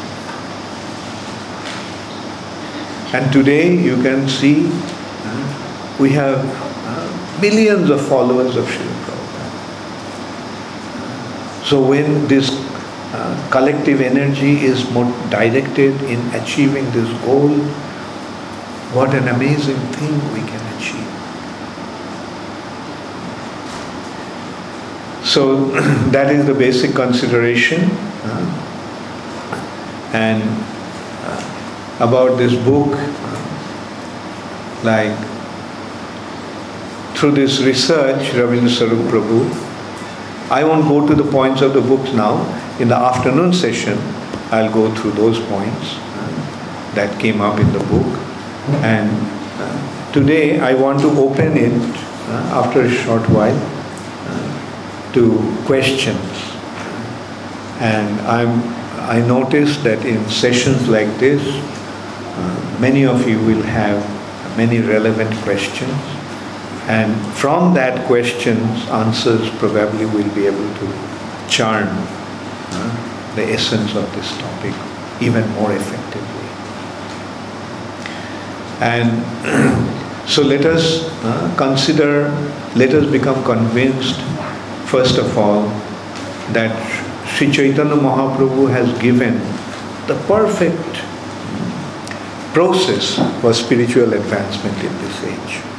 And 3.14 3.32
today 3.32 3.74
you 3.74 4.02
can 4.02 4.28
see 4.28 4.66
uh, 4.66 5.96
we 5.98 6.10
have 6.10 6.44
uh, 6.44 7.40
of 7.88 8.06
followers 8.06 8.56
of 8.56 8.68
Prabhupada. 8.68 8.93
So 11.64 11.80
when 11.80 12.28
this 12.28 12.50
uh, 13.14 13.48
collective 13.50 14.02
energy 14.02 14.64
is 14.66 14.88
more 14.90 15.06
directed 15.30 15.98
in 16.02 16.20
achieving 16.34 16.90
this 16.90 17.08
goal, 17.24 17.48
what 18.92 19.14
an 19.14 19.28
amazing 19.28 19.78
thing 19.96 20.12
we 20.34 20.40
can 20.40 20.60
achieve. 20.76 21.08
So 25.24 25.70
that 26.10 26.30
is 26.30 26.44
the 26.44 26.52
basic 26.52 26.94
consideration. 26.94 27.90
Uh, 28.24 28.60
and 30.12 30.42
uh, 31.24 31.96
about 32.00 32.36
this 32.36 32.54
book, 32.54 32.92
uh, 32.92 33.40
like 34.84 35.16
through 37.16 37.32
this 37.32 37.62
research, 37.62 38.32
Ravindra 38.32 38.68
Sarup 38.68 39.08
Prabhu 39.08 39.73
I 40.50 40.64
won't 40.64 40.86
go 40.88 41.06
to 41.06 41.14
the 41.14 41.30
points 41.30 41.62
of 41.62 41.72
the 41.72 41.80
books 41.80 42.12
now. 42.12 42.44
In 42.78 42.88
the 42.88 42.96
afternoon 42.96 43.52
session, 43.52 43.98
I'll 44.50 44.72
go 44.72 44.94
through 44.94 45.12
those 45.12 45.38
points 45.40 45.96
that 46.94 47.18
came 47.20 47.40
up 47.40 47.58
in 47.58 47.72
the 47.72 47.80
book. 47.80 48.06
And 48.82 49.10
uh, 49.60 50.12
today 50.12 50.60
I 50.60 50.74
want 50.74 51.00
to 51.00 51.08
open 51.08 51.56
it 51.56 51.72
uh, 51.72 52.62
after 52.64 52.82
a 52.82 52.90
short 52.90 53.28
while 53.30 53.56
uh, 53.56 55.12
to 55.12 55.62
questions. 55.66 56.18
And 57.80 58.20
I'm, 58.20 58.62
I 59.00 59.20
noticed 59.26 59.82
that 59.84 60.04
in 60.04 60.28
sessions 60.28 60.88
like 60.88 61.18
this, 61.18 61.42
many 62.80 63.04
of 63.04 63.28
you 63.28 63.38
will 63.38 63.62
have 63.62 64.56
many 64.56 64.80
relevant 64.80 65.34
questions. 65.42 66.13
And 66.86 67.16
from 67.34 67.72
that 67.74 68.06
questions, 68.06 68.60
answers 68.90 69.48
probably 69.58 70.04
will 70.04 70.34
be 70.34 70.46
able 70.46 70.68
to 70.80 71.48
charm 71.48 71.88
uh, 71.88 73.34
the 73.36 73.42
essence 73.42 73.94
of 73.94 74.04
this 74.14 74.36
topic 74.36 74.74
even 75.20 75.48
more 75.52 75.72
effectively. 75.72 76.44
And 78.80 79.24
so 80.28 80.42
let 80.42 80.66
us 80.66 81.08
uh, 81.24 81.54
consider, 81.56 82.28
let 82.76 82.92
us 82.92 83.10
become 83.10 83.42
convinced, 83.44 84.20
first 84.86 85.16
of 85.16 85.38
all, 85.38 85.62
that 86.52 86.74
Sri 87.28 87.50
Chaitanya 87.50 87.94
Mahaprabhu 87.94 88.70
has 88.70 88.92
given 89.00 89.38
the 90.06 90.14
perfect 90.26 91.00
process 92.52 93.16
for 93.40 93.54
spiritual 93.54 94.12
advancement 94.12 94.76
in 94.84 94.92
this 94.98 95.24
age. 95.24 95.73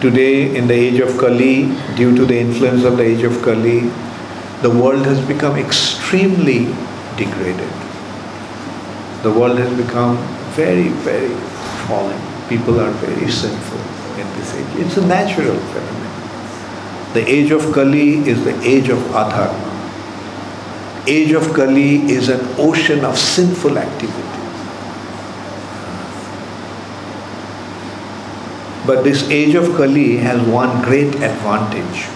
Today, 0.00 0.56
in 0.56 0.68
the 0.68 0.74
age 0.74 1.00
of 1.00 1.18
Kali, 1.18 1.74
due 1.96 2.14
to 2.14 2.24
the 2.24 2.38
influence 2.38 2.84
of 2.84 2.98
the 2.98 3.02
age 3.02 3.24
of 3.24 3.42
Kali, 3.42 3.90
the 4.62 4.70
world 4.70 5.04
has 5.04 5.20
become 5.26 5.56
extremely 5.56 6.66
degraded. 7.16 7.72
The 9.24 9.32
world 9.32 9.58
has 9.58 9.76
become 9.76 10.16
very, 10.54 10.90
very 11.02 11.34
fallen. 11.88 12.20
People 12.48 12.78
are 12.78 12.92
very 12.92 13.28
sinful 13.28 13.80
in 14.20 14.26
this 14.38 14.54
age. 14.54 14.86
It's 14.86 14.96
a 14.98 15.04
natural 15.04 15.58
phenomenon. 15.58 17.14
The 17.14 17.28
age 17.28 17.50
of 17.50 17.72
Kali 17.74 18.18
is 18.18 18.44
the 18.44 18.56
age 18.62 18.90
of 18.90 18.98
adharma. 19.22 19.74
Age 21.08 21.32
of 21.32 21.52
Kali 21.54 22.08
is 22.08 22.28
an 22.28 22.46
ocean 22.56 23.04
of 23.04 23.18
sinful 23.18 23.76
activity. 23.76 24.37
But 28.88 29.04
this 29.04 29.28
age 29.28 29.54
of 29.54 29.66
Kali 29.76 30.16
has 30.16 30.40
one 30.48 30.82
great 30.82 31.14
advantage. 31.16 32.06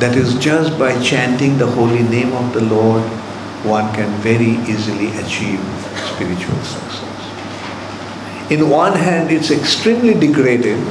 That 0.00 0.16
is 0.16 0.34
just 0.38 0.78
by 0.78 0.98
chanting 1.02 1.58
the 1.58 1.66
holy 1.66 2.02
name 2.02 2.32
of 2.32 2.54
the 2.54 2.62
Lord, 2.62 3.02
one 3.62 3.92
can 3.92 4.08
very 4.22 4.52
easily 4.72 5.08
achieve 5.18 5.60
spiritual 6.12 6.56
success. 6.62 8.50
In 8.50 8.70
one 8.70 8.94
hand, 8.94 9.30
it's 9.30 9.50
extremely 9.50 10.14
degraded, 10.14 10.82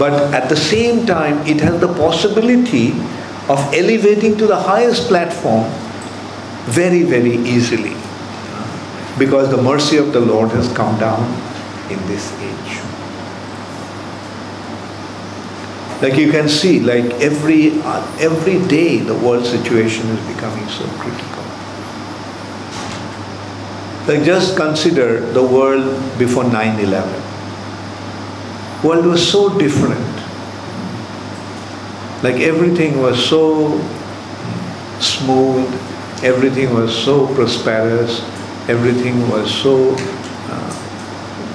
but 0.00 0.34
at 0.34 0.48
the 0.48 0.56
same 0.56 1.06
time, 1.06 1.46
it 1.46 1.60
has 1.60 1.80
the 1.80 1.92
possibility 1.94 2.90
of 3.48 3.62
elevating 3.82 4.36
to 4.36 4.48
the 4.48 4.56
highest 4.56 5.06
platform 5.06 5.70
very, 6.80 7.04
very 7.04 7.36
easily 7.54 7.94
because 9.16 9.48
the 9.48 9.62
mercy 9.62 9.96
of 9.96 10.12
the 10.12 10.20
Lord 10.20 10.50
has 10.50 10.72
come 10.72 10.98
down 10.98 11.22
in 11.88 12.04
this 12.08 12.32
age. 12.42 12.85
Like 16.02 16.18
you 16.18 16.30
can 16.30 16.48
see, 16.48 16.80
like 16.80 17.04
every 17.22 17.72
every 18.20 18.58
day, 18.68 18.98
the 18.98 19.14
world 19.14 19.46
situation 19.46 20.06
is 20.08 20.34
becoming 20.34 20.68
so 20.68 20.84
critical. 21.00 21.44
Like 24.06 24.24
just 24.24 24.56
consider 24.56 25.20
the 25.32 25.42
world 25.42 25.88
before 26.18 26.44
9/11. 26.44 27.24
World 28.84 29.06
was 29.06 29.26
so 29.26 29.58
different. 29.58 30.12
Like 32.22 32.40
everything 32.40 33.00
was 33.00 33.16
so 33.24 33.80
smooth, 35.00 35.66
everything 36.22 36.74
was 36.74 36.94
so 36.94 37.26
prosperous, 37.34 38.20
everything 38.68 39.28
was 39.28 39.52
so 39.52 39.96
uh, 39.96 40.72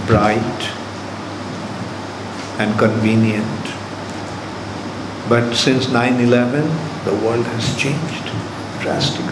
bright 0.08 0.62
and 2.58 2.78
convenient. 2.78 3.61
But 5.32 5.56
since 5.56 5.86
9-11, 5.86 7.06
the 7.06 7.16
world 7.26 7.46
has 7.46 7.78
changed 7.78 8.26
drastically. 8.82 9.32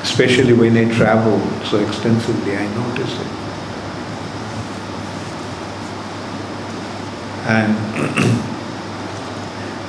Especially 0.00 0.54
when 0.54 0.78
I 0.78 0.90
travel 0.94 1.38
so 1.66 1.76
extensively, 1.76 2.56
I 2.56 2.66
notice 2.74 3.20
it. 3.20 3.26
And 7.52 7.76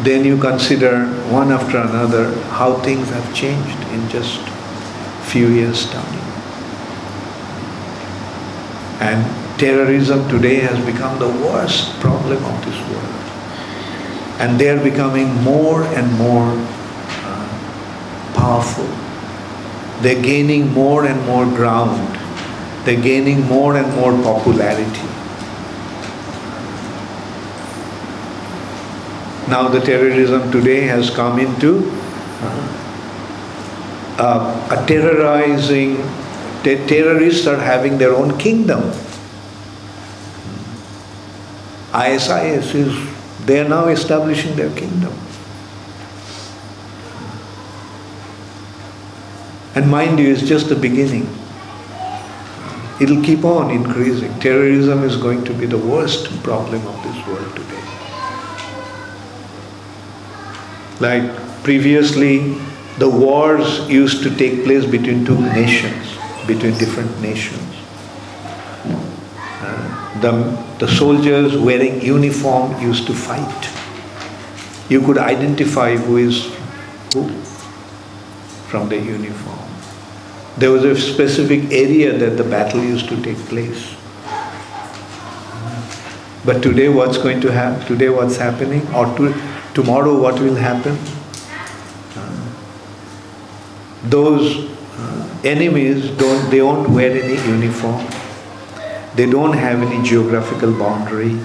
then 0.06 0.26
you 0.26 0.38
consider 0.38 1.06
one 1.32 1.54
after 1.54 1.78
another 1.78 2.30
how 2.50 2.74
things 2.82 3.08
have 3.12 3.34
changed 3.34 3.80
in 3.94 4.10
just 4.10 4.42
few 5.32 5.48
years' 5.48 5.90
time. 5.90 6.20
And 9.00 9.58
terrorism 9.58 10.28
today 10.28 10.56
has 10.56 10.86
become 10.86 11.20
the 11.20 11.30
worst 11.30 11.98
problem 12.02 12.44
of 12.44 12.66
this 12.66 12.78
world 12.92 13.21
and 14.42 14.60
they 14.60 14.70
are 14.70 14.84
becoming 14.84 15.32
more 15.44 15.84
and 15.84 16.12
more 16.18 16.50
uh, 16.50 18.34
powerful. 18.34 18.90
They're 20.02 20.22
gaining 20.22 20.74
more 20.74 21.06
and 21.06 21.24
more 21.28 21.46
ground. 21.46 22.18
They're 22.86 23.00
gaining 23.00 23.42
more 23.46 23.78
and 23.78 23.94
more 23.96 24.14
popularity. 24.24 25.08
Now 29.48 29.68
the 29.68 29.80
terrorism 29.80 30.52
today 30.52 30.82
has 30.88 31.12
come 31.12 31.38
into 31.38 31.92
uh, 34.18 34.68
a 34.72 34.88
terrorizing, 34.88 35.98
ter- 36.64 36.88
terrorists 36.88 37.46
are 37.46 37.58
having 37.60 38.00
their 38.00 38.16
own 38.16 38.40
kingdom. 38.40 38.92
ISIS 41.94 42.74
is 42.74 43.11
they 43.46 43.60
are 43.60 43.68
now 43.68 43.88
establishing 43.88 44.56
their 44.56 44.74
kingdom. 44.76 45.14
And 49.74 49.90
mind 49.90 50.20
you, 50.20 50.32
it's 50.32 50.42
just 50.42 50.70
the 50.70 50.76
beginning. 50.76 51.30
It'll 53.00 53.24
keep 53.24 53.44
on 53.44 53.72
increasing. 53.72 54.38
Terrorism 54.40 55.04
is 55.04 55.18
going 55.18 55.44
to 55.46 55.54
be 55.54 55.66
the 55.66 55.78
worst 55.78 56.28
problem 56.44 56.86
of 56.86 57.04
this 57.04 57.28
world 57.28 57.56
today. 57.56 57.82
Like 61.00 61.64
previously, 61.64 62.58
the 63.00 63.10
wars 63.10 63.90
used 63.90 64.22
to 64.24 64.36
take 64.36 64.64
place 64.66 64.86
between 64.86 65.26
two 65.26 65.40
nations, 65.40 66.18
between 66.46 66.78
different 66.78 67.20
nations. 67.22 67.81
The 70.22 70.32
the 70.82 70.88
soldiers 70.88 71.56
wearing 71.58 72.02
uniform 72.02 72.80
used 72.82 73.08
to 73.08 73.14
fight. 73.14 73.70
You 74.90 75.02
could 75.02 75.18
identify 75.18 75.96
who 75.96 76.18
is 76.18 76.38
who 77.14 77.30
from 78.72 78.90
the 78.90 78.98
uniform. 78.98 79.60
There 80.58 80.72
was 80.72 80.84
a 80.84 80.96
specific 80.96 81.72
area 81.72 82.18
that 82.18 82.38
the 82.38 82.44
battle 82.44 82.84
used 82.84 83.10
to 83.10 83.22
take 83.24 83.38
place. 83.52 83.96
But 86.44 86.64
today 86.64 86.90
what's 86.90 87.18
going 87.18 87.42
to 87.42 87.52
happen? 87.52 87.86
Today 87.88 88.10
what's 88.10 88.38
happening? 88.38 88.88
Or 88.94 89.06
to, 89.18 89.34
tomorrow 89.74 90.20
what 90.20 90.40
will 90.40 90.56
happen? 90.56 90.98
Those 94.04 94.58
uh, 94.98 95.40
enemies 95.44 96.10
don't, 96.18 96.50
they 96.50 96.58
don't 96.58 96.92
wear 96.92 97.12
any 97.12 97.36
uniform 97.48 98.21
they 99.16 99.30
don't 99.30 99.54
have 99.54 99.82
any 99.82 100.02
geographical 100.04 100.72
boundary. 100.72 101.40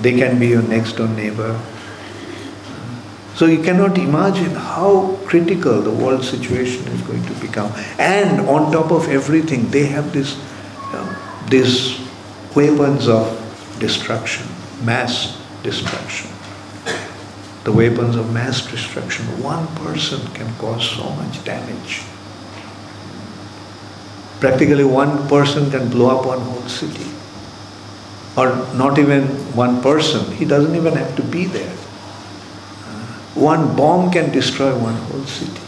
They 0.00 0.18
can 0.18 0.38
be 0.38 0.48
your 0.48 0.62
next 0.62 0.92
door 0.92 1.08
neighbor. 1.08 1.60
So 3.34 3.46
you 3.46 3.62
cannot 3.62 3.96
imagine 3.98 4.50
how 4.50 5.18
critical 5.26 5.80
the 5.80 5.90
world 5.90 6.24
situation 6.24 6.86
is 6.88 7.00
going 7.02 7.24
to 7.24 7.34
become. 7.34 7.72
And 7.98 8.46
on 8.48 8.72
top 8.72 8.90
of 8.90 9.08
everything, 9.08 9.68
they 9.70 9.86
have 9.86 10.12
this, 10.12 10.38
uh, 10.92 11.44
these 11.48 11.98
weapons 12.54 13.08
of 13.08 13.26
destruction, 13.78 14.46
mass 14.84 15.40
destruction. 15.62 16.30
The 17.64 17.72
weapons 17.72 18.16
of 18.16 18.32
mass 18.32 18.66
destruction. 18.70 19.24
One 19.42 19.66
person 19.76 20.26
can 20.34 20.52
cause 20.56 20.90
so 20.90 21.08
much 21.10 21.44
damage. 21.44 22.02
Practically 24.42 24.82
one 24.82 25.28
person 25.28 25.70
can 25.70 25.88
blow 25.88 26.18
up 26.18 26.26
one 26.26 26.40
whole 26.40 26.68
city. 26.68 27.06
Or 28.36 28.48
not 28.74 28.98
even 28.98 29.28
one 29.54 29.80
person, 29.80 30.32
he 30.32 30.44
doesn't 30.44 30.74
even 30.74 30.94
have 30.94 31.14
to 31.14 31.22
be 31.22 31.44
there. 31.44 31.70
Uh, 31.70 33.06
one 33.36 33.76
bomb 33.76 34.10
can 34.10 34.32
destroy 34.32 34.76
one 34.76 34.96
whole 34.96 35.24
city. 35.26 35.62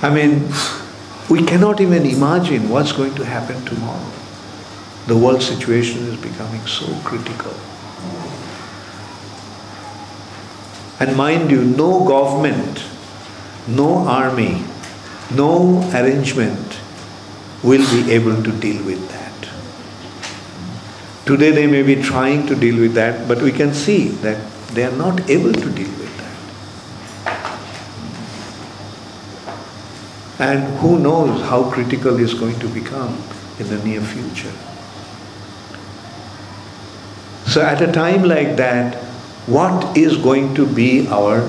I 0.00 0.08
mean, 0.08 0.50
we 1.28 1.44
cannot 1.44 1.78
even 1.82 2.06
imagine 2.06 2.70
what's 2.70 2.92
going 2.92 3.14
to 3.16 3.24
happen 3.26 3.62
tomorrow. 3.66 4.12
The 5.08 5.18
world 5.18 5.42
situation 5.42 6.06
is 6.06 6.16
becoming 6.22 6.66
so 6.66 6.86
critical. 7.04 7.52
And 11.00 11.14
mind 11.18 11.50
you, 11.50 11.64
no 11.64 12.02
government, 12.02 12.82
no 13.68 13.98
army, 14.08 14.64
no 15.32 15.80
arrangement 15.94 16.80
will 17.62 17.84
be 17.90 18.12
able 18.12 18.42
to 18.42 18.52
deal 18.52 18.84
with 18.84 19.08
that. 19.08 19.32
Today 21.26 21.50
they 21.52 21.66
may 21.66 21.82
be 21.82 22.02
trying 22.02 22.46
to 22.46 22.54
deal 22.54 22.78
with 22.78 22.94
that, 22.94 23.26
but 23.26 23.40
we 23.40 23.50
can 23.50 23.72
see 23.72 24.08
that 24.26 24.38
they 24.74 24.84
are 24.84 24.96
not 24.96 25.30
able 25.30 25.52
to 25.52 25.70
deal 25.70 25.88
with 25.88 26.16
that. 26.18 26.34
And 30.38 30.78
who 30.78 30.98
knows 30.98 31.40
how 31.42 31.70
critical 31.70 32.18
is 32.18 32.34
going 32.34 32.58
to 32.58 32.68
become 32.68 33.22
in 33.58 33.68
the 33.68 33.82
near 33.84 34.02
future. 34.02 34.52
So 37.46 37.62
at 37.62 37.80
a 37.80 37.90
time 37.90 38.24
like 38.24 38.56
that, 38.56 38.96
what 39.46 39.96
is 39.96 40.16
going 40.16 40.54
to 40.56 40.66
be 40.66 41.06
our? 41.08 41.48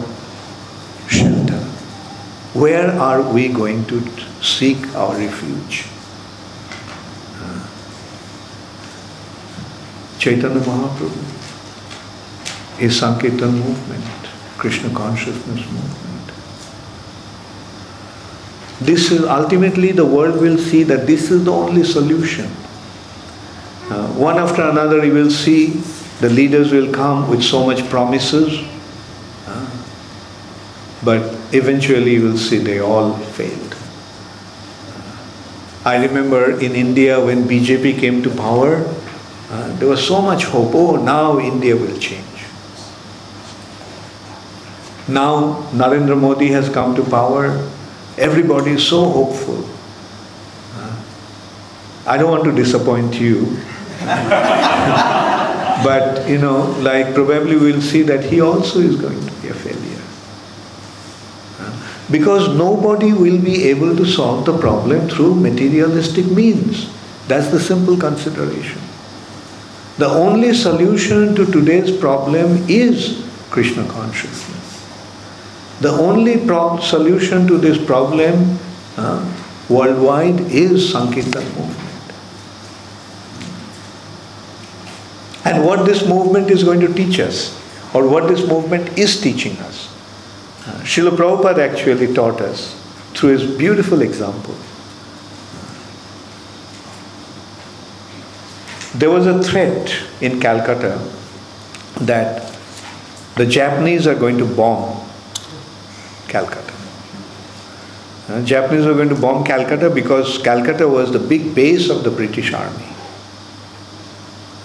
Where 2.55 2.89
are 2.89 3.21
we 3.21 3.49
going 3.49 3.85
to 3.87 4.01
seek 4.41 4.95
our 4.95 5.13
refuge? 5.17 5.87
Chaitanya 10.25 10.59
Mahaprabhu, 10.61 11.09
his 12.79 12.97
Sankirtan 12.99 13.59
movement, 13.59 14.03
Krishna 14.57 14.89
consciousness 14.89 15.59
movement. 15.69 16.31
This 18.79 19.11
is 19.11 19.23
ultimately 19.23 19.91
the 19.91 20.05
world 20.05 20.41
will 20.41 20.57
see 20.57 20.81
that 20.83 21.05
this 21.05 21.29
is 21.29 21.43
the 21.43 21.51
only 21.51 21.83
solution. 21.83 22.45
Uh, 23.91 24.07
one 24.13 24.39
after 24.39 24.63
another, 24.63 25.05
you 25.05 25.13
will 25.13 25.29
see 25.29 25.81
the 26.21 26.29
leaders 26.29 26.71
will 26.71 26.91
come 26.91 27.29
with 27.29 27.43
so 27.43 27.63
much 27.63 27.87
promises, 27.89 28.67
uh, 29.45 29.69
but 31.03 31.34
eventually 31.51 32.13
you 32.15 32.23
will 32.23 32.37
see 32.37 32.57
they 32.57 32.79
all 32.79 33.13
failed. 33.13 33.75
I 35.85 36.03
remember 36.03 36.59
in 36.59 36.73
India 36.73 37.23
when 37.23 37.43
BJP 37.43 37.99
came 37.99 38.23
to 38.23 38.29
power, 38.31 38.83
uh, 39.51 39.75
there 39.77 39.87
was 39.87 40.05
so 40.05 40.21
much 40.21 40.45
hope. 40.45 40.73
Oh, 40.73 40.95
now 40.95 41.39
India 41.39 41.75
will 41.75 41.97
change. 41.99 42.25
Now 45.07 45.61
Narendra 45.71 46.19
Modi 46.19 46.47
has 46.47 46.69
come 46.69 46.95
to 46.95 47.03
power. 47.03 47.69
Everybody 48.17 48.71
is 48.71 48.87
so 48.87 49.05
hopeful. 49.05 49.69
Uh, 50.75 51.03
I 52.07 52.17
don't 52.17 52.31
want 52.31 52.45
to 52.45 52.51
disappoint 52.51 53.13
you. 53.19 53.57
but, 55.83 56.27
you 56.27 56.39
know, 56.39 56.75
like 56.79 57.13
probably 57.13 57.57
we'll 57.57 57.81
see 57.81 58.01
that 58.03 58.23
he 58.23 58.41
also 58.41 58.79
is 58.79 58.95
going 58.95 59.23
to 59.25 59.31
be 59.41 59.49
a 59.49 59.53
failure. 59.53 60.01
Uh, 61.59 61.94
because 62.11 62.55
nobody 62.55 63.11
will 63.11 63.41
be 63.41 63.63
able 63.65 63.95
to 63.95 64.05
solve 64.05 64.45
the 64.45 64.57
problem 64.57 65.09
through 65.09 65.35
materialistic 65.35 66.25
means. 66.27 66.89
That's 67.27 67.49
the 67.49 67.59
simple 67.59 67.97
consideration. 67.97 68.81
The 69.97 70.07
only 70.07 70.53
solution 70.53 71.35
to 71.35 71.45
today's 71.45 71.95
problem 71.95 72.65
is 72.69 73.25
Krishna 73.49 73.87
consciousness. 73.87 74.55
The 75.79 75.89
only 75.89 76.45
pro- 76.45 76.79
solution 76.79 77.47
to 77.47 77.57
this 77.57 77.83
problem 77.83 78.59
uh, 78.97 79.23
worldwide 79.69 80.39
is 80.41 80.91
Sankirtan 80.91 81.43
movement. 81.55 81.81
And 85.45 85.63
what 85.65 85.85
this 85.85 86.07
movement 86.07 86.49
is 86.49 86.63
going 86.63 86.79
to 86.81 86.93
teach 86.93 87.19
us, 87.19 87.55
or 87.93 88.07
what 88.07 88.27
this 88.27 88.47
movement 88.47 88.97
is 88.97 89.21
teaching 89.21 89.57
us. 89.59 89.74
Uh, 90.65 90.81
Srila 90.81 91.15
Prabhupada 91.15 91.59
actually 91.59 92.13
taught 92.13 92.41
us 92.41 92.73
through 93.13 93.37
his 93.37 93.57
beautiful 93.57 94.01
example. 94.01 94.55
There 98.97 99.09
was 99.09 99.27
a 99.27 99.43
threat 99.43 99.93
in 100.21 100.39
Calcutta 100.39 100.99
that 102.01 102.57
the 103.35 103.45
Japanese 103.45 104.07
are 104.07 104.15
going 104.15 104.37
to 104.37 104.45
bomb 104.45 105.07
Calcutta. 106.27 106.73
Uh, 108.27 108.43
Japanese 108.43 108.85
were 108.85 108.93
going 108.93 109.09
to 109.09 109.15
bomb 109.15 109.43
Calcutta 109.43 109.89
because 109.89 110.39
Calcutta 110.39 110.87
was 110.87 111.11
the 111.11 111.19
big 111.19 111.53
base 111.53 111.89
of 111.89 112.03
the 112.03 112.09
British 112.09 112.53
army. 112.53 112.87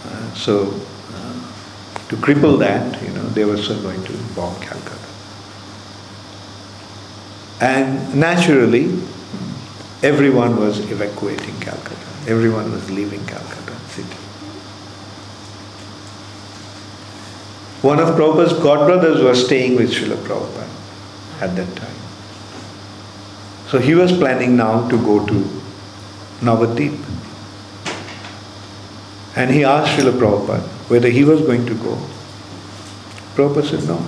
Uh, 0.06 0.34
so, 0.34 0.80
uh, 1.12 2.08
to 2.08 2.16
cripple 2.16 2.58
that, 2.58 3.02
you 3.02 3.10
know, 3.10 3.26
they 3.30 3.44
were 3.44 3.56
going 3.56 4.02
to 4.04 4.12
bomb 4.34 4.54
Calcutta. 4.60 4.89
And 7.60 8.14
naturally, 8.14 8.84
everyone 10.02 10.56
was 10.56 10.78
evacuating 10.90 11.58
Calcutta. 11.60 12.06
Everyone 12.26 12.72
was 12.72 12.90
leaving 12.90 13.24
Calcutta 13.26 13.60
city. 13.90 14.16
One 17.82 17.98
of 17.98 18.14
Prabhupada's 18.14 18.52
godbrothers 18.54 19.22
was 19.22 19.44
staying 19.44 19.76
with 19.76 19.90
Srila 19.90 20.16
Prabhupada 20.16 20.68
at 21.42 21.56
that 21.56 21.76
time. 21.76 22.00
So 23.68 23.78
he 23.78 23.94
was 23.94 24.12
planning 24.12 24.56
now 24.56 24.88
to 24.88 24.98
go 24.98 25.26
to 25.26 25.60
Navadip. 26.40 26.98
And 29.36 29.50
he 29.50 29.64
asked 29.64 29.98
Srila 29.98 30.18
Prabhupada 30.18 30.68
whether 30.90 31.08
he 31.08 31.24
was 31.24 31.40
going 31.42 31.66
to 31.66 31.74
go. 31.74 31.96
Prabhupada 33.34 33.70
said 33.70 33.88
no. 33.88 34.04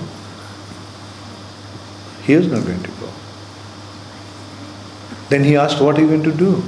He 2.25 2.35
is 2.35 2.47
not 2.47 2.65
going 2.65 2.83
to 2.83 2.91
go. 2.91 3.02
Then 5.33 5.45
he 5.45 5.57
asked, 5.57 5.81
What 5.81 5.97
are 5.97 6.03
you 6.03 6.09
going 6.09 6.25
to 6.25 6.33
do? 6.33 6.63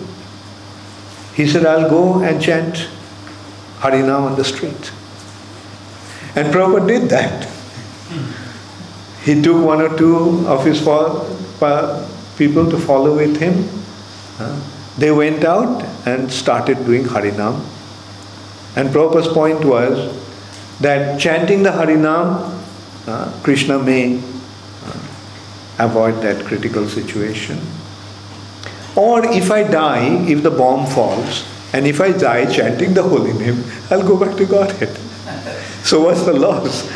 He 1.35 1.47
said, 1.47 1.67
I'll 1.67 1.91
go 1.91 2.23
and 2.23 2.41
chant 2.41 2.89
Harinam 3.81 4.23
on 4.29 4.37
the 4.37 4.45
street. 4.45 4.91
And 6.35 6.53
Prabhupada 6.55 6.89
did 6.89 7.11
that. 7.11 7.47
He 9.23 9.43
took 9.43 9.63
one 9.63 9.83
or 9.83 9.95
two 9.99 10.49
of 10.49 10.65
his 10.65 10.79
people 12.39 12.71
to 12.71 12.79
follow 12.79 13.15
with 13.15 13.37
him. 13.37 13.69
They 14.97 15.11
went 15.11 15.45
out 15.45 15.85
and 16.07 16.33
started 16.33 16.87
doing 16.87 17.05
Harinam. 17.05 17.63
And 18.77 18.89
Prabhupada's 18.89 19.29
point 19.29 19.63
was 19.63 20.11
that 20.81 21.21
chanting 21.21 21.65
the 21.65 21.71
Harinam, 21.71 22.61
Krishna 23.43 23.79
may 23.79 24.23
avoid 25.79 26.23
that 26.23 26.47
critical 26.47 26.89
situation. 26.89 27.61
Or 28.97 29.25
if 29.27 29.51
I 29.51 29.65
die, 29.65 30.25
if 30.29 30.43
the 30.43 30.51
bomb 30.51 30.87
falls, 30.87 31.45
and 31.73 31.87
if 31.87 32.01
I 32.01 32.13
die 32.13 32.47
chanting 32.53 32.95
the 32.95 33.03
holy 33.03 33.33
name, 33.33 33.65
I'll 33.91 34.07
go 34.07 34.17
back 34.17 34.37
to 34.37 34.47
Godhead. 34.47 34.97
So 35.85 36.01
what's 36.01 36.25
the 36.25 36.33
loss? 36.33 36.91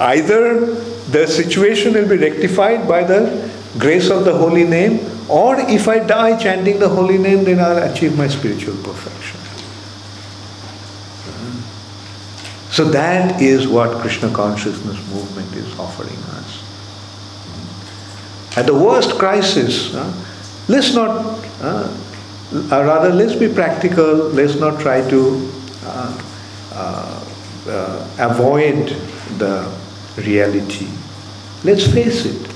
Either 0.00 0.66
the 1.14 1.24
situation 1.24 1.92
will 1.92 2.08
be 2.08 2.16
rectified 2.16 2.88
by 2.88 3.04
the 3.04 3.48
grace 3.78 4.10
of 4.10 4.24
the 4.24 4.36
holy 4.36 4.64
name, 4.64 4.98
or 5.28 5.54
if 5.70 5.86
I 5.86 6.00
die 6.00 6.36
chanting 6.36 6.80
the 6.80 6.88
holy 6.88 7.16
name, 7.16 7.44
then 7.44 7.60
I'll 7.60 7.92
achieve 7.92 8.18
my 8.18 8.26
spiritual 8.26 8.74
perfection. 8.82 9.38
So 12.74 12.84
that 12.86 13.40
is 13.40 13.68
what 13.68 14.00
Krishna 14.00 14.32
consciousness 14.32 14.96
movement 15.14 15.54
is 15.54 15.78
offering 15.78 16.18
us. 16.34 16.58
At 18.58 18.66
the 18.66 18.74
worst 18.74 19.16
crisis, 19.16 19.94
let's 20.68 20.94
not, 20.94 21.38
uh, 21.60 21.96
uh, 22.52 22.84
rather 22.84 23.10
let's 23.10 23.34
be 23.34 23.48
practical, 23.48 24.28
let's 24.30 24.56
not 24.56 24.80
try 24.80 25.06
to 25.08 25.50
uh, 25.84 27.24
uh, 27.66 28.08
avoid 28.18 28.88
the 29.38 29.70
reality. 30.16 30.88
Let's 31.64 31.86
face 31.86 32.26
it. 32.26 32.50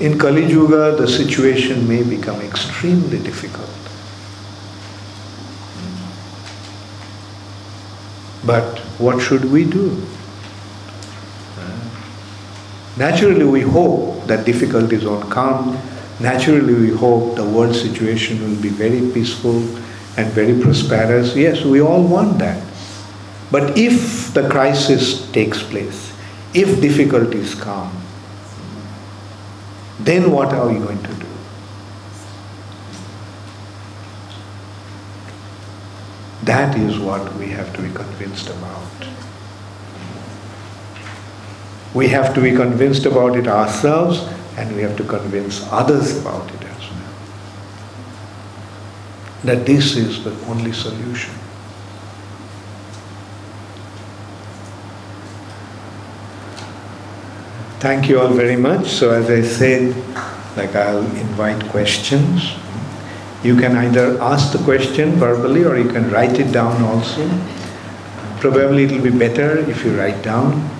In 0.00 0.18
Kali 0.18 0.46
Yuga, 0.46 0.96
the 0.96 1.06
situation 1.06 1.86
may 1.86 2.02
become 2.02 2.40
extremely 2.40 3.18
difficult. 3.18 3.68
But 8.46 8.78
what 8.98 9.20
should 9.20 9.44
we 9.52 9.64
do? 9.64 10.02
Naturally, 12.96 13.44
we 13.44 13.60
hope 13.60 14.26
that 14.26 14.44
difficulties 14.44 15.04
won't 15.04 15.30
come. 15.30 15.78
Naturally, 16.18 16.74
we 16.74 16.90
hope 16.90 17.36
the 17.36 17.44
world 17.44 17.74
situation 17.74 18.40
will 18.42 18.60
be 18.60 18.68
very 18.68 19.10
peaceful 19.12 19.58
and 20.16 20.30
very 20.32 20.60
prosperous. 20.60 21.34
Yes, 21.36 21.64
we 21.64 21.80
all 21.80 22.02
want 22.02 22.38
that. 22.38 22.62
But 23.50 23.76
if 23.78 24.32
the 24.34 24.48
crisis 24.48 25.30
takes 25.32 25.62
place, 25.62 26.12
if 26.54 26.80
difficulties 26.80 27.54
come, 27.54 27.90
then 29.98 30.30
what 30.30 30.52
are 30.52 30.68
we 30.68 30.78
going 30.78 31.02
to 31.02 31.14
do? 31.14 31.26
That 36.42 36.76
is 36.76 36.98
what 36.98 37.34
we 37.36 37.48
have 37.48 37.74
to 37.76 37.82
be 37.82 37.90
convinced 37.90 38.48
about. 38.48 39.19
We 41.94 42.08
have 42.08 42.34
to 42.34 42.40
be 42.40 42.52
convinced 42.52 43.06
about 43.06 43.36
it 43.36 43.48
ourselves 43.48 44.20
and 44.56 44.74
we 44.76 44.82
have 44.82 44.96
to 44.96 45.04
convince 45.04 45.66
others 45.72 46.18
about 46.20 46.48
it 46.54 46.62
as 46.62 46.90
well. 46.90 47.14
That 49.44 49.66
this 49.66 49.96
is 49.96 50.22
the 50.22 50.32
only 50.46 50.72
solution. 50.72 51.34
Thank 57.80 58.10
you 58.10 58.20
all 58.20 58.28
very 58.28 58.56
much. 58.56 58.88
So, 58.88 59.10
as 59.10 59.30
I 59.30 59.40
said, 59.40 59.96
like 60.54 60.76
I'll 60.76 60.98
invite 61.16 61.64
questions. 61.70 62.52
You 63.42 63.56
can 63.56 63.74
either 63.74 64.20
ask 64.20 64.52
the 64.52 64.62
question 64.64 65.12
verbally 65.12 65.64
or 65.64 65.78
you 65.78 65.88
can 65.88 66.10
write 66.10 66.38
it 66.38 66.52
down 66.52 66.82
also. 66.82 67.26
Probably 68.38 68.84
it 68.84 68.92
will 68.92 69.10
be 69.10 69.18
better 69.18 69.58
if 69.58 69.82
you 69.82 69.98
write 69.98 70.22
down. 70.22 70.79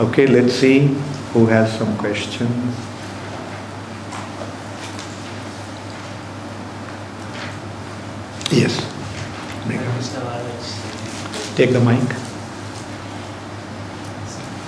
Okay, 0.00 0.26
let's 0.26 0.52
see 0.52 0.88
who 1.32 1.46
has 1.46 1.78
some 1.78 1.96
questions. 1.98 2.50
Yes. 8.50 8.74
Take 11.56 11.70
the 11.70 11.80
mic. 11.80 12.02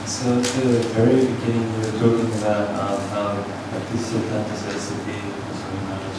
So 0.06 0.38
at 0.38 0.44
the 0.44 0.86
very 0.94 1.26
beginning, 1.26 1.66
you 1.74 1.80
were 1.82 1.98
talking 1.98 2.30
about 2.38 2.70
um, 2.78 3.00
how 3.10 3.42
Bhaktisiddhanta 3.74 4.54
Saraswati 4.54 5.18
Goswami 5.18 5.82
Maharaj, 5.86 6.18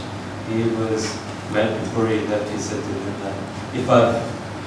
he 0.52 0.64
was, 0.76 1.16
when 1.56 1.80
before 1.80 2.08
he 2.08 2.20
left, 2.28 2.52
he 2.52 2.60
said 2.60 2.84
to 2.84 2.90
them 2.90 3.20
that, 3.22 3.36
if 3.74 3.90
I've 3.90 4.20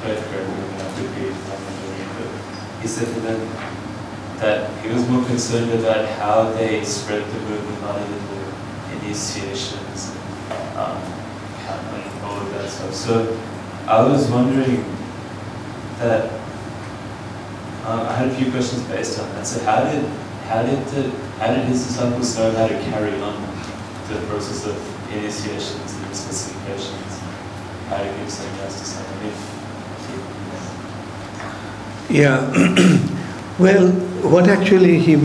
read 0.04 0.24
correctly, 0.24 0.64
I 0.72 0.88
doing 0.96 1.28
it, 1.28 1.36
but 1.46 2.82
he 2.82 2.88
said 2.88 3.12
to 3.12 3.20
them 3.20 3.69
that 4.40 4.70
he 4.82 4.88
was 4.92 5.06
more 5.08 5.24
concerned 5.26 5.70
about 5.72 6.08
how 6.18 6.50
they 6.52 6.82
spread 6.82 7.22
the 7.22 7.40
movement 7.40 7.84
other 7.84 8.04
than 8.04 8.26
the 8.28 9.06
initiations 9.06 10.16
and 10.48 10.78
um, 10.78 10.96
and 11.68 12.24
all 12.24 12.40
of 12.40 12.50
that 12.52 12.68
stuff. 12.68 12.94
So 12.94 13.38
I 13.86 14.02
was 14.02 14.30
wondering 14.30 14.84
that 15.98 16.32
um, 17.84 18.00
I 18.00 18.12
had 18.14 18.28
a 18.28 18.34
few 18.34 18.50
questions 18.50 18.82
based 18.84 19.20
on 19.20 19.28
that. 19.34 19.46
So 19.46 19.62
how 19.64 19.84
did 19.84 20.04
how 20.48 20.62
did 20.62 20.86
the 20.86 21.10
how 21.38 21.54
did 21.54 21.66
his 21.66 21.86
disciples 21.86 22.36
know 22.36 22.50
how 22.52 22.66
to 22.66 22.78
carry 22.84 23.20
on 23.20 23.34
the 24.08 24.16
process 24.26 24.66
of 24.66 24.76
initiations 25.12 25.94
and 25.94 26.16
specifications? 26.16 27.20
How 27.88 27.98
to 27.98 28.04
give 28.04 28.26
to 28.26 28.30
someone 28.30 29.26
if 29.26 29.60
Yeah. 32.10 33.16
well, 33.61 33.91
what 34.32 34.49
actually 34.49 34.99
he 34.99 35.16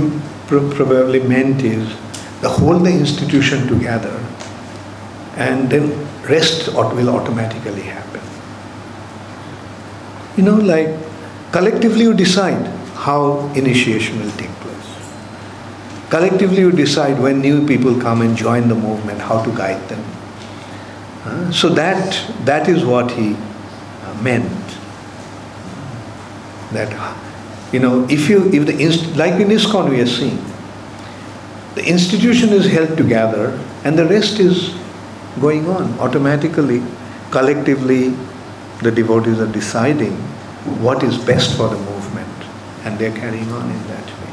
pro- 0.48 0.70
probably 0.72 1.22
meant 1.22 1.64
is 1.64 1.88
the 2.42 2.50
hold 2.50 2.86
the 2.86 2.92
institution 2.92 3.68
together 3.68 4.14
and 5.38 5.70
then 5.70 5.90
rest 6.30 6.68
will 6.74 7.10
automatically 7.10 7.82
happen. 7.82 8.22
You 10.38 10.44
know, 10.44 10.56
like 10.56 10.90
collectively 11.52 12.02
you 12.02 12.14
decide 12.14 12.68
how 12.96 13.52
initiation 13.56 14.20
will 14.20 14.32
take 14.32 14.52
place. 14.64 16.10
Collectively 16.10 16.60
you 16.60 16.72
decide 16.72 17.20
when 17.20 17.40
new 17.40 17.66
people 17.66 18.00
come 18.02 18.22
and 18.22 18.36
join 18.36 18.68
the 18.68 18.76
movement, 18.76 19.20
how 19.22 19.44
to 19.44 19.52
guide 19.56 19.88
them. 19.88 20.04
Uh, 21.24 21.52
so 21.52 21.70
that, 21.70 22.22
that 22.46 22.68
is 22.68 22.84
what 22.86 23.12
he 23.12 23.34
uh, 23.34 24.22
meant 24.22 24.52
that 26.72 26.92
you 27.76 27.80
know 27.86 27.94
if 28.18 28.28
you 28.30 28.42
if 28.60 28.66
the 28.72 28.78
inst- 28.88 29.16
like 29.22 29.40
in 29.46 29.56
ISKCON 29.60 29.90
we 29.94 30.02
are 30.02 30.12
seeing 30.18 30.38
the 31.80 31.86
institution 31.94 32.54
is 32.60 32.68
held 32.76 32.98
together 32.98 33.48
and 33.84 34.00
the 34.00 34.06
rest 34.12 34.40
is 34.40 34.70
going 35.42 35.68
on 35.78 36.00
automatically 36.00 36.82
collectively 37.32 38.04
the 38.82 38.92
devotees 38.92 39.40
are 39.40 39.52
deciding 39.52 40.16
what 40.86 41.04
is 41.04 41.18
best 41.18 41.58
for 41.58 41.70
the 41.70 41.78
movement 41.78 42.48
and 42.84 43.00
they're 43.00 43.16
carrying 43.16 43.52
on 43.52 43.70
in 43.70 43.88
that 43.88 44.06
way. 44.06 44.32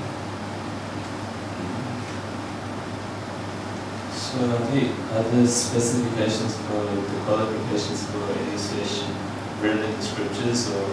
So 4.13 4.39
are 4.41 5.25
there 5.31 5.43
the 5.43 5.47
specifications 5.47 6.57
for 6.67 6.85
the 6.85 7.21
qualifications 7.25 8.07
for 8.11 8.33
initiation 8.45 9.15
written 9.61 9.85
in 9.85 9.97
the 9.97 10.03
scriptures 10.03 10.71
or 10.71 10.87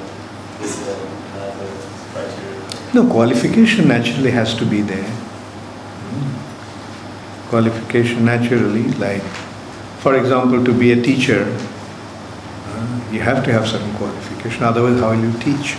is 0.61 0.85
there 0.85 1.07
another 1.35 1.98
criteria? 2.19 2.93
no 2.93 3.09
qualification 3.09 3.87
naturally 3.87 4.31
has 4.31 4.53
to 4.55 4.65
be 4.65 4.81
there 4.81 5.11
qualification 7.49 8.25
naturally 8.25 8.83
like 9.03 9.21
for 10.05 10.15
example 10.15 10.63
to 10.63 10.73
be 10.73 10.91
a 10.91 11.01
teacher 11.01 11.43
uh, 12.67 13.01
you 13.11 13.19
have 13.19 13.43
to 13.43 13.51
have 13.51 13.67
certain 13.67 13.93
qualification 13.95 14.63
otherwise 14.63 14.99
how 14.99 15.11
will 15.11 15.25
you 15.25 15.39
teach 15.39 15.75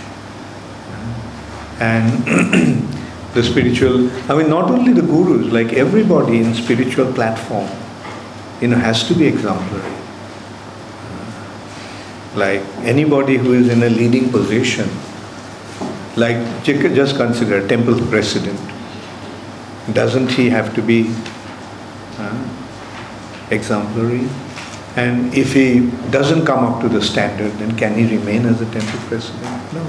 and 1.79 2.11
the 3.33 3.43
spiritual 3.43 4.09
i 4.29 4.35
mean 4.35 4.49
not 4.49 4.69
only 4.69 4.93
the 4.93 5.01
gurus 5.13 5.51
like 5.51 5.73
everybody 5.73 6.39
in 6.39 6.53
spiritual 6.53 7.11
platform 7.13 7.69
you 8.61 8.67
know 8.67 8.77
has 8.77 9.07
to 9.07 9.13
be 9.13 9.25
exemplary 9.25 9.95
like 12.35 12.61
anybody 12.95 13.37
who 13.37 13.53
is 13.53 13.69
in 13.69 13.83
a 13.83 13.89
leading 13.89 14.29
position 14.31 14.89
like 16.15 16.63
just 16.63 17.15
consider 17.15 17.57
a 17.57 17.67
temple 17.67 17.95
president 18.07 18.59
doesn't 19.93 20.29
he 20.29 20.49
have 20.49 20.73
to 20.75 20.81
be 20.81 21.13
uh, 22.17 22.47
exemplary 23.49 24.27
and 24.95 25.33
if 25.33 25.53
he 25.53 25.89
doesn't 26.11 26.45
come 26.45 26.63
up 26.65 26.81
to 26.81 26.89
the 26.89 27.01
standard 27.01 27.51
then 27.53 27.75
can 27.77 27.95
he 27.95 28.05
remain 28.17 28.45
as 28.45 28.61
a 28.61 28.71
temple 28.71 28.99
president 29.07 29.73
no 29.73 29.85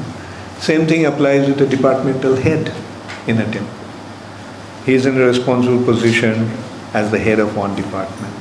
same 0.62 0.86
thing 0.86 1.06
applies 1.06 1.48
with 1.48 1.60
a 1.60 1.66
departmental 1.66 2.36
head 2.36 2.72
in 3.26 3.38
a 3.38 3.50
temple. 3.50 3.74
He 4.86 4.94
is 4.94 5.06
in 5.06 5.20
a 5.20 5.26
responsible 5.26 5.84
position 5.84 6.48
as 6.94 7.10
the 7.10 7.18
head 7.18 7.40
of 7.40 7.56
one 7.56 7.74
department. 7.74 8.32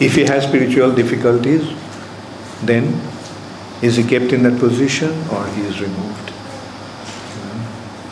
If 0.00 0.14
he 0.14 0.24
has 0.24 0.44
spiritual 0.44 0.94
difficulties, 0.94 1.62
then 2.62 2.98
is 3.82 3.96
he 3.96 4.02
kept 4.02 4.32
in 4.32 4.44
that 4.44 4.58
position 4.58 5.10
or 5.28 5.46
he 5.48 5.60
is 5.60 5.78
removed? 5.78 6.32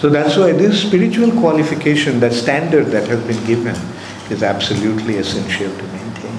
So 0.04 0.10
that's 0.10 0.36
why 0.36 0.52
this 0.52 0.82
spiritual 0.82 1.30
qualification, 1.40 2.20
that 2.20 2.34
standard 2.34 2.88
that 2.88 3.08
has 3.08 3.24
been 3.24 3.42
given, 3.46 3.74
is 4.28 4.42
absolutely 4.42 5.16
essential 5.16 5.74
to 5.74 5.82
maintain. 5.96 6.36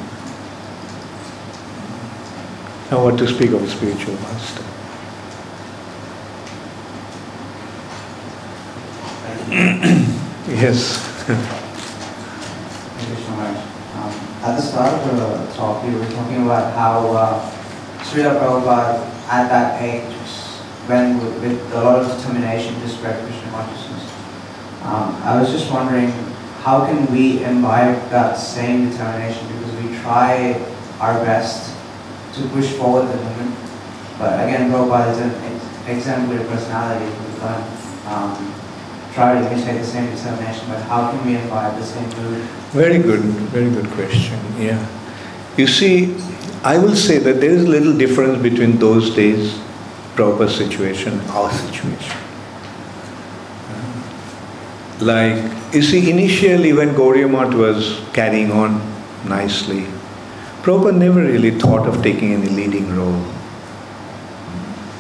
Now, 2.92 3.04
what 3.04 3.18
to 3.18 3.28
speak 3.28 3.50
of 3.54 3.64
a 3.64 3.68
spiritual 3.68 4.14
master? 4.22 4.62
Yes. 10.46 11.02
Thank 11.26 11.40
you 13.10 13.26
so 13.26 13.32
much. 13.32 13.58
Um, 13.98 14.14
at 14.46 14.58
the 14.58 14.62
start 14.62 14.94
of 14.94 15.18
the 15.18 15.54
talk, 15.56 15.84
you 15.90 15.98
were 15.98 16.06
talking 16.06 16.44
about 16.44 16.72
how 16.76 17.10
uh, 17.18 17.52
Srila 18.04 18.38
Prabhupada 18.40 19.10
at 19.28 19.50
that 19.50 19.82
age 19.82 20.14
went 20.88 21.20
with, 21.24 21.42
with 21.42 21.74
a 21.74 21.84
lot 21.84 21.98
of 22.00 22.16
determination 22.16 22.80
to 22.82 22.88
spread 22.88 23.26
Krishna 23.26 23.45
consciousness. 23.56 24.04
Um, 24.84 25.16
I 25.24 25.40
was 25.40 25.50
just 25.52 25.72
wondering, 25.72 26.12
how 26.62 26.86
can 26.86 27.06
we 27.12 27.44
imbibe 27.44 28.10
that 28.10 28.36
same 28.36 28.90
determination? 28.90 29.48
Because 29.48 29.74
we 29.82 29.98
try 30.00 30.60
our 31.00 31.14
best 31.26 31.74
to 32.36 32.48
push 32.50 32.70
forward 32.74 33.08
the 33.08 33.18
movement. 33.18 33.56
But 34.20 34.46
again, 34.48 34.70
Prabhupada 34.70 35.12
is 35.12 35.20
an 35.20 35.32
exemplary 35.88 36.44
personality 36.46 37.06
who 37.06 37.40
can 37.40 37.62
um, 38.08 38.54
try 39.14 39.40
to 39.40 39.52
imitate 39.52 39.82
the 39.82 39.88
same 39.88 40.14
determination, 40.14 40.68
but 40.68 40.82
how 40.84 41.12
can 41.12 41.26
we 41.26 41.38
imbibe 41.38 41.78
the 41.78 41.86
same 41.86 42.10
mood? 42.22 42.42
Very 42.72 43.00
good, 43.00 43.22
very 43.56 43.70
good 43.70 43.88
question. 43.92 44.38
Yeah. 44.60 44.86
You 45.58 45.68
see, 45.68 46.18
I 46.64 46.78
will 46.78 46.96
say 46.96 47.20
that 47.20 47.40
there 47.40 47.52
is 47.52 47.68
little 47.68 47.98
difference 47.98 48.42
between 48.42 48.78
those 48.78 49.16
days, 49.16 49.58
Prabhupada's 50.16 50.56
situation, 50.56 51.20
our 51.32 51.52
situation. 51.52 52.25
Like, 55.00 55.74
you 55.74 55.82
see, 55.82 56.10
initially 56.10 56.72
when 56.72 56.96
Gaudiya 56.96 57.30
Math 57.30 57.54
was 57.54 58.00
carrying 58.14 58.52
on 58.52 58.80
nicely, 59.28 59.86
Prabhupada 60.62 60.98
never 60.98 61.22
really 61.22 61.52
thought 61.52 61.86
of 61.88 62.02
taking 62.02 62.34
any 62.34 62.48
leading 62.48 62.96
role. 62.96 63.24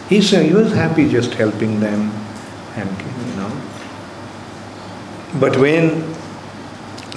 He 0.10 0.22
said 0.22 0.46
he 0.46 0.54
was 0.54 0.74
happy 0.74 1.10
just 1.10 1.34
helping 1.36 1.80
them 1.80 2.12
and, 2.76 2.90
you 2.90 3.36
know. 3.38 3.52
But 5.40 5.58
when 5.58 6.14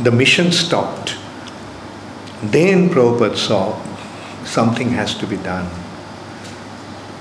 the 0.03 0.13
mission 0.13 0.53
stopped, 0.53 1.17
then 2.43 2.89
Prabhupada 2.89 3.37
saw 3.37 3.83
something 4.45 4.91
has 4.91 5.17
to 5.17 5.27
be 5.27 5.37
done, 5.37 5.69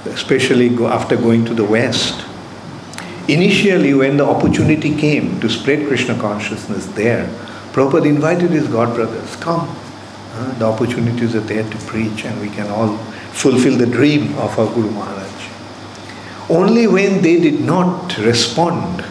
especially 0.05 0.69
after 0.85 1.17
going 1.17 1.45
to 1.45 1.55
the 1.55 1.65
West. 1.65 2.27
Initially, 3.28 3.94
when 3.94 4.16
the 4.16 4.26
opportunity 4.26 4.95
came 4.95 5.40
to 5.41 5.49
spread 5.49 5.88
Krishna 5.88 6.18
consciousness 6.18 6.86
there, 6.88 7.28
Prabhupada 7.74 8.06
invited 8.06 8.52
his 8.52 8.68
god 8.68 8.95
brothers, 8.95 9.36
come. 9.36 9.68
Uh, 10.34 10.58
the 10.60 10.66
opportunities 10.66 11.36
are 11.36 11.41
there 11.41 11.70
to 11.70 11.78
preach, 11.80 12.24
and 12.24 12.40
we 12.40 12.49
can 12.49 12.68
all 12.68 12.98
fulfill 13.34 13.78
the 13.78 13.86
dream 13.86 14.38
of 14.38 14.58
our 14.58 14.74
Guru 14.74 14.90
Maharaj. 14.91 15.28
Only 16.49 16.88
when 16.88 17.22
they 17.22 17.40
did 17.40 17.60
not 17.60 18.18
respond, 18.18 19.04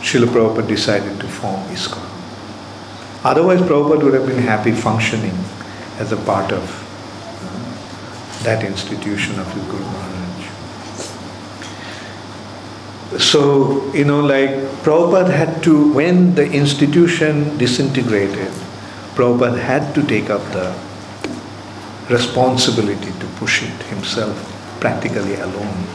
Srila 0.00 0.26
Prabhupada 0.26 0.68
decided 0.68 1.18
to 1.20 1.26
form 1.26 1.60
ISKCON. 1.68 2.04
Otherwise, 3.24 3.60
Prabhupada 3.60 4.04
would 4.04 4.14
have 4.14 4.26
been 4.26 4.42
happy 4.42 4.72
functioning 4.72 5.36
as 5.98 6.12
a 6.12 6.16
part 6.18 6.52
of 6.52 6.62
uh, 7.42 8.44
that 8.44 8.62
institution 8.62 9.38
of 9.40 9.50
his 9.54 9.64
Guru 9.64 9.82
Maharaj. 9.82 10.15
So, 13.18 13.92
you 13.92 14.04
know, 14.04 14.20
like 14.20 14.50
Prabhupada 14.82 15.30
had 15.30 15.62
to, 15.62 15.92
when 15.92 16.34
the 16.34 16.50
institution 16.50 17.56
disintegrated, 17.56 18.50
Prabhupada 19.14 19.58
had 19.58 19.94
to 19.94 20.02
take 20.02 20.28
up 20.28 20.42
the 20.52 20.76
responsibility 22.10 23.12
to 23.18 23.26
push 23.36 23.62
it 23.62 23.82
himself 23.84 24.36
practically 24.80 25.36
alone. 25.36 25.86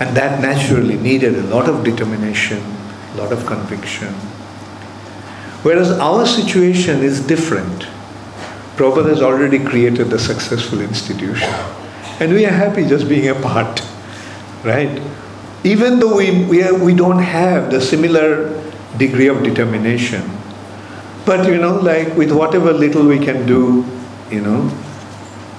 And 0.00 0.16
that 0.16 0.40
naturally 0.40 0.96
needed 0.96 1.36
a 1.36 1.42
lot 1.42 1.68
of 1.68 1.84
determination, 1.84 2.62
a 3.12 3.16
lot 3.18 3.32
of 3.32 3.44
conviction. 3.46 4.14
Whereas 5.62 5.90
our 5.92 6.26
situation 6.26 7.02
is 7.02 7.24
different. 7.26 7.82
Prabhupada 8.76 9.10
has 9.10 9.20
already 9.20 9.58
created 9.58 10.10
a 10.12 10.18
successful 10.18 10.80
institution. 10.80 11.52
And 12.18 12.32
we 12.32 12.46
are 12.46 12.52
happy 12.52 12.86
just 12.86 13.08
being 13.08 13.28
a 13.28 13.34
part, 13.34 13.82
right? 14.64 15.02
Even 15.62 15.98
though 16.00 16.16
we, 16.16 16.44
we, 16.46 16.62
are, 16.62 16.74
we 16.74 16.94
don't 16.94 17.18
have 17.18 17.70
the 17.70 17.80
similar 17.80 18.48
degree 18.96 19.28
of 19.28 19.42
determination, 19.42 20.22
but 21.26 21.46
you 21.46 21.58
know, 21.58 21.76
like 21.76 22.16
with 22.16 22.32
whatever 22.32 22.72
little 22.72 23.06
we 23.06 23.18
can 23.18 23.46
do, 23.46 23.84
you 24.30 24.40
know, 24.40 24.70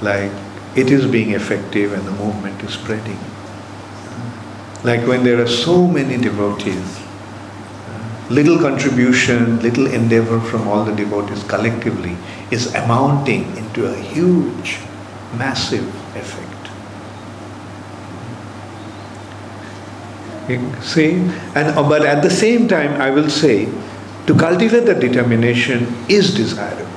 like 0.01 0.31
it 0.75 0.89
is 0.89 1.05
being 1.05 1.31
effective 1.31 1.93
and 1.93 2.05
the 2.07 2.11
movement 2.11 2.61
is 2.63 2.73
spreading. 2.73 3.19
Like 4.83 5.05
when 5.07 5.23
there 5.23 5.39
are 5.39 5.47
so 5.47 5.85
many 5.85 6.17
devotees, 6.17 6.99
little 8.29 8.57
contribution, 8.57 9.59
little 9.61 9.87
endeavor 9.87 10.39
from 10.39 10.67
all 10.67 10.83
the 10.85 10.95
devotees 10.95 11.43
collectively 11.43 12.17
is 12.49 12.73
amounting 12.73 13.55
into 13.57 13.85
a 13.85 13.95
huge, 13.95 14.79
massive 15.37 15.87
effect. 16.15 16.50
See, 20.81 21.13
and 21.55 21.77
uh, 21.77 21.83
but 21.87 22.03
at 22.03 22.23
the 22.23 22.29
same 22.29 22.67
time, 22.67 22.99
I 23.01 23.09
will 23.09 23.29
say, 23.29 23.69
to 24.27 24.33
cultivate 24.35 24.85
the 24.85 24.95
determination 24.95 25.87
is 26.09 26.33
desirable. 26.33 26.87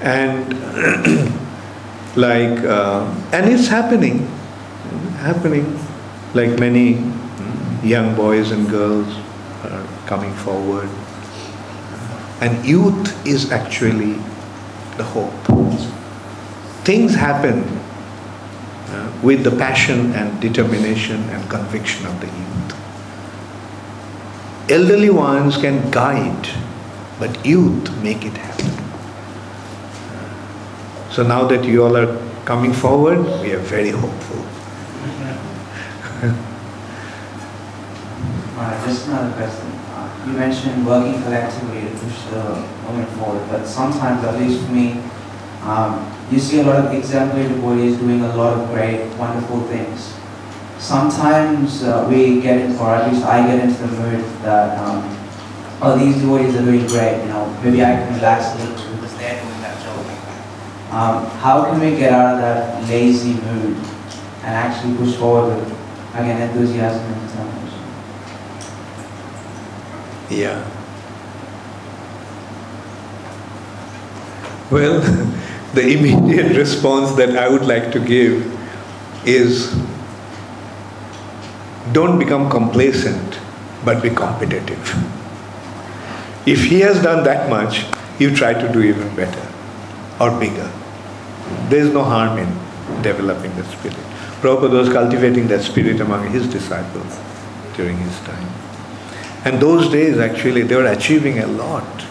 And 0.00 0.52
like, 2.16 2.58
uh, 2.64 3.12
and 3.32 3.52
it's 3.52 3.68
happening, 3.68 4.26
happening, 5.18 5.78
like 6.34 6.58
many 6.58 7.02
young 7.82 8.14
boys 8.14 8.50
and 8.50 8.68
girls 8.68 9.08
are 9.64 9.86
coming 10.06 10.32
forward. 10.34 10.88
And 12.40 12.64
youth 12.66 13.26
is 13.26 13.50
actually 13.50 14.14
the 14.96 15.04
hope. 15.04 15.32
Things 16.84 17.14
happen 17.14 17.75
with 19.22 19.44
the 19.44 19.50
passion 19.50 20.12
and 20.12 20.40
determination 20.40 21.22
and 21.30 21.48
conviction 21.50 22.06
of 22.06 22.20
the 22.20 22.26
youth. 22.26 22.74
Elderly 24.70 25.10
ones 25.10 25.56
can 25.56 25.90
guide, 25.90 26.48
but 27.18 27.44
youth 27.46 27.90
make 28.02 28.24
it 28.24 28.36
happen. 28.36 28.72
So 31.10 31.22
now 31.22 31.46
that 31.46 31.64
you 31.64 31.84
all 31.84 31.96
are 31.96 32.18
coming 32.44 32.72
forward, 32.72 33.18
we 33.42 33.52
are 33.52 33.58
very 33.58 33.90
hopeful. 33.90 34.44
Uh, 38.56 38.86
just 38.86 39.06
another 39.08 39.30
question. 39.36 39.66
Uh, 39.92 40.08
you 40.26 40.32
mentioned 40.32 40.86
working 40.86 41.22
collectively 41.22 41.82
to 41.82 41.90
push 41.98 42.22
the 42.30 42.66
movement 42.86 43.10
forward, 43.18 43.46
but 43.50 43.66
sometimes, 43.66 44.24
at 44.24 44.40
least 44.40 44.64
for 44.64 44.72
me, 44.72 44.92
um, 45.60 46.15
you 46.30 46.38
see 46.40 46.60
a 46.60 46.64
lot 46.64 46.84
of 46.84 46.92
exemplary 46.92 47.48
devotees 47.48 47.98
doing 47.98 48.20
a 48.22 48.36
lot 48.36 48.58
of 48.58 48.68
great, 48.70 49.06
wonderful 49.16 49.60
things. 49.68 50.14
Sometimes 50.78 51.84
uh, 51.84 52.06
we 52.10 52.40
get 52.40 52.60
into, 52.60 52.78
or 52.80 52.94
at 52.96 53.12
least 53.12 53.24
I 53.24 53.46
get 53.46 53.64
into 53.64 53.80
the 53.82 53.88
mood 53.88 54.24
that, 54.42 54.78
um, 54.78 55.02
oh, 55.80 55.96
these 55.98 56.16
devotees 56.16 56.56
are 56.56 56.64
doing 56.64 56.86
great, 56.86 57.22
you 57.22 57.28
know, 57.28 57.46
maybe 57.62 57.82
I 57.82 57.94
can 57.94 58.14
relax 58.14 58.54
a 58.54 58.64
little 58.64 58.76
too 58.84 58.94
because 58.96 59.16
they're 59.18 59.40
doing 59.40 59.60
that 59.62 59.80
job. 59.82 60.06
Um, 60.92 61.26
how 61.38 61.64
can 61.70 61.80
we 61.80 61.96
get 61.96 62.12
out 62.12 62.34
of 62.34 62.40
that 62.40 62.88
lazy 62.88 63.34
mood 63.34 63.76
and 64.42 64.54
actually 64.54 64.96
push 64.96 65.14
forward 65.16 65.54
with, 65.54 65.72
again, 66.14 66.42
enthusiasm 66.42 67.02
and 67.02 67.28
determination? 67.28 67.82
Yeah. 70.28 70.72
Well, 74.68 75.00
the 75.76 75.86
immediate 75.96 76.56
response 76.56 77.14
that 77.16 77.36
I 77.36 77.48
would 77.48 77.66
like 77.66 77.92
to 77.92 78.00
give 78.00 78.44
is 79.26 79.74
don't 81.92 82.18
become 82.18 82.50
complacent, 82.50 83.38
but 83.84 84.02
be 84.02 84.10
competitive. 84.10 84.82
If 86.46 86.64
he 86.64 86.80
has 86.80 87.02
done 87.02 87.24
that 87.24 87.48
much, 87.50 87.84
you 88.18 88.34
try 88.34 88.52
to 88.54 88.72
do 88.72 88.82
even 88.82 89.14
better 89.14 89.46
or 90.20 90.30
bigger. 90.40 90.70
There 91.68 91.80
is 91.80 91.92
no 91.92 92.02
harm 92.02 92.38
in 92.38 92.48
developing 93.02 93.54
the 93.56 93.64
spirit. 93.64 93.96
Prabhupada 94.40 94.78
was 94.78 94.88
cultivating 94.88 95.48
that 95.48 95.62
spirit 95.62 96.00
among 96.00 96.30
his 96.30 96.48
disciples 96.48 97.18
during 97.76 97.98
his 97.98 98.18
time. 98.20 98.48
And 99.44 99.60
those 99.60 99.90
days, 99.90 100.18
actually, 100.18 100.62
they 100.62 100.74
were 100.74 100.86
achieving 100.86 101.38
a 101.38 101.46
lot 101.46 102.06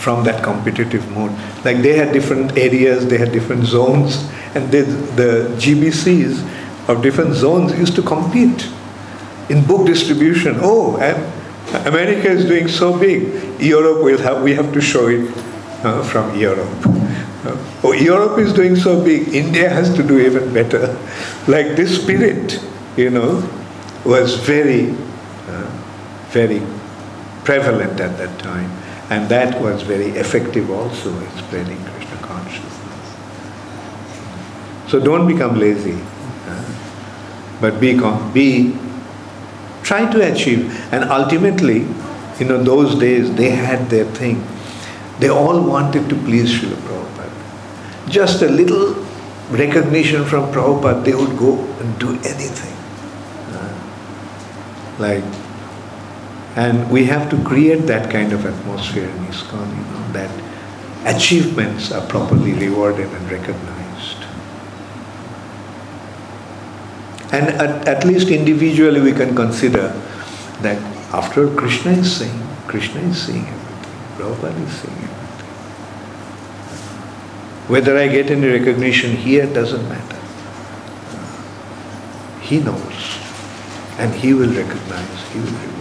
from 0.00 0.24
that 0.24 0.42
competitive 0.42 1.08
mode. 1.10 1.30
Like 1.62 1.82
they 1.82 1.94
had 1.94 2.12
different 2.12 2.56
areas, 2.56 3.06
they 3.06 3.18
had 3.18 3.32
different 3.32 3.66
zones, 3.66 4.16
and 4.54 4.72
they, 4.72 4.80
the 4.80 5.54
GBCs 5.60 6.88
of 6.88 7.02
different 7.02 7.34
zones 7.34 7.78
used 7.78 7.94
to 7.96 8.02
compete 8.02 8.66
in 9.50 9.62
book 9.66 9.86
distribution. 9.86 10.56
Oh, 10.60 10.96
America 11.84 12.28
is 12.28 12.46
doing 12.46 12.66
so 12.66 12.98
big. 12.98 13.60
Europe 13.60 14.02
will 14.02 14.18
have, 14.18 14.42
we 14.42 14.54
have 14.54 14.72
to 14.72 14.80
show 14.80 15.08
it 15.08 15.30
uh, 15.84 16.02
from 16.02 16.34
Europe. 16.38 16.68
Uh, 17.44 17.56
oh, 17.84 17.92
Europe 17.92 18.38
is 18.38 18.54
doing 18.54 18.76
so 18.76 19.04
big. 19.04 19.28
India 19.28 19.68
has 19.68 19.94
to 19.94 20.02
do 20.02 20.18
even 20.18 20.52
better. 20.52 20.96
Like 21.46 21.76
this 21.76 22.02
spirit, 22.02 22.62
you 22.96 23.10
know, 23.10 23.48
was 24.04 24.36
very, 24.36 24.90
uh, 25.48 25.70
very 26.28 26.62
prevalent 27.44 28.00
at 28.00 28.16
that 28.18 28.38
time. 28.38 28.70
And 29.10 29.28
that 29.28 29.60
was 29.60 29.82
very 29.82 30.10
effective 30.10 30.70
also 30.70 31.10
in 31.10 31.30
spreading 31.36 31.84
Krishna 31.84 32.16
consciousness. 32.22 33.16
So 34.88 35.00
don't 35.00 35.26
become 35.26 35.58
lazy, 35.58 35.98
but 37.60 37.80
be, 37.80 37.98
be 38.32 38.78
try 39.82 40.10
to 40.10 40.32
achieve. 40.32 40.72
And 40.92 41.10
ultimately, 41.10 41.86
you 42.38 42.46
know, 42.46 42.62
those 42.62 42.94
days 42.98 43.34
they 43.34 43.50
had 43.50 43.90
their 43.90 44.04
thing. 44.04 44.46
They 45.18 45.28
all 45.28 45.60
wanted 45.60 46.08
to 46.08 46.14
please 46.14 46.50
Srila 46.58 46.76
Prabhupada. 46.76 48.08
Just 48.08 48.42
a 48.42 48.48
little 48.48 48.94
recognition 49.50 50.24
from 50.24 50.50
Prabhupada, 50.52 51.04
they 51.04 51.14
would 51.14 51.36
go 51.36 51.58
and 51.80 51.98
do 51.98 52.10
anything. 52.10 52.76
Like, 54.98 55.24
and 56.56 56.90
we 56.90 57.04
have 57.04 57.30
to 57.30 57.42
create 57.44 57.86
that 57.86 58.10
kind 58.10 58.32
of 58.32 58.44
atmosphere 58.44 59.08
in 59.08 59.16
ISKCON, 59.26 59.68
you 59.76 59.84
know, 59.92 60.12
that 60.12 60.30
achievements 61.14 61.92
are 61.92 62.06
properly 62.08 62.52
rewarded 62.52 63.08
and 63.08 63.30
recognized. 63.30 64.16
And 67.32 67.48
at, 67.48 67.86
at 67.86 68.04
least 68.04 68.28
individually 68.28 69.00
we 69.00 69.12
can 69.12 69.36
consider 69.36 69.88
that 70.62 70.78
after 71.14 71.48
Krishna 71.54 71.92
is 71.92 72.16
saying, 72.16 72.42
Krishna 72.66 73.00
is 73.02 73.26
seeing 73.26 73.46
everything, 73.46 74.16
Prabhupada 74.18 74.66
is 74.66 74.72
seeing 74.72 74.94
everything. 74.94 75.16
Whether 77.68 77.96
I 77.96 78.08
get 78.08 78.30
any 78.30 78.48
recognition 78.48 79.16
here 79.16 79.46
doesn't 79.46 79.88
matter. 79.88 80.18
He 82.40 82.58
knows 82.58 83.20
and 83.98 84.12
he 84.14 84.34
will 84.34 84.52
recognize, 84.52 85.28
he 85.32 85.38
will 85.38 85.46
reward. 85.46 85.79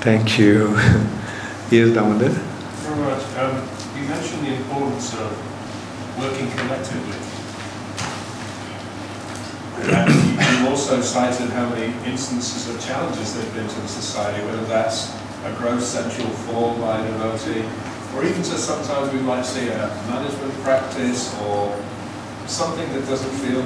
Thank 0.00 0.38
you. 0.38 0.74
yes, 1.70 1.94
Damodar? 1.94 2.30
Much. 2.30 3.22
Um, 3.36 3.68
you 3.96 4.08
mentioned 4.08 4.46
the 4.46 4.54
importance 4.54 5.12
of 5.14 5.30
working 6.18 6.50
collectively. 6.52 7.18
And 9.92 10.62
you- 10.62 10.68
also 10.68 11.00
cited 11.00 11.50
how 11.50 11.68
many 11.70 11.92
instances 12.10 12.68
of 12.68 12.80
challenges 12.84 13.34
there 13.34 13.44
have 13.44 13.54
been 13.54 13.68
to 13.68 13.80
the 13.80 13.88
society, 13.88 14.44
whether 14.44 14.64
that's 14.66 15.14
a 15.44 15.52
gross 15.56 15.86
sexual 15.86 16.28
form 16.46 16.80
by 16.80 16.98
a 16.98 17.10
devotee, 17.18 17.64
or 18.14 18.24
even 18.24 18.42
just 18.42 18.64
sometimes 18.66 19.12
we 19.12 19.20
might 19.20 19.44
see 19.46 19.68
a 19.68 19.88
management 20.08 20.52
practice 20.62 21.34
or 21.42 21.74
something 22.46 22.90
that 22.92 23.06
doesn't 23.06 23.30
feel 23.46 23.62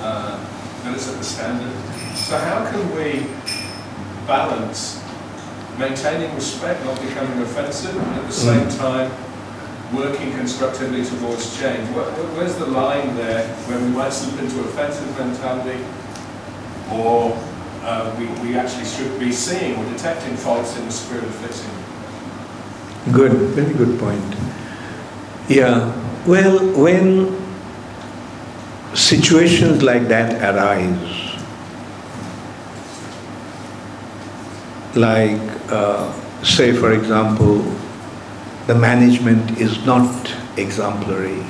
uh, 0.00 0.38
that 0.84 0.94
it's 0.94 1.08
at 1.08 1.18
the 1.18 1.24
standard. 1.24 1.72
So 2.14 2.38
how 2.38 2.70
can 2.70 2.94
we 2.94 3.26
balance 4.26 5.02
maintaining 5.78 6.34
respect, 6.34 6.84
not 6.84 7.00
becoming 7.00 7.40
offensive, 7.42 7.96
and 7.96 8.14
at 8.20 8.26
the 8.26 8.32
same 8.32 8.68
time 8.78 9.10
working 9.94 10.32
constructively 10.32 11.04
towards 11.04 11.56
change? 11.58 11.88
Where- 11.94 12.10
where's 12.36 12.56
the 12.56 12.66
line 12.66 13.14
there 13.16 13.46
where 13.66 13.78
we 13.78 13.88
might 13.88 14.12
slip 14.12 14.40
into 14.40 14.60
offensive 14.60 15.16
mentality 15.18 15.78
or 16.92 17.36
uh, 17.84 18.10
we, 18.18 18.26
we 18.42 18.56
actually 18.56 18.84
should 18.84 19.18
be 19.20 19.30
seeing 19.30 19.76
or 19.76 19.84
detecting 19.92 20.36
faults 20.36 20.76
in 20.76 20.84
the 20.86 20.90
spirit 20.92 21.22
of 21.24 21.34
fixing? 21.36 21.70
Good, 23.12 23.32
very 23.54 23.74
good 23.74 23.98
point. 24.00 24.34
Yeah, 25.48 25.92
well, 26.26 26.58
when 26.74 27.36
situations 28.94 29.82
like 29.82 30.08
that 30.08 30.42
arise, 30.42 31.25
like, 34.96 35.40
uh, 35.70 36.12
say, 36.42 36.72
for 36.72 36.92
example, 36.92 37.58
the 38.66 38.74
management 38.74 39.58
is 39.58 39.84
not 39.86 40.34
exemplary, 40.56 41.44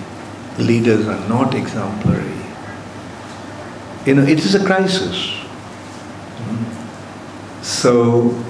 leaders 0.59 1.07
are 1.07 1.29
not 1.29 1.55
exemplary, 1.55 2.37
you 4.07 4.15
know, 4.15 4.23
it 4.23 4.39
is 4.39 4.55
a 4.55 4.65
crisis. 4.65 5.33
So, 7.63 8.41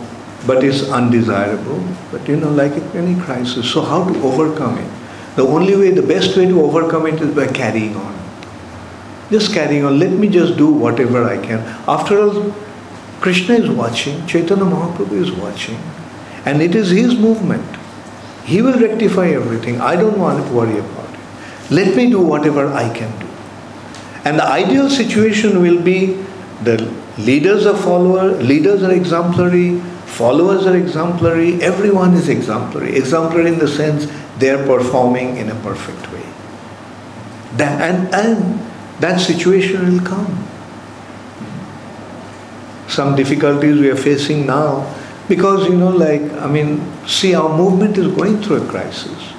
but 0.46 0.62
it's 0.62 0.90
undesirable. 0.90 1.82
But 2.12 2.28
you 2.28 2.36
know, 2.36 2.50
like 2.50 2.72
any 2.94 3.18
crisis. 3.18 3.72
So, 3.72 3.80
how 3.80 4.04
to 4.04 4.22
overcome 4.22 4.76
it? 4.78 4.90
The 5.36 5.46
only 5.46 5.74
way, 5.74 5.90
the 5.92 6.02
best 6.02 6.36
way 6.36 6.46
to 6.46 6.60
overcome 6.60 7.06
it 7.06 7.20
is 7.22 7.34
by 7.34 7.46
carrying 7.46 7.96
on. 7.96 8.14
Just 9.30 9.54
carrying 9.54 9.84
on. 9.86 9.98
Let 9.98 10.10
me 10.10 10.28
just 10.28 10.58
do 10.58 10.70
whatever 10.70 11.24
I 11.24 11.38
can. 11.38 11.60
After 11.88 12.20
all, 12.20 12.54
Krishna 13.26 13.54
is 13.56 13.68
watching, 13.68 14.24
Chaitanya 14.28 14.62
Mahaprabhu 14.62 15.20
is 15.20 15.32
watching, 15.32 15.78
and 16.44 16.62
it 16.62 16.76
is 16.76 16.90
his 16.90 17.16
movement. 17.18 17.76
He 18.44 18.62
will 18.62 18.78
rectify 18.78 19.30
everything. 19.30 19.80
I 19.80 19.96
don't 19.96 20.16
want 20.16 20.46
to 20.46 20.52
worry 20.52 20.78
about 20.78 21.12
it. 21.12 21.72
Let 21.72 21.96
me 21.96 22.08
do 22.08 22.20
whatever 22.20 22.72
I 22.72 22.88
can 22.96 23.10
do. 23.18 23.26
And 24.24 24.38
the 24.38 24.44
ideal 24.44 24.88
situation 24.88 25.60
will 25.60 25.82
be 25.82 26.24
the 26.62 26.76
leaders 27.18 27.66
are 27.66 27.76
follower, 27.76 28.30
leaders 28.40 28.84
are 28.84 28.92
exemplary, 28.92 29.80
followers 30.20 30.64
are 30.64 30.76
exemplary, 30.76 31.60
everyone 31.60 32.14
is 32.14 32.28
exemplary. 32.28 32.94
Exemplary 32.94 33.48
in 33.48 33.58
the 33.58 33.66
sense 33.66 34.06
they 34.38 34.50
are 34.50 34.64
performing 34.64 35.36
in 35.36 35.50
a 35.50 35.56
perfect 35.62 36.12
way. 36.12 36.26
That, 37.56 37.90
and, 37.90 38.14
and 38.14 38.60
that 39.00 39.20
situation 39.20 39.92
will 39.92 40.06
come. 40.06 40.46
Some 42.96 43.14
difficulties 43.14 43.78
we 43.78 43.90
are 43.90 43.96
facing 43.96 44.46
now 44.46 44.90
because, 45.28 45.66
you 45.68 45.76
know, 45.76 45.90
like, 45.90 46.22
I 46.40 46.46
mean, 46.46 46.80
see, 47.06 47.34
our 47.34 47.54
movement 47.54 47.98
is 47.98 48.06
going 48.16 48.40
through 48.40 48.62
a 48.62 48.66
crisis. 48.66 49.34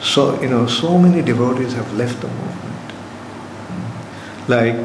So, 0.00 0.40
you 0.40 0.48
know, 0.48 0.68
so 0.68 0.96
many 0.96 1.20
devotees 1.20 1.72
have 1.72 1.92
left 1.94 2.20
the 2.20 2.28
movement. 2.28 2.92
Like, 4.46 4.76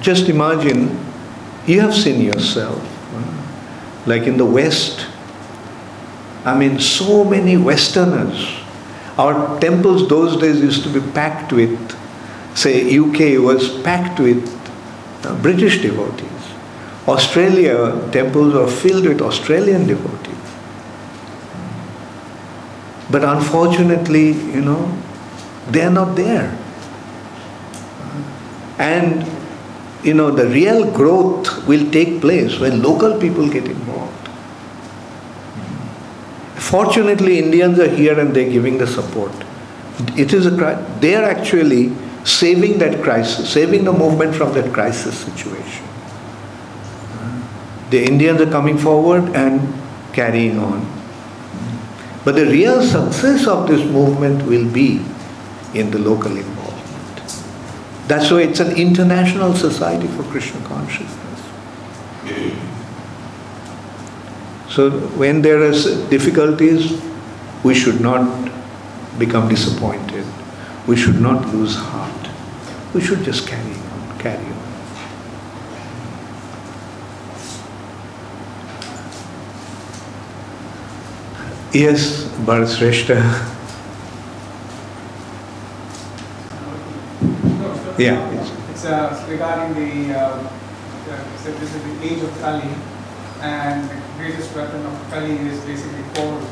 just 0.00 0.28
imagine, 0.28 0.98
you 1.64 1.80
have 1.82 1.94
seen 1.94 2.20
yourself, 2.20 2.82
like 4.08 4.22
in 4.22 4.38
the 4.38 4.44
West, 4.44 5.06
I 6.44 6.58
mean, 6.58 6.80
so 6.80 7.22
many 7.22 7.56
Westerners. 7.56 8.56
Our 9.16 9.60
temples 9.60 10.08
those 10.08 10.36
days 10.40 10.60
used 10.60 10.82
to 10.82 10.88
be 10.88 11.12
packed 11.12 11.52
with, 11.52 11.78
say, 12.56 12.98
UK 12.98 13.40
was 13.40 13.80
packed 13.82 14.18
with 14.18 14.42
uh, 15.24 15.40
British 15.40 15.80
devotees. 15.80 16.31
Australia, 17.08 18.08
temples 18.12 18.54
were 18.54 18.68
filled 18.68 19.06
with 19.06 19.20
Australian 19.20 19.86
devotees. 19.86 20.32
But 23.10 23.24
unfortunately, 23.24 24.32
you 24.32 24.60
know, 24.60 24.96
they 25.70 25.82
are 25.82 25.90
not 25.90 26.14
there. 26.16 26.56
And, 28.78 29.26
you 30.02 30.14
know, 30.14 30.30
the 30.30 30.46
real 30.46 30.90
growth 30.90 31.66
will 31.66 31.90
take 31.90 32.20
place 32.20 32.58
when 32.58 32.82
local 32.82 33.20
people 33.20 33.48
get 33.48 33.66
involved. 33.66 34.28
Fortunately, 36.56 37.38
Indians 37.38 37.78
are 37.78 37.88
here 37.88 38.18
and 38.18 38.34
they're 38.34 38.50
giving 38.50 38.78
the 38.78 38.86
support. 38.86 39.32
It 40.16 40.32
is 40.32 40.46
a 40.46 40.56
cri- 40.56 40.82
they 41.00 41.14
are 41.16 41.24
actually 41.24 41.92
saving 42.24 42.78
that 42.78 43.02
crisis, 43.02 43.52
saving 43.52 43.84
the 43.84 43.92
movement 43.92 44.34
from 44.34 44.54
that 44.54 44.72
crisis 44.72 45.18
situation. 45.18 45.84
The 47.92 48.02
Indians 48.02 48.40
are 48.40 48.50
coming 48.50 48.78
forward 48.78 49.36
and 49.36 49.60
carrying 50.14 50.58
on. 50.58 50.80
But 52.24 52.36
the 52.36 52.46
real 52.46 52.80
success 52.82 53.46
of 53.46 53.68
this 53.68 53.84
movement 53.84 54.46
will 54.46 54.66
be 54.66 55.04
in 55.74 55.90
the 55.90 55.98
local 55.98 56.34
involvement. 56.34 57.18
That's 58.08 58.30
why 58.30 58.44
it's 58.44 58.60
an 58.60 58.74
international 58.76 59.52
society 59.54 60.06
for 60.06 60.22
Krishna 60.22 60.64
consciousness. 60.66 61.40
So 64.70 64.90
when 65.20 65.42
there 65.42 65.62
are 65.62 65.72
difficulties, 66.08 66.98
we 67.62 67.74
should 67.74 68.00
not 68.00 68.50
become 69.18 69.50
disappointed. 69.50 70.24
We 70.86 70.96
should 70.96 71.20
not 71.20 71.46
lose 71.52 71.76
heart. 71.76 72.30
We 72.94 73.02
should 73.02 73.22
just 73.22 73.46
carry 73.46 73.74
on, 73.74 74.18
carry 74.18 74.46
on. 74.46 74.51
Yes, 81.72 82.28
Bharat. 82.44 82.68
Yeah. 87.96 88.20
it's- 88.28 88.84
uh, 88.84 89.24
regarding 89.28 89.72
the, 89.72 90.12
uh, 90.12 90.36
uh, 90.36 91.22
so 91.40 91.48
this 91.60 91.72
is 91.72 91.80
the 91.80 91.96
age 92.04 92.20
of 92.20 92.32
Kali, 92.42 92.68
and 93.40 93.88
the 93.88 93.96
greatest 94.18 94.52
weapon 94.54 94.84
of 94.84 94.92
Kali 95.10 95.32
is 95.48 95.60
basically 95.64 96.04
quarrel. 96.12 96.44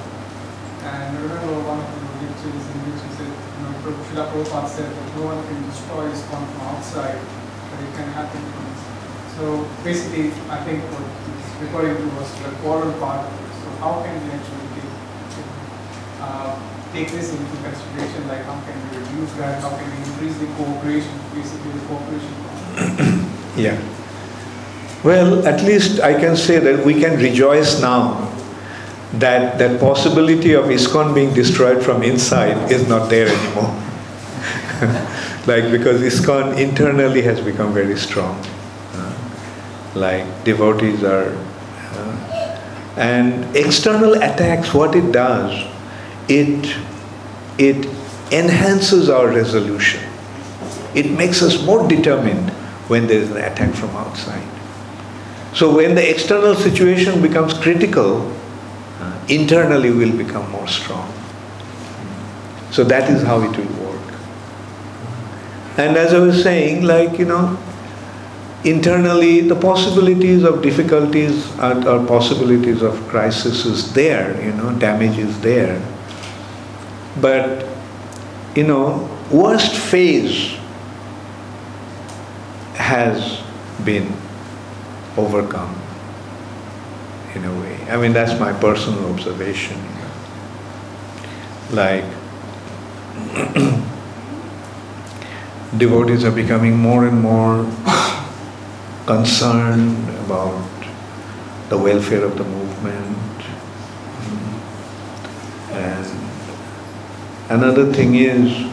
And 0.88 1.20
remember 1.20 1.52
one 1.68 1.84
of 1.84 1.88
the 1.92 2.00
lectures 2.24 2.64
in 2.72 2.78
which 2.88 3.00
he 3.04 3.10
said, 3.20 3.28
you 3.28 3.60
know, 3.60 3.76
Srila 3.84 4.24
Prabhupada 4.32 4.68
said 4.72 4.88
that 4.88 5.08
no 5.20 5.22
one 5.28 5.40
can 5.44 5.60
destroy 5.68 6.08
ISKCON 6.08 6.48
from 6.48 6.64
outside, 6.72 7.20
but 7.68 7.78
it 7.84 7.92
can 7.92 8.08
happen 8.16 8.40
from 8.40 8.62
inside. 8.72 9.00
So 9.36 9.44
basically, 9.84 10.32
I 10.48 10.64
think 10.64 10.80
what 10.88 11.04
he's 11.28 11.50
referring 11.60 11.96
to 12.00 12.06
was 12.16 12.28
the 12.40 12.56
quarrel 12.64 12.92
part. 12.96 13.28
So 13.60 13.66
how 13.84 14.00
can 14.00 14.16
we 14.24 14.32
actually 14.32 14.59
uh, 16.20 16.58
take 16.92 17.08
this 17.10 17.32
into 17.32 17.56
consideration, 17.62 18.28
like 18.28 18.44
how 18.44 18.60
can 18.60 18.76
we 18.90 18.98
reduce 18.98 19.32
that, 19.34 19.62
how 19.62 19.70
can 19.70 19.90
we 19.90 19.96
increase 20.10 20.36
the 20.38 20.46
cooperation, 20.54 21.12
basically 21.34 21.72
the 21.72 21.86
cooperation? 21.86 23.26
Yeah. 23.56 23.76
Well, 25.02 25.46
at 25.46 25.62
least 25.64 26.00
I 26.00 26.14
can 26.18 26.36
say 26.36 26.58
that 26.60 26.84
we 26.84 27.00
can 27.00 27.18
rejoice 27.18 27.80
now 27.80 28.30
that 29.14 29.58
that 29.58 29.80
possibility 29.80 30.52
of 30.52 30.66
ISKCON 30.66 31.14
being 31.14 31.34
destroyed 31.34 31.82
from 31.84 32.02
inside 32.02 32.70
is 32.70 32.86
not 32.86 33.10
there 33.10 33.26
anymore. 33.26 33.74
like 35.46 35.70
because 35.70 36.00
ISKCON 36.00 36.58
internally 36.58 37.22
has 37.22 37.40
become 37.40 37.74
very 37.74 37.96
strong. 37.96 38.40
Like 39.94 40.26
devotees 40.44 41.02
are, 41.02 41.36
And 42.96 43.56
external 43.56 44.14
attacks, 44.14 44.74
what 44.74 44.94
it 44.94 45.10
does, 45.10 45.52
it, 46.30 46.76
it 47.58 47.86
enhances 48.32 49.10
our 49.10 49.28
resolution. 49.28 50.00
It 50.94 51.10
makes 51.10 51.42
us 51.42 51.64
more 51.64 51.86
determined 51.88 52.50
when 52.88 53.06
there 53.06 53.18
is 53.18 53.30
an 53.30 53.38
attack 53.38 53.74
from 53.74 53.90
outside. 53.90 54.48
So 55.54 55.74
when 55.74 55.94
the 55.96 56.08
external 56.08 56.54
situation 56.54 57.20
becomes 57.20 57.54
critical, 57.54 58.32
uh, 59.00 59.20
internally 59.28 59.90
we'll 59.90 60.16
become 60.16 60.48
more 60.50 60.68
strong. 60.68 61.12
So 62.70 62.84
that 62.84 63.10
is 63.10 63.22
how 63.22 63.42
it 63.42 63.56
will 63.56 63.84
work. 63.84 64.14
And 65.76 65.96
as 65.96 66.14
I 66.14 66.20
was 66.20 66.40
saying, 66.42 66.84
like, 66.84 67.18
you 67.18 67.24
know, 67.24 67.58
internally 68.64 69.40
the 69.40 69.56
possibilities 69.56 70.44
of 70.44 70.62
difficulties 70.62 71.50
or 71.58 72.04
possibilities 72.06 72.82
of 72.82 72.94
crisis 73.08 73.64
is 73.64 73.92
there, 73.94 74.40
you 74.44 74.52
know, 74.52 74.72
damage 74.78 75.18
is 75.18 75.40
there. 75.40 75.80
But, 77.18 77.66
you 78.54 78.64
know, 78.64 79.08
worst 79.30 79.74
phase 79.74 80.56
has 82.74 83.40
been 83.84 84.12
overcome 85.16 85.80
in 87.34 87.44
a 87.44 87.60
way. 87.60 87.76
I 87.88 87.96
mean, 87.96 88.12
that's 88.12 88.38
my 88.38 88.52
personal 88.52 89.12
observation. 89.12 89.80
Like, 91.70 92.04
devotees 95.76 96.24
are 96.24 96.32
becoming 96.32 96.76
more 96.76 97.06
and 97.06 97.20
more 97.20 97.64
concerned 99.06 100.08
about 100.24 100.64
the 101.68 101.78
welfare 101.78 102.24
of 102.24 102.36
the 102.36 102.44
movement. 102.44 103.38
Mm. 104.26 104.52
And 105.72 106.19
another 107.50 107.92
thing 107.92 108.14
is, 108.14 108.70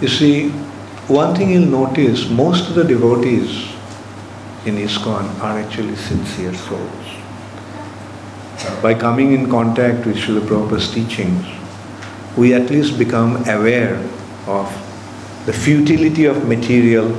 you 0.00 0.08
see, 0.08 0.50
one 1.08 1.34
thing 1.36 1.50
you'll 1.50 1.66
notice, 1.66 2.28
most 2.30 2.68
of 2.68 2.74
the 2.74 2.84
devotees 2.84 3.68
in 4.64 4.76
ISKCON 4.76 5.40
are 5.40 5.58
actually 5.58 5.96
sincere 5.96 6.54
souls. 6.54 7.06
By 8.82 8.94
coming 8.94 9.32
in 9.32 9.50
contact 9.50 10.06
with 10.06 10.16
Srila 10.16 10.40
Prabhupada's 10.40 10.92
teachings, 10.92 11.46
we 12.36 12.54
at 12.54 12.70
least 12.70 12.98
become 12.98 13.36
aware 13.48 13.96
of 14.46 14.66
the 15.46 15.52
futility 15.52 16.24
of 16.24 16.48
material 16.48 17.16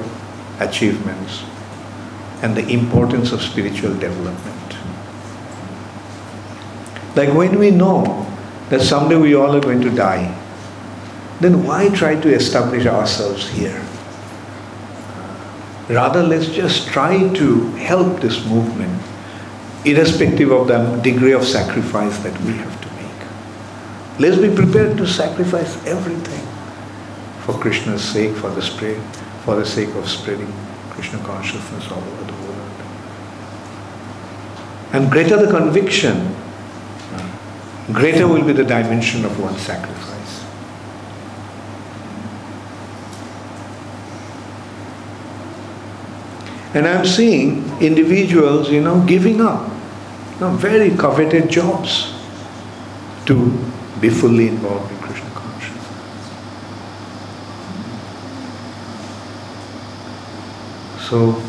achievements 0.60 1.44
and 2.42 2.56
the 2.56 2.68
importance 2.68 3.32
of 3.32 3.42
spiritual 3.42 3.94
development. 3.94 4.76
Like 7.16 7.34
when 7.34 7.58
we 7.58 7.72
know 7.72 8.26
that 8.70 8.82
someday 8.82 9.16
we 9.16 9.34
all 9.34 9.56
are 9.56 9.62
going 9.62 9.82
to 9.82 9.90
die, 9.90 10.36
then 11.40 11.64
why 11.64 11.90
try 11.90 12.20
to 12.20 12.34
establish 12.34 12.86
ourselves 12.86 13.48
here? 13.50 13.84
Rather, 15.90 16.22
let's 16.22 16.48
just 16.48 16.88
try 16.88 17.30
to 17.34 17.70
help 17.76 18.20
this 18.20 18.46
movement, 18.46 19.02
irrespective 19.86 20.52
of 20.52 20.68
the 20.68 21.00
degree 21.02 21.32
of 21.32 21.46
sacrifice 21.46 22.18
that 22.20 22.38
we 22.42 22.54
have 22.54 22.82
to 22.82 22.88
make. 22.96 24.20
Let's 24.20 24.38
be 24.38 24.54
prepared 24.54 24.98
to 24.98 25.08
sacrifice 25.08 25.78
everything 25.86 26.46
for 27.46 27.54
Krishna's 27.58 28.04
sake, 28.04 28.36
for 28.36 28.50
the 28.50 28.62
spread, 28.62 29.02
for 29.46 29.56
the 29.56 29.66
sake 29.66 29.96
of 29.96 30.10
spreading 30.10 30.52
Krishna 30.90 31.20
consciousness 31.20 31.90
all 31.90 32.00
over 32.00 32.24
the 32.26 32.34
world. 32.34 32.72
And 34.92 35.10
greater 35.10 35.38
the 35.38 35.50
conviction, 35.50 36.36
greater 37.94 38.28
will 38.28 38.44
be 38.44 38.52
the 38.52 38.66
dimension 38.66 39.24
of 39.24 39.40
one's 39.40 39.62
sacrifice. 39.62 40.17
And 46.78 46.88
I'm 46.88 47.08
seeing 47.08 47.66
individuals, 47.82 48.70
you 48.70 48.82
know, 48.82 49.04
giving 49.04 49.42
up 49.42 49.68
you 50.36 50.42
know, 50.42 50.52
very 50.52 50.92
coveted 50.96 51.50
jobs 51.50 52.14
to 53.26 53.50
be 54.00 54.10
fully 54.10 54.50
involved 54.50 54.92
in 54.92 55.00
Krishna 55.00 55.28
consciousness. 55.32 55.84
So, 61.10 61.42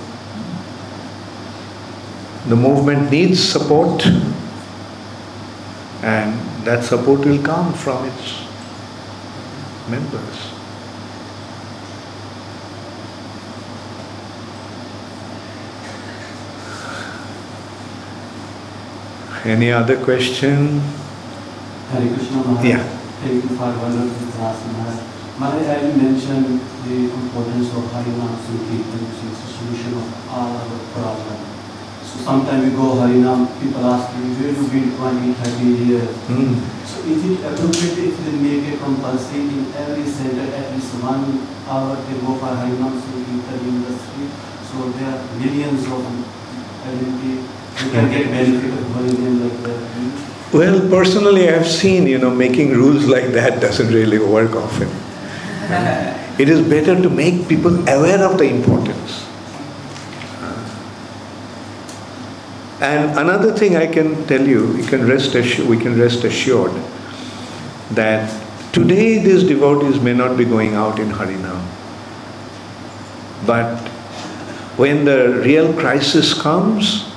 the 2.49 2.57
movement 2.57 3.11
needs 3.11 3.39
support, 3.39 4.07
and 6.03 6.41
that 6.65 6.85
support 6.85 7.27
will 7.27 7.43
come 7.43 7.75
from 7.75 8.07
its 8.07 8.47
members. 9.91 10.48
Any 19.45 19.71
other 19.71 20.03
question? 20.03 20.81
Hare 21.95 22.11
Krishna 22.11 22.43
Maharaj. 22.43 22.67
Yeah. 22.67 22.83
Thank 23.23 23.45
you 23.45 23.51
for 23.55 23.71
wonderful 23.71 24.27
class 24.35 24.59
Maharaj. 25.39 25.63
I 25.63 25.95
mentioned 25.95 26.59
the 26.83 26.97
importance 27.07 27.71
of 27.71 27.87
Harinam 27.95 28.35
Sankirtan, 28.43 28.99
which 28.99 29.23
is 29.23 29.39
the 29.39 29.49
solution 29.55 29.95
of 29.95 30.11
all 30.35 30.59
our 30.59 30.79
problems. 30.91 31.47
So 32.03 32.19
sometimes 32.27 32.67
we 32.67 32.71
go 32.75 32.99
Harinam, 32.99 33.47
people 33.63 33.87
ask 33.87 34.11
me, 34.19 34.35
where 34.35 34.51
you 34.51 34.67
been 34.75 34.91
20, 34.99 35.33
30 35.33 35.87
years? 35.87 36.17
Hmm. 36.27 36.59
So 36.83 37.07
is 37.07 37.23
it 37.23 37.39
appropriate 37.47 37.99
if 38.11 38.19
they 38.19 38.35
make 38.43 38.75
a 38.75 38.77
compulsory 38.83 39.47
in 39.55 39.71
every 39.79 40.03
center, 40.11 40.51
at 40.51 40.75
least 40.75 40.99
one 40.99 41.47
hour 41.71 41.95
they 41.95 42.19
go 42.19 42.35
for 42.43 42.51
Harinam 42.59 42.99
Sankirtan 42.99 43.61
in 43.71 43.87
the 43.87 43.95
street? 43.95 44.35
So 44.67 44.91
there 44.99 45.15
are 45.15 45.23
millions 45.39 45.87
of, 45.87 46.03
I 46.03 46.91
can 47.79 48.11
get 48.11 48.31
benefit 48.31 48.73
of 48.73 48.87
Harinam 48.95 49.43
like 49.43 49.63
that. 49.63 50.53
Well, 50.53 50.89
personally, 50.89 51.49
I've 51.49 51.67
seen, 51.67 52.07
you 52.07 52.19
know, 52.19 52.31
making 52.31 52.73
rules 52.73 53.07
like 53.07 53.29
that 53.33 53.61
doesn't 53.61 53.93
really 53.93 54.19
work 54.19 54.55
often. 54.57 54.89
It 56.39 56.49
is 56.49 56.61
better 56.69 56.95
to 57.03 57.11
make 57.11 57.49
people 57.49 57.77
aware 57.89 58.23
of 58.25 58.39
the 58.39 58.45
importance. 58.45 59.27
And 62.81 63.19
another 63.19 63.53
thing 63.53 63.77
I 63.77 63.89
can 63.89 64.25
tell 64.29 64.47
you, 64.47 64.77
you 64.77 64.85
can 64.85 65.05
rest 65.07 65.35
assured, 65.35 65.69
we 65.69 65.77
can 65.77 65.99
rest 65.99 66.23
assured 66.23 66.73
that 67.91 68.31
today 68.73 69.19
these 69.19 69.43
devotees 69.43 70.01
may 70.01 70.15
not 70.15 70.37
be 70.37 70.45
going 70.45 70.75
out 70.75 71.01
in 71.01 71.09
Harinam. 71.09 71.61
But 73.45 73.79
when 74.79 75.05
the 75.05 75.43
real 75.45 75.73
crisis 75.73 76.41
comes, 76.41 77.08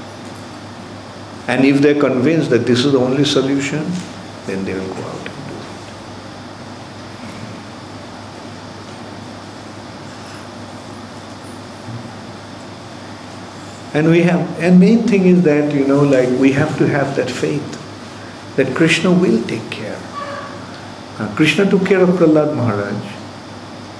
and 1.51 1.65
if 1.65 1.81
they're 1.81 1.99
convinced 1.99 2.49
that 2.49 2.65
this 2.65 2.85
is 2.85 2.93
the 2.93 2.97
only 2.97 3.25
solution, 3.25 3.83
then 4.45 4.63
they 4.63 4.73
will 4.73 4.87
go 4.87 5.01
out 5.03 5.27
and 5.31 5.47
do 5.47 5.55
it. 5.57 5.73
And 13.93 14.07
we 14.09 14.21
have, 14.21 14.59
and 14.61 14.79
main 14.79 15.05
thing 15.05 15.25
is 15.25 15.43
that, 15.43 15.73
you 15.73 15.85
know, 15.85 15.99
like 16.03 16.29
we 16.39 16.53
have 16.53 16.77
to 16.77 16.87
have 16.87 17.17
that 17.17 17.29
faith 17.29 17.77
that 18.55 18.73
Krishna 18.73 19.11
will 19.11 19.43
take 19.43 19.69
care. 19.69 19.99
Uh, 21.19 21.35
Krishna 21.35 21.69
took 21.69 21.85
care 21.85 22.01
of 22.01 22.11
Prahlad 22.11 22.55
Maharaj. 22.55 22.95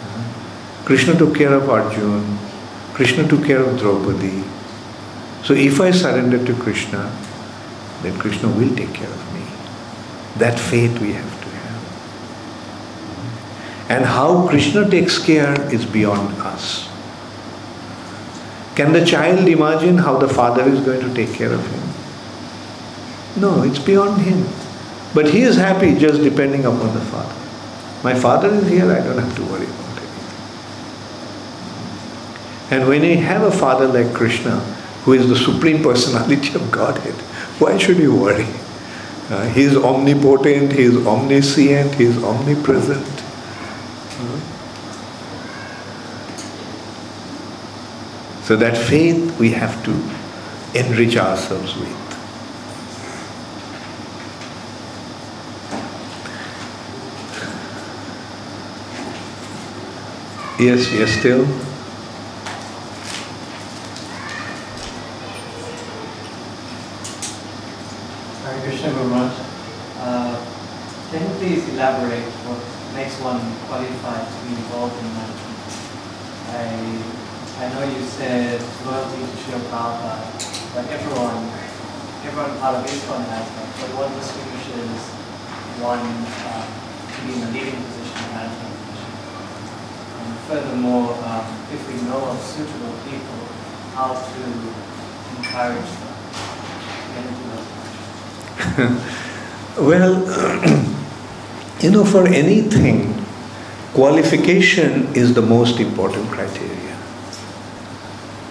Uh, 0.06 0.86
Krishna 0.86 1.18
took 1.18 1.36
care 1.36 1.54
of 1.54 1.70
Arjun. 1.70 2.38
Krishna 2.94 3.28
took 3.28 3.44
care 3.44 3.62
of 3.62 3.78
Draupadi. 3.78 4.42
So 5.44 5.54
if 5.54 5.82
I 5.82 5.92
surrender 5.92 6.46
to 6.46 6.54
Krishna, 6.54 7.12
then 8.02 8.18
Krishna 8.18 8.50
will 8.50 8.76
take 8.76 8.94
care 8.94 9.10
of 9.10 9.34
me. 9.34 9.42
That 10.38 10.60
faith 10.60 11.00
we 11.00 11.14
have 11.14 11.42
to 11.42 11.50
have. 11.50 11.84
And 13.90 14.06
how 14.06 14.48
Krishna 14.48 14.90
takes 14.90 15.18
care 15.18 15.60
is 15.74 15.86
beyond 15.86 16.36
us. 16.42 16.90
Can 18.76 18.94
the 18.94 19.06
child 19.06 19.48
imagine 19.48 19.98
how 19.98 20.18
the 20.18 20.30
father 20.30 20.64
is 20.64 20.80
going 20.80 21.02
to 21.02 21.14
take 21.14 21.34
care 21.34 21.52
of 21.52 21.66
him? 21.68 21.82
No, 23.42 23.64
it's 23.64 23.80
beyond 23.80 24.22
him. 24.22 24.46
But 25.14 25.30
he 25.30 25.42
is 25.42 25.58
happy 25.58 25.96
just 25.96 26.24
depending 26.24 26.66
upon 26.66 26.94
the 26.94 27.02
father. 27.02 27.36
My 28.04 28.14
father 28.16 28.50
is 28.50 28.68
here, 28.68 28.92
I 28.92 29.02
don't 29.02 29.18
have 29.18 29.36
to 29.36 29.44
worry 29.44 29.66
about 29.66 29.98
anything. 29.98 30.08
And 32.72 32.88
when 32.88 33.04
you 33.04 33.18
have 33.18 33.44
a 33.44 33.52
father 33.52 33.88
like 33.88 34.14
Krishna, 34.14 34.60
who 35.04 35.14
is 35.14 35.28
the 35.28 35.36
supreme 35.36 35.84
personality 35.84 36.56
of 36.56 36.72
Godhead, 36.72 37.16
why 37.62 37.78
should 37.78 38.00
you 38.00 38.16
worry? 38.16 38.48
Uh, 39.30 39.48
he 39.50 39.62
is 39.62 39.78
omnipotent, 39.78 40.74
he 40.74 40.82
is 40.82 41.06
omniscient, 41.06 41.94
he 41.94 42.06
is 42.06 42.18
omnipresent. 42.24 43.06
Uh-huh. 44.18 44.40
So 48.42 48.56
that 48.56 48.76
faith 48.76 49.38
we 49.38 49.52
have 49.52 49.84
to 49.86 49.92
enrich 50.74 51.16
ourselves 51.18 51.76
with. 51.76 52.02
Yes, 60.60 60.92
yes, 60.92 61.12
still. 61.12 61.71
Said 78.22 78.62
loyalty 78.86 79.18
to 79.18 79.38
Srila 79.42 79.66
Prabhupada, 79.66 80.30
but 80.78 80.86
everyone, 80.94 81.42
everyone 82.22 82.54
part 82.62 82.78
of 82.78 82.86
ISKCON 82.86 83.26
has 83.34 83.50
that. 83.50 83.70
But 83.82 83.90
what 83.98 84.14
distinguishes 84.14 85.02
one 85.82 86.06
uh, 86.46 86.62
to 86.62 87.18
be 87.26 87.34
in 87.34 87.42
a 87.42 87.50
leading 87.50 87.82
position, 87.82 88.22
a 88.22 88.30
management 88.38 88.78
position? 88.78 89.12
And 90.22 90.30
furthermore, 90.46 91.18
um, 91.26 91.50
if 91.74 91.82
we 91.90 91.98
know 92.06 92.22
of 92.30 92.38
suitable 92.46 92.94
people, 93.10 93.42
how 93.98 94.14
to 94.14 94.42
encourage 95.42 95.92
them 95.98 97.26
into 97.26 97.44
those 97.50 97.66
positions? 97.74 99.02
Well, 99.82 100.14
you 101.82 101.90
know, 101.90 102.06
for 102.06 102.28
anything, 102.28 103.18
qualification 103.96 105.10
is 105.16 105.34
the 105.34 105.42
most 105.42 105.80
important 105.80 106.30
criteria, 106.30 106.91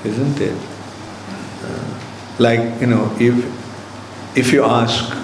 isn't 0.05 0.41
it? 0.41 0.57
Uh, 1.63 2.01
like, 2.39 2.81
you 2.81 2.87
know, 2.87 3.15
if, 3.19 3.35
if 4.37 4.53
you 4.53 4.65
ask, 4.65 5.15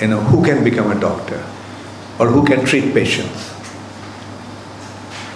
you 0.00 0.08
know, 0.08 0.20
who 0.20 0.44
can 0.44 0.64
become 0.64 0.90
a 0.90 0.98
doctor 0.98 1.44
or 2.18 2.26
who 2.28 2.44
can 2.46 2.64
treat 2.64 2.94
patients? 2.94 3.54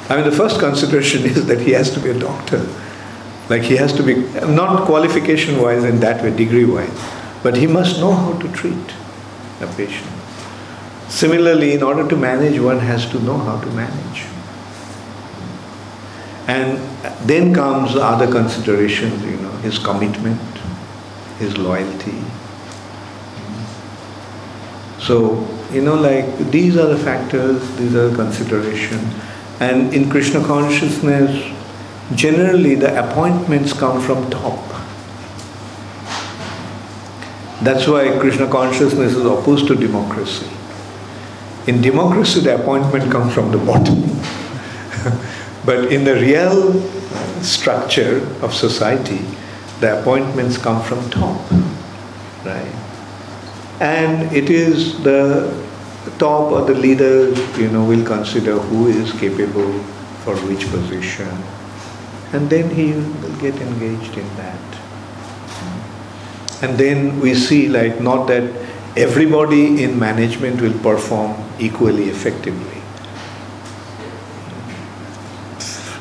I 0.08 0.16
mean, 0.16 0.24
the 0.24 0.36
first 0.36 0.58
consideration 0.58 1.24
is 1.24 1.46
that 1.46 1.60
he 1.60 1.72
has 1.72 1.90
to 1.92 2.00
be 2.00 2.10
a 2.10 2.18
doctor. 2.18 2.66
Like, 3.48 3.62
he 3.62 3.76
has 3.76 3.92
to 3.94 4.02
be, 4.02 4.14
not 4.46 4.86
qualification 4.86 5.60
wise 5.60 5.84
in 5.84 6.00
that 6.00 6.22
way, 6.22 6.34
degree 6.34 6.64
wise, 6.64 6.98
but 7.42 7.56
he 7.56 7.66
must 7.66 8.00
know 8.00 8.12
how 8.12 8.38
to 8.38 8.52
treat 8.52 8.94
a 9.60 9.66
patient. 9.76 10.10
Similarly, 11.08 11.74
in 11.74 11.82
order 11.82 12.08
to 12.08 12.16
manage, 12.16 12.58
one 12.58 12.78
has 12.78 13.08
to 13.10 13.20
know 13.20 13.36
how 13.36 13.60
to 13.60 13.66
manage. 13.72 14.24
And 16.46 16.78
then 17.26 17.54
comes 17.54 17.96
other 17.96 18.30
considerations, 18.30 19.22
you 19.24 19.36
know, 19.38 19.52
his 19.58 19.78
commitment, 19.78 20.40
his 21.38 21.56
loyalty. 21.56 22.22
So, 24.98 25.46
you 25.72 25.82
know, 25.82 25.94
like 25.94 26.50
these 26.50 26.76
are 26.76 26.86
the 26.86 26.98
factors, 26.98 27.76
these 27.76 27.94
are 27.94 28.08
the 28.08 28.16
considerations. 28.16 29.12
And 29.60 29.94
in 29.94 30.10
Krishna 30.10 30.44
consciousness, 30.44 31.52
generally 32.14 32.74
the 32.74 33.08
appointments 33.08 33.72
come 33.72 34.00
from 34.00 34.30
top. 34.30 34.58
That's 37.62 37.86
why 37.86 38.18
Krishna 38.18 38.48
consciousness 38.50 39.14
is 39.14 39.24
opposed 39.24 39.66
to 39.68 39.74
democracy. 39.74 40.46
In 41.66 41.80
democracy, 41.80 42.40
the 42.40 42.56
appointment 42.56 43.10
comes 43.10 43.32
from 43.32 43.50
the 43.52 43.58
bottom. 43.58 44.02
But 45.64 45.92
in 45.92 46.04
the 46.04 46.14
real 46.14 46.80
structure 47.42 48.18
of 48.42 48.52
society, 48.52 49.24
the 49.80 50.00
appointments 50.00 50.58
come 50.58 50.82
from 50.82 51.08
top. 51.10 51.40
Right? 52.44 52.74
And 53.80 54.30
it 54.34 54.50
is 54.50 55.02
the 55.02 55.52
top 56.18 56.52
or 56.52 56.64
the 56.64 56.74
leaders, 56.74 57.38
you 57.58 57.68
know, 57.68 57.84
will 57.84 58.04
consider 58.04 58.58
who 58.58 58.88
is 58.88 59.12
capable 59.12 59.72
for 60.24 60.36
which 60.46 60.68
position. 60.70 61.30
And 62.32 62.50
then 62.50 62.70
he 62.70 62.92
will 62.92 63.36
get 63.40 63.54
engaged 63.56 64.16
in 64.16 64.36
that. 64.36 64.60
And 66.62 66.78
then 66.78 67.20
we 67.20 67.34
see 67.34 67.68
like 67.68 68.00
not 68.00 68.26
that 68.28 68.44
everybody 68.96 69.82
in 69.82 69.98
management 69.98 70.60
will 70.60 70.78
perform 70.80 71.36
equally 71.58 72.08
effectively. 72.08 72.73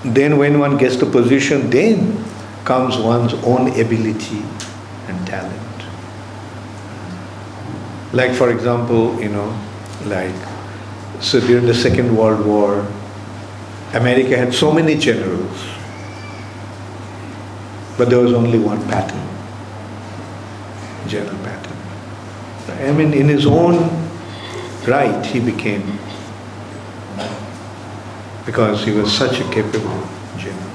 Then 0.04 0.38
when 0.38 0.60
one 0.60 0.78
gets 0.78 0.98
the 0.98 1.06
position, 1.06 1.70
then 1.70 2.24
comes 2.66 2.98
one's 2.98 3.34
own 3.46 3.68
ability 3.80 4.44
and 5.08 5.28
talent. 5.28 5.60
Like 8.12 8.34
for 8.34 8.52
example, 8.52 9.20
you 9.22 9.30
know, 9.30 9.58
like 10.06 10.36
so 11.20 11.40
during 11.40 11.66
the 11.66 11.74
Second 11.74 12.16
World 12.16 12.46
War, 12.46 12.86
America 13.94 14.36
had 14.36 14.54
so 14.54 14.72
many 14.72 14.96
generals, 14.96 15.58
but 17.98 18.10
there 18.10 18.20
was 18.20 18.34
only 18.34 18.60
one 18.60 18.82
Patton. 18.90 19.22
General 21.08 21.38
Patton. 21.44 21.78
I 22.88 22.92
mean, 22.92 23.14
in 23.14 23.28
his 23.28 23.46
own 23.46 23.90
right, 24.88 25.26
he 25.26 25.40
became, 25.40 25.82
because 28.46 28.84
he 28.84 28.92
was 28.92 29.12
such 29.12 29.40
a 29.40 29.44
capable 29.52 30.08
general. 30.38 30.72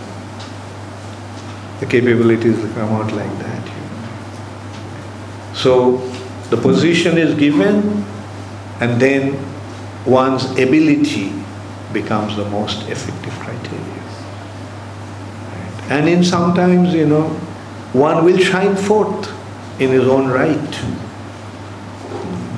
The 1.80 1.86
capabilities 1.86 2.56
come 2.74 2.90
out 2.90 3.12
like 3.12 3.38
that. 3.38 3.70
So 5.54 5.98
the 6.50 6.56
position 6.56 7.18
is 7.18 7.34
given, 7.38 8.04
and 8.80 9.00
then 9.00 9.36
one's 10.06 10.44
ability 10.52 11.32
becomes 11.92 12.36
the 12.36 12.48
most 12.48 12.88
effective 12.88 13.32
criteria. 13.40 13.84
Right. 15.52 15.90
And 15.90 16.08
in 16.08 16.24
sometimes, 16.24 16.94
you 16.94 17.06
know, 17.06 17.28
one 17.92 18.24
will 18.24 18.38
shine 18.38 18.76
forth 18.76 19.32
in 19.80 19.90
his 19.90 20.06
own 20.06 20.28
right. 20.28 20.74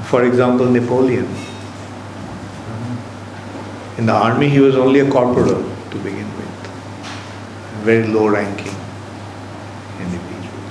For 0.07 0.25
example, 0.25 0.67
Napoleon. 0.67 1.29
In 4.01 4.07
the 4.07 4.15
army, 4.15 4.49
he 4.49 4.61
was 4.61 4.77
only 4.77 5.01
a 5.01 5.11
corporal 5.11 5.63
to 5.91 5.99
begin 5.99 6.27
with, 6.39 6.49
very 7.85 8.07
low 8.07 8.29
ranking 8.29 8.75
individual. 9.99 10.63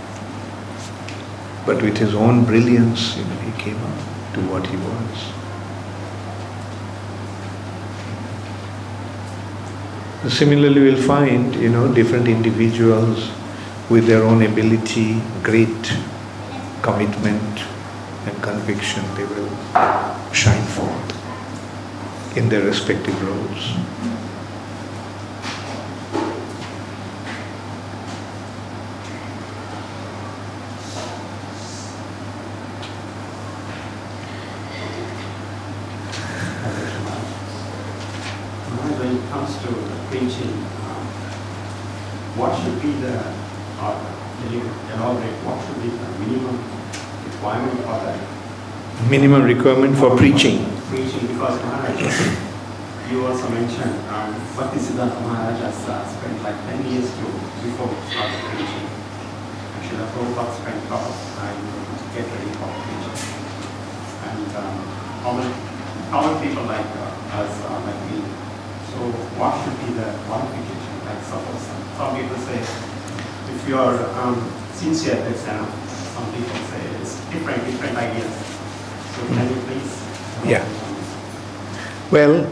But 1.64 1.84
with 1.84 1.96
his 1.96 2.16
own 2.16 2.44
brilliance, 2.44 3.16
you 3.18 3.26
know, 3.26 3.36
he 3.42 3.52
came 3.62 3.78
up 3.84 4.00
to 4.34 4.40
what 4.50 4.66
he 4.66 4.78
was. 4.78 5.32
Similarly, 10.34 10.82
we'll 10.82 11.04
find, 11.04 11.54
you 11.54 11.70
know, 11.70 11.94
different 11.94 12.28
individuals 12.28 13.30
with 13.92 14.08
their 14.08 14.24
own 14.24 14.42
ability, 14.42 15.22
great 15.44 15.94
commitment 16.82 17.60
and 18.26 18.42
conviction, 18.42 19.04
they 19.14 19.26
will 19.26 19.52
shine 20.34 20.66
forth 20.66 21.19
in 22.40 22.48
their 22.48 22.64
respective 22.64 23.22
roles. 23.28 23.64
When 39.00 39.18
it 39.18 39.30
comes 39.30 39.52
to 39.64 39.68
preaching, 40.08 40.54
um, 40.88 41.04
what 42.40 42.56
should 42.56 42.82
be 42.82 42.92
the, 43.04 43.16
or 43.84 43.92
can 44.40 44.54
you 44.54 44.62
elaborate, 44.96 45.36
what 45.44 45.60
should 45.66 45.84
be 45.84 45.90
the 45.90 46.08
minimum 46.24 46.58
requirement 47.26 47.80
for 47.82 48.00
that 48.00 49.10
Minimum 49.10 49.44
requirement 49.44 49.98
for 49.98 50.16
preaching. 50.16 50.69
Because 51.40 51.56
Maharaj, 51.64 52.04
you 53.08 53.24
also 53.24 53.48
mentioned, 53.48 53.96
um, 54.12 54.36
Bhakti 54.60 54.76
Siddhanta 54.76 55.24
Maharaj 55.24 55.56
has 55.64 55.88
uh, 55.88 56.04
spent 56.04 56.36
like 56.44 56.60
10 56.68 56.84
years 56.92 57.08
to, 57.16 57.24
before 57.64 57.88
started 58.12 58.44
preaching. 58.52 58.92
Actually, 59.80 60.04
Prabhupada 60.12 60.52
spent 60.60 60.84
a 60.84 60.88
lot 60.92 61.08
of 61.08 61.16
time 61.40 61.56
to 61.64 62.04
get 62.12 62.28
ready 62.28 62.52
for 62.60 62.68
preaching. 62.84 63.24
And 64.20 64.52
um, 64.52 64.84
common, 65.24 65.48
common 66.12 66.36
people 66.44 66.68
like 66.68 66.92
uh, 67.00 67.40
us, 67.40 67.56
uh, 67.72 67.88
like 67.88 68.02
me. 68.12 68.20
So 68.92 69.08
what 69.40 69.64
should 69.64 69.80
be 69.80 69.96
the 69.96 70.12
qualification? 70.28 70.92
Like 71.08 71.24
suppose 71.24 71.64
some, 71.64 71.84
some 71.96 72.12
people 72.20 72.36
say, 72.52 72.60
if 72.60 73.64
you 73.64 73.80
are 73.80 73.96
um, 74.20 74.44
sincere, 74.76 75.16
that's 75.24 75.48
enough. 75.48 75.72
Some 75.88 76.28
people 76.36 76.60
say 76.68 76.84
it's 77.00 77.16
different, 77.32 77.64
different 77.64 77.96
ideas. 77.96 78.28
So 79.16 79.24
can 79.32 79.48
you 79.48 79.60
please? 79.64 80.04
Yeah. 80.44 80.89
Well, 82.12 82.46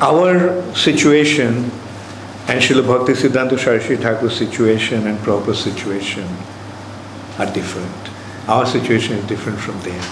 our 0.00 0.74
situation 0.74 1.70
and 2.48 2.60
Srila 2.60 2.86
Bhakti 2.86 3.12
Siddhanta 3.12 3.58
Saraswati 3.58 3.96
Thakur's 3.96 4.36
situation 4.36 5.06
and 5.06 5.18
Prabhupada's 5.18 5.60
situation 5.60 6.26
are 7.38 7.52
different. 7.52 8.10
Our 8.48 8.66
situation 8.66 9.16
is 9.16 9.26
different 9.26 9.58
from 9.58 9.80
theirs. 9.82 10.08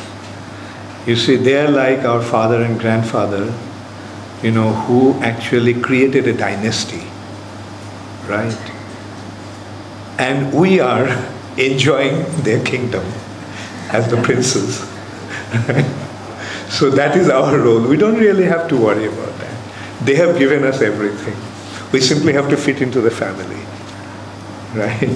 You 1.06 1.16
see, 1.16 1.36
they 1.36 1.58
are 1.58 1.70
like 1.70 2.00
our 2.00 2.22
father 2.22 2.62
and 2.62 2.78
grandfather 2.78 3.52
you 4.42 4.52
know, 4.52 4.72
who 4.72 5.14
actually 5.20 5.74
created 5.74 6.26
a 6.28 6.32
dynasty, 6.32 7.02
right? 8.28 8.56
And 10.18 10.52
we 10.52 10.80
are 10.80 11.08
enjoying 11.56 12.24
their 12.42 12.64
kingdom 12.64 13.04
as 13.90 14.08
the 14.10 14.20
princes. 14.22 14.88
so 16.68 16.90
that 16.90 17.16
is 17.16 17.28
our 17.28 17.58
role. 17.58 17.80
We 17.80 17.96
don't 17.96 18.18
really 18.18 18.44
have 18.44 18.68
to 18.68 18.76
worry 18.76 19.06
about 19.06 19.36
that. 19.38 20.04
They 20.04 20.14
have 20.16 20.38
given 20.38 20.64
us 20.64 20.80
everything. 20.80 21.36
We 21.92 22.00
simply 22.00 22.32
have 22.34 22.48
to 22.50 22.56
fit 22.56 22.82
into 22.82 23.00
the 23.00 23.10
family, 23.10 23.64
right? 24.74 25.08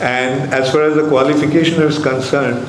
And 0.00 0.54
as 0.54 0.72
far 0.72 0.82
as 0.82 0.94
the 0.94 1.08
qualification 1.08 1.82
is 1.82 1.98
concerned, 1.98 2.66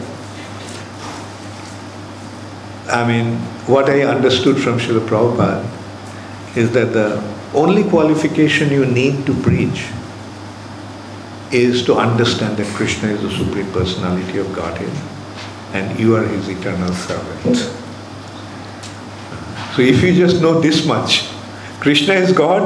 I 2.89 3.07
mean, 3.07 3.37
what 3.67 3.89
I 3.89 4.01
understood 4.01 4.61
from 4.61 4.79
Srila 4.79 5.07
Prabhupada 5.07 6.57
is 6.57 6.73
that 6.73 6.91
the 6.91 7.23
only 7.53 7.83
qualification 7.89 8.69
you 8.69 8.85
need 8.85 9.25
to 9.25 9.33
preach 9.41 9.87
is 11.51 11.85
to 11.85 11.95
understand 11.95 12.57
that 12.57 12.67
Krishna 12.75 13.09
is 13.09 13.21
the 13.21 13.31
Supreme 13.31 13.71
Personality 13.71 14.37
of 14.39 14.53
Godhead 14.53 14.91
and 15.73 15.97
you 15.99 16.15
are 16.15 16.23
his 16.23 16.49
eternal 16.49 16.93
servant. 16.93 17.80
So 19.75 19.81
if 19.81 20.03
you 20.03 20.13
just 20.13 20.41
know 20.41 20.59
this 20.59 20.85
much, 20.85 21.29
Krishna 21.79 22.13
is 22.13 22.31
God 22.33 22.61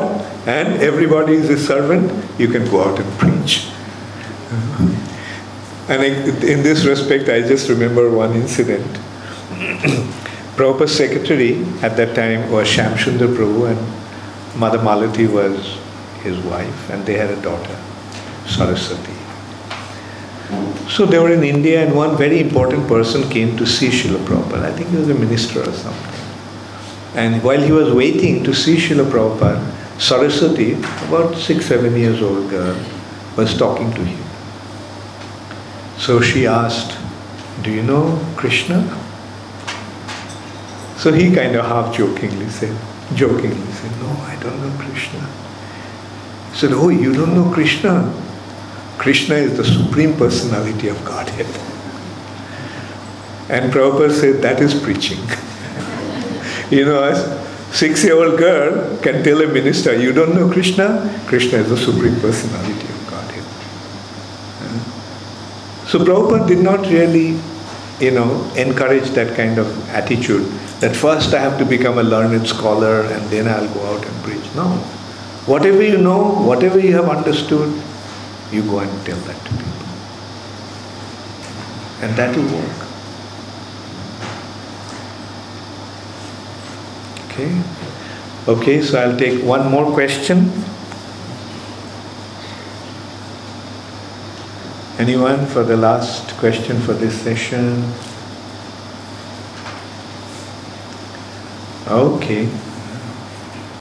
and 0.47 0.81
everybody 0.81 1.33
is 1.33 1.47
his 1.47 1.65
servant, 1.65 2.11
you 2.39 2.47
can 2.47 2.65
go 2.65 2.83
out 2.83 2.99
and 2.99 3.19
preach. 3.19 3.67
And 5.87 6.03
in 6.43 6.63
this 6.63 6.83
respect, 6.83 7.29
I 7.29 7.41
just 7.41 7.69
remember 7.69 8.09
one 8.09 8.33
incident. 8.33 8.85
Prabhupada's 10.55 10.95
secretary 10.97 11.63
at 11.83 11.95
that 11.97 12.15
time 12.15 12.49
was 12.51 12.67
Shamsundar 12.67 13.35
Prabhu 13.35 13.69
and 13.69 14.59
Mother 14.59 14.79
Malati 14.79 15.31
was 15.31 15.77
his 16.23 16.39
wife 16.45 16.89
and 16.89 17.05
they 17.05 17.17
had 17.17 17.29
a 17.29 17.41
daughter, 17.41 17.77
Saraswati. 18.47 19.13
So 20.89 21.05
they 21.05 21.19
were 21.19 21.31
in 21.31 21.43
India 21.43 21.85
and 21.85 21.95
one 21.95 22.17
very 22.17 22.39
important 22.39 22.87
person 22.87 23.29
came 23.29 23.55
to 23.57 23.65
see 23.65 23.89
Srila 23.89 24.25
Prabhupada. 24.25 24.63
I 24.63 24.71
think 24.71 24.89
he 24.89 24.97
was 24.97 25.09
a 25.09 25.13
minister 25.13 25.61
or 25.61 25.71
something. 25.71 26.14
And 27.15 27.41
while 27.41 27.61
he 27.61 27.71
was 27.71 27.93
waiting 27.93 28.43
to 28.43 28.53
see 28.53 28.75
Srila 28.75 29.09
Prabhupada, 29.09 29.99
Saraswati, 29.99 30.73
about 31.07 31.35
six, 31.35 31.65
seven 31.65 31.95
years 31.95 32.21
old 32.21 32.49
girl, 32.49 32.77
was 33.37 33.57
talking 33.57 33.93
to 33.93 34.03
him. 34.03 34.21
So 35.97 36.19
she 36.19 36.45
asked, 36.45 36.97
Do 37.63 37.71
you 37.71 37.83
know 37.83 38.19
Krishna? 38.35 38.83
So 40.97 41.13
he 41.13 41.33
kind 41.33 41.55
of 41.55 41.65
half 41.65 41.95
jokingly 41.95 42.49
said, 42.49 42.77
jokingly 43.15 43.71
said, 43.71 43.91
No, 44.01 44.09
I 44.09 44.37
don't 44.41 44.61
know 44.61 44.83
Krishna. 44.83 45.21
He 46.51 46.57
said, 46.57 46.71
Oh, 46.73 46.89
you 46.89 47.13
don't 47.13 47.33
know 47.33 47.49
Krishna? 47.53 48.13
Krishna 48.97 49.35
is 49.35 49.55
the 49.55 49.63
Supreme 49.63 50.17
Personality 50.17 50.89
of 50.89 51.03
Godhead. 51.05 51.45
And 53.49 53.71
Prabhupada 53.71 54.11
said, 54.11 54.41
That 54.41 54.61
is 54.61 54.73
preaching. 54.73 55.19
you 56.71 56.85
know, 56.85 57.03
a 57.03 57.73
six 57.73 58.03
year 58.03 58.15
old 58.15 58.37
girl 58.37 58.97
can 58.99 59.23
tell 59.23 59.41
a 59.41 59.47
minister, 59.47 59.95
You 59.95 60.13
don't 60.13 60.35
know 60.35 60.51
Krishna? 60.51 60.87
Krishna 61.27 61.59
is 61.59 61.69
the 61.69 61.77
Supreme 61.77 62.19
Personality 62.19 62.87
of 62.87 63.07
Godhead. 63.09 63.43
Hmm? 64.61 65.87
So 65.87 65.99
Prabhupada 65.99 66.47
did 66.47 66.59
not 66.59 66.81
really, 66.87 67.39
you 67.99 68.11
know, 68.11 68.51
encourage 68.55 69.09
that 69.11 69.35
kind 69.35 69.57
of 69.57 69.89
attitude 69.89 70.51
that 70.79 70.95
first 70.95 71.33
I 71.33 71.39
have 71.39 71.57
to 71.59 71.65
become 71.65 71.97
a 71.97 72.03
learned 72.03 72.47
scholar 72.47 73.01
and 73.01 73.23
then 73.29 73.47
I'll 73.47 73.73
go 73.73 73.85
out 73.85 74.05
and 74.05 74.23
preach. 74.23 74.43
No. 74.55 74.67
Whatever 75.45 75.81
you 75.81 75.97
know, 75.97 76.33
whatever 76.49 76.79
you 76.79 76.93
have 76.95 77.07
understood, 77.07 77.81
you 78.51 78.63
go 78.63 78.79
and 78.79 79.05
tell 79.05 79.17
that 79.17 79.45
to 79.45 79.51
people. 79.51 79.87
And 82.01 82.15
that 82.17 82.35
will 82.35 82.59
work. 82.59 82.84
Okay. 87.35 87.61
Okay, 88.47 88.81
so 88.81 88.97
I'll 88.97 89.17
take 89.17 89.43
one 89.43 89.69
more 89.69 89.91
question. 89.91 90.51
Anyone 94.97 95.45
for 95.47 95.63
the 95.65 95.75
last 95.75 96.37
question 96.37 96.79
for 96.79 96.93
this 96.93 97.19
session? 97.19 97.83
Okay. 101.87 102.47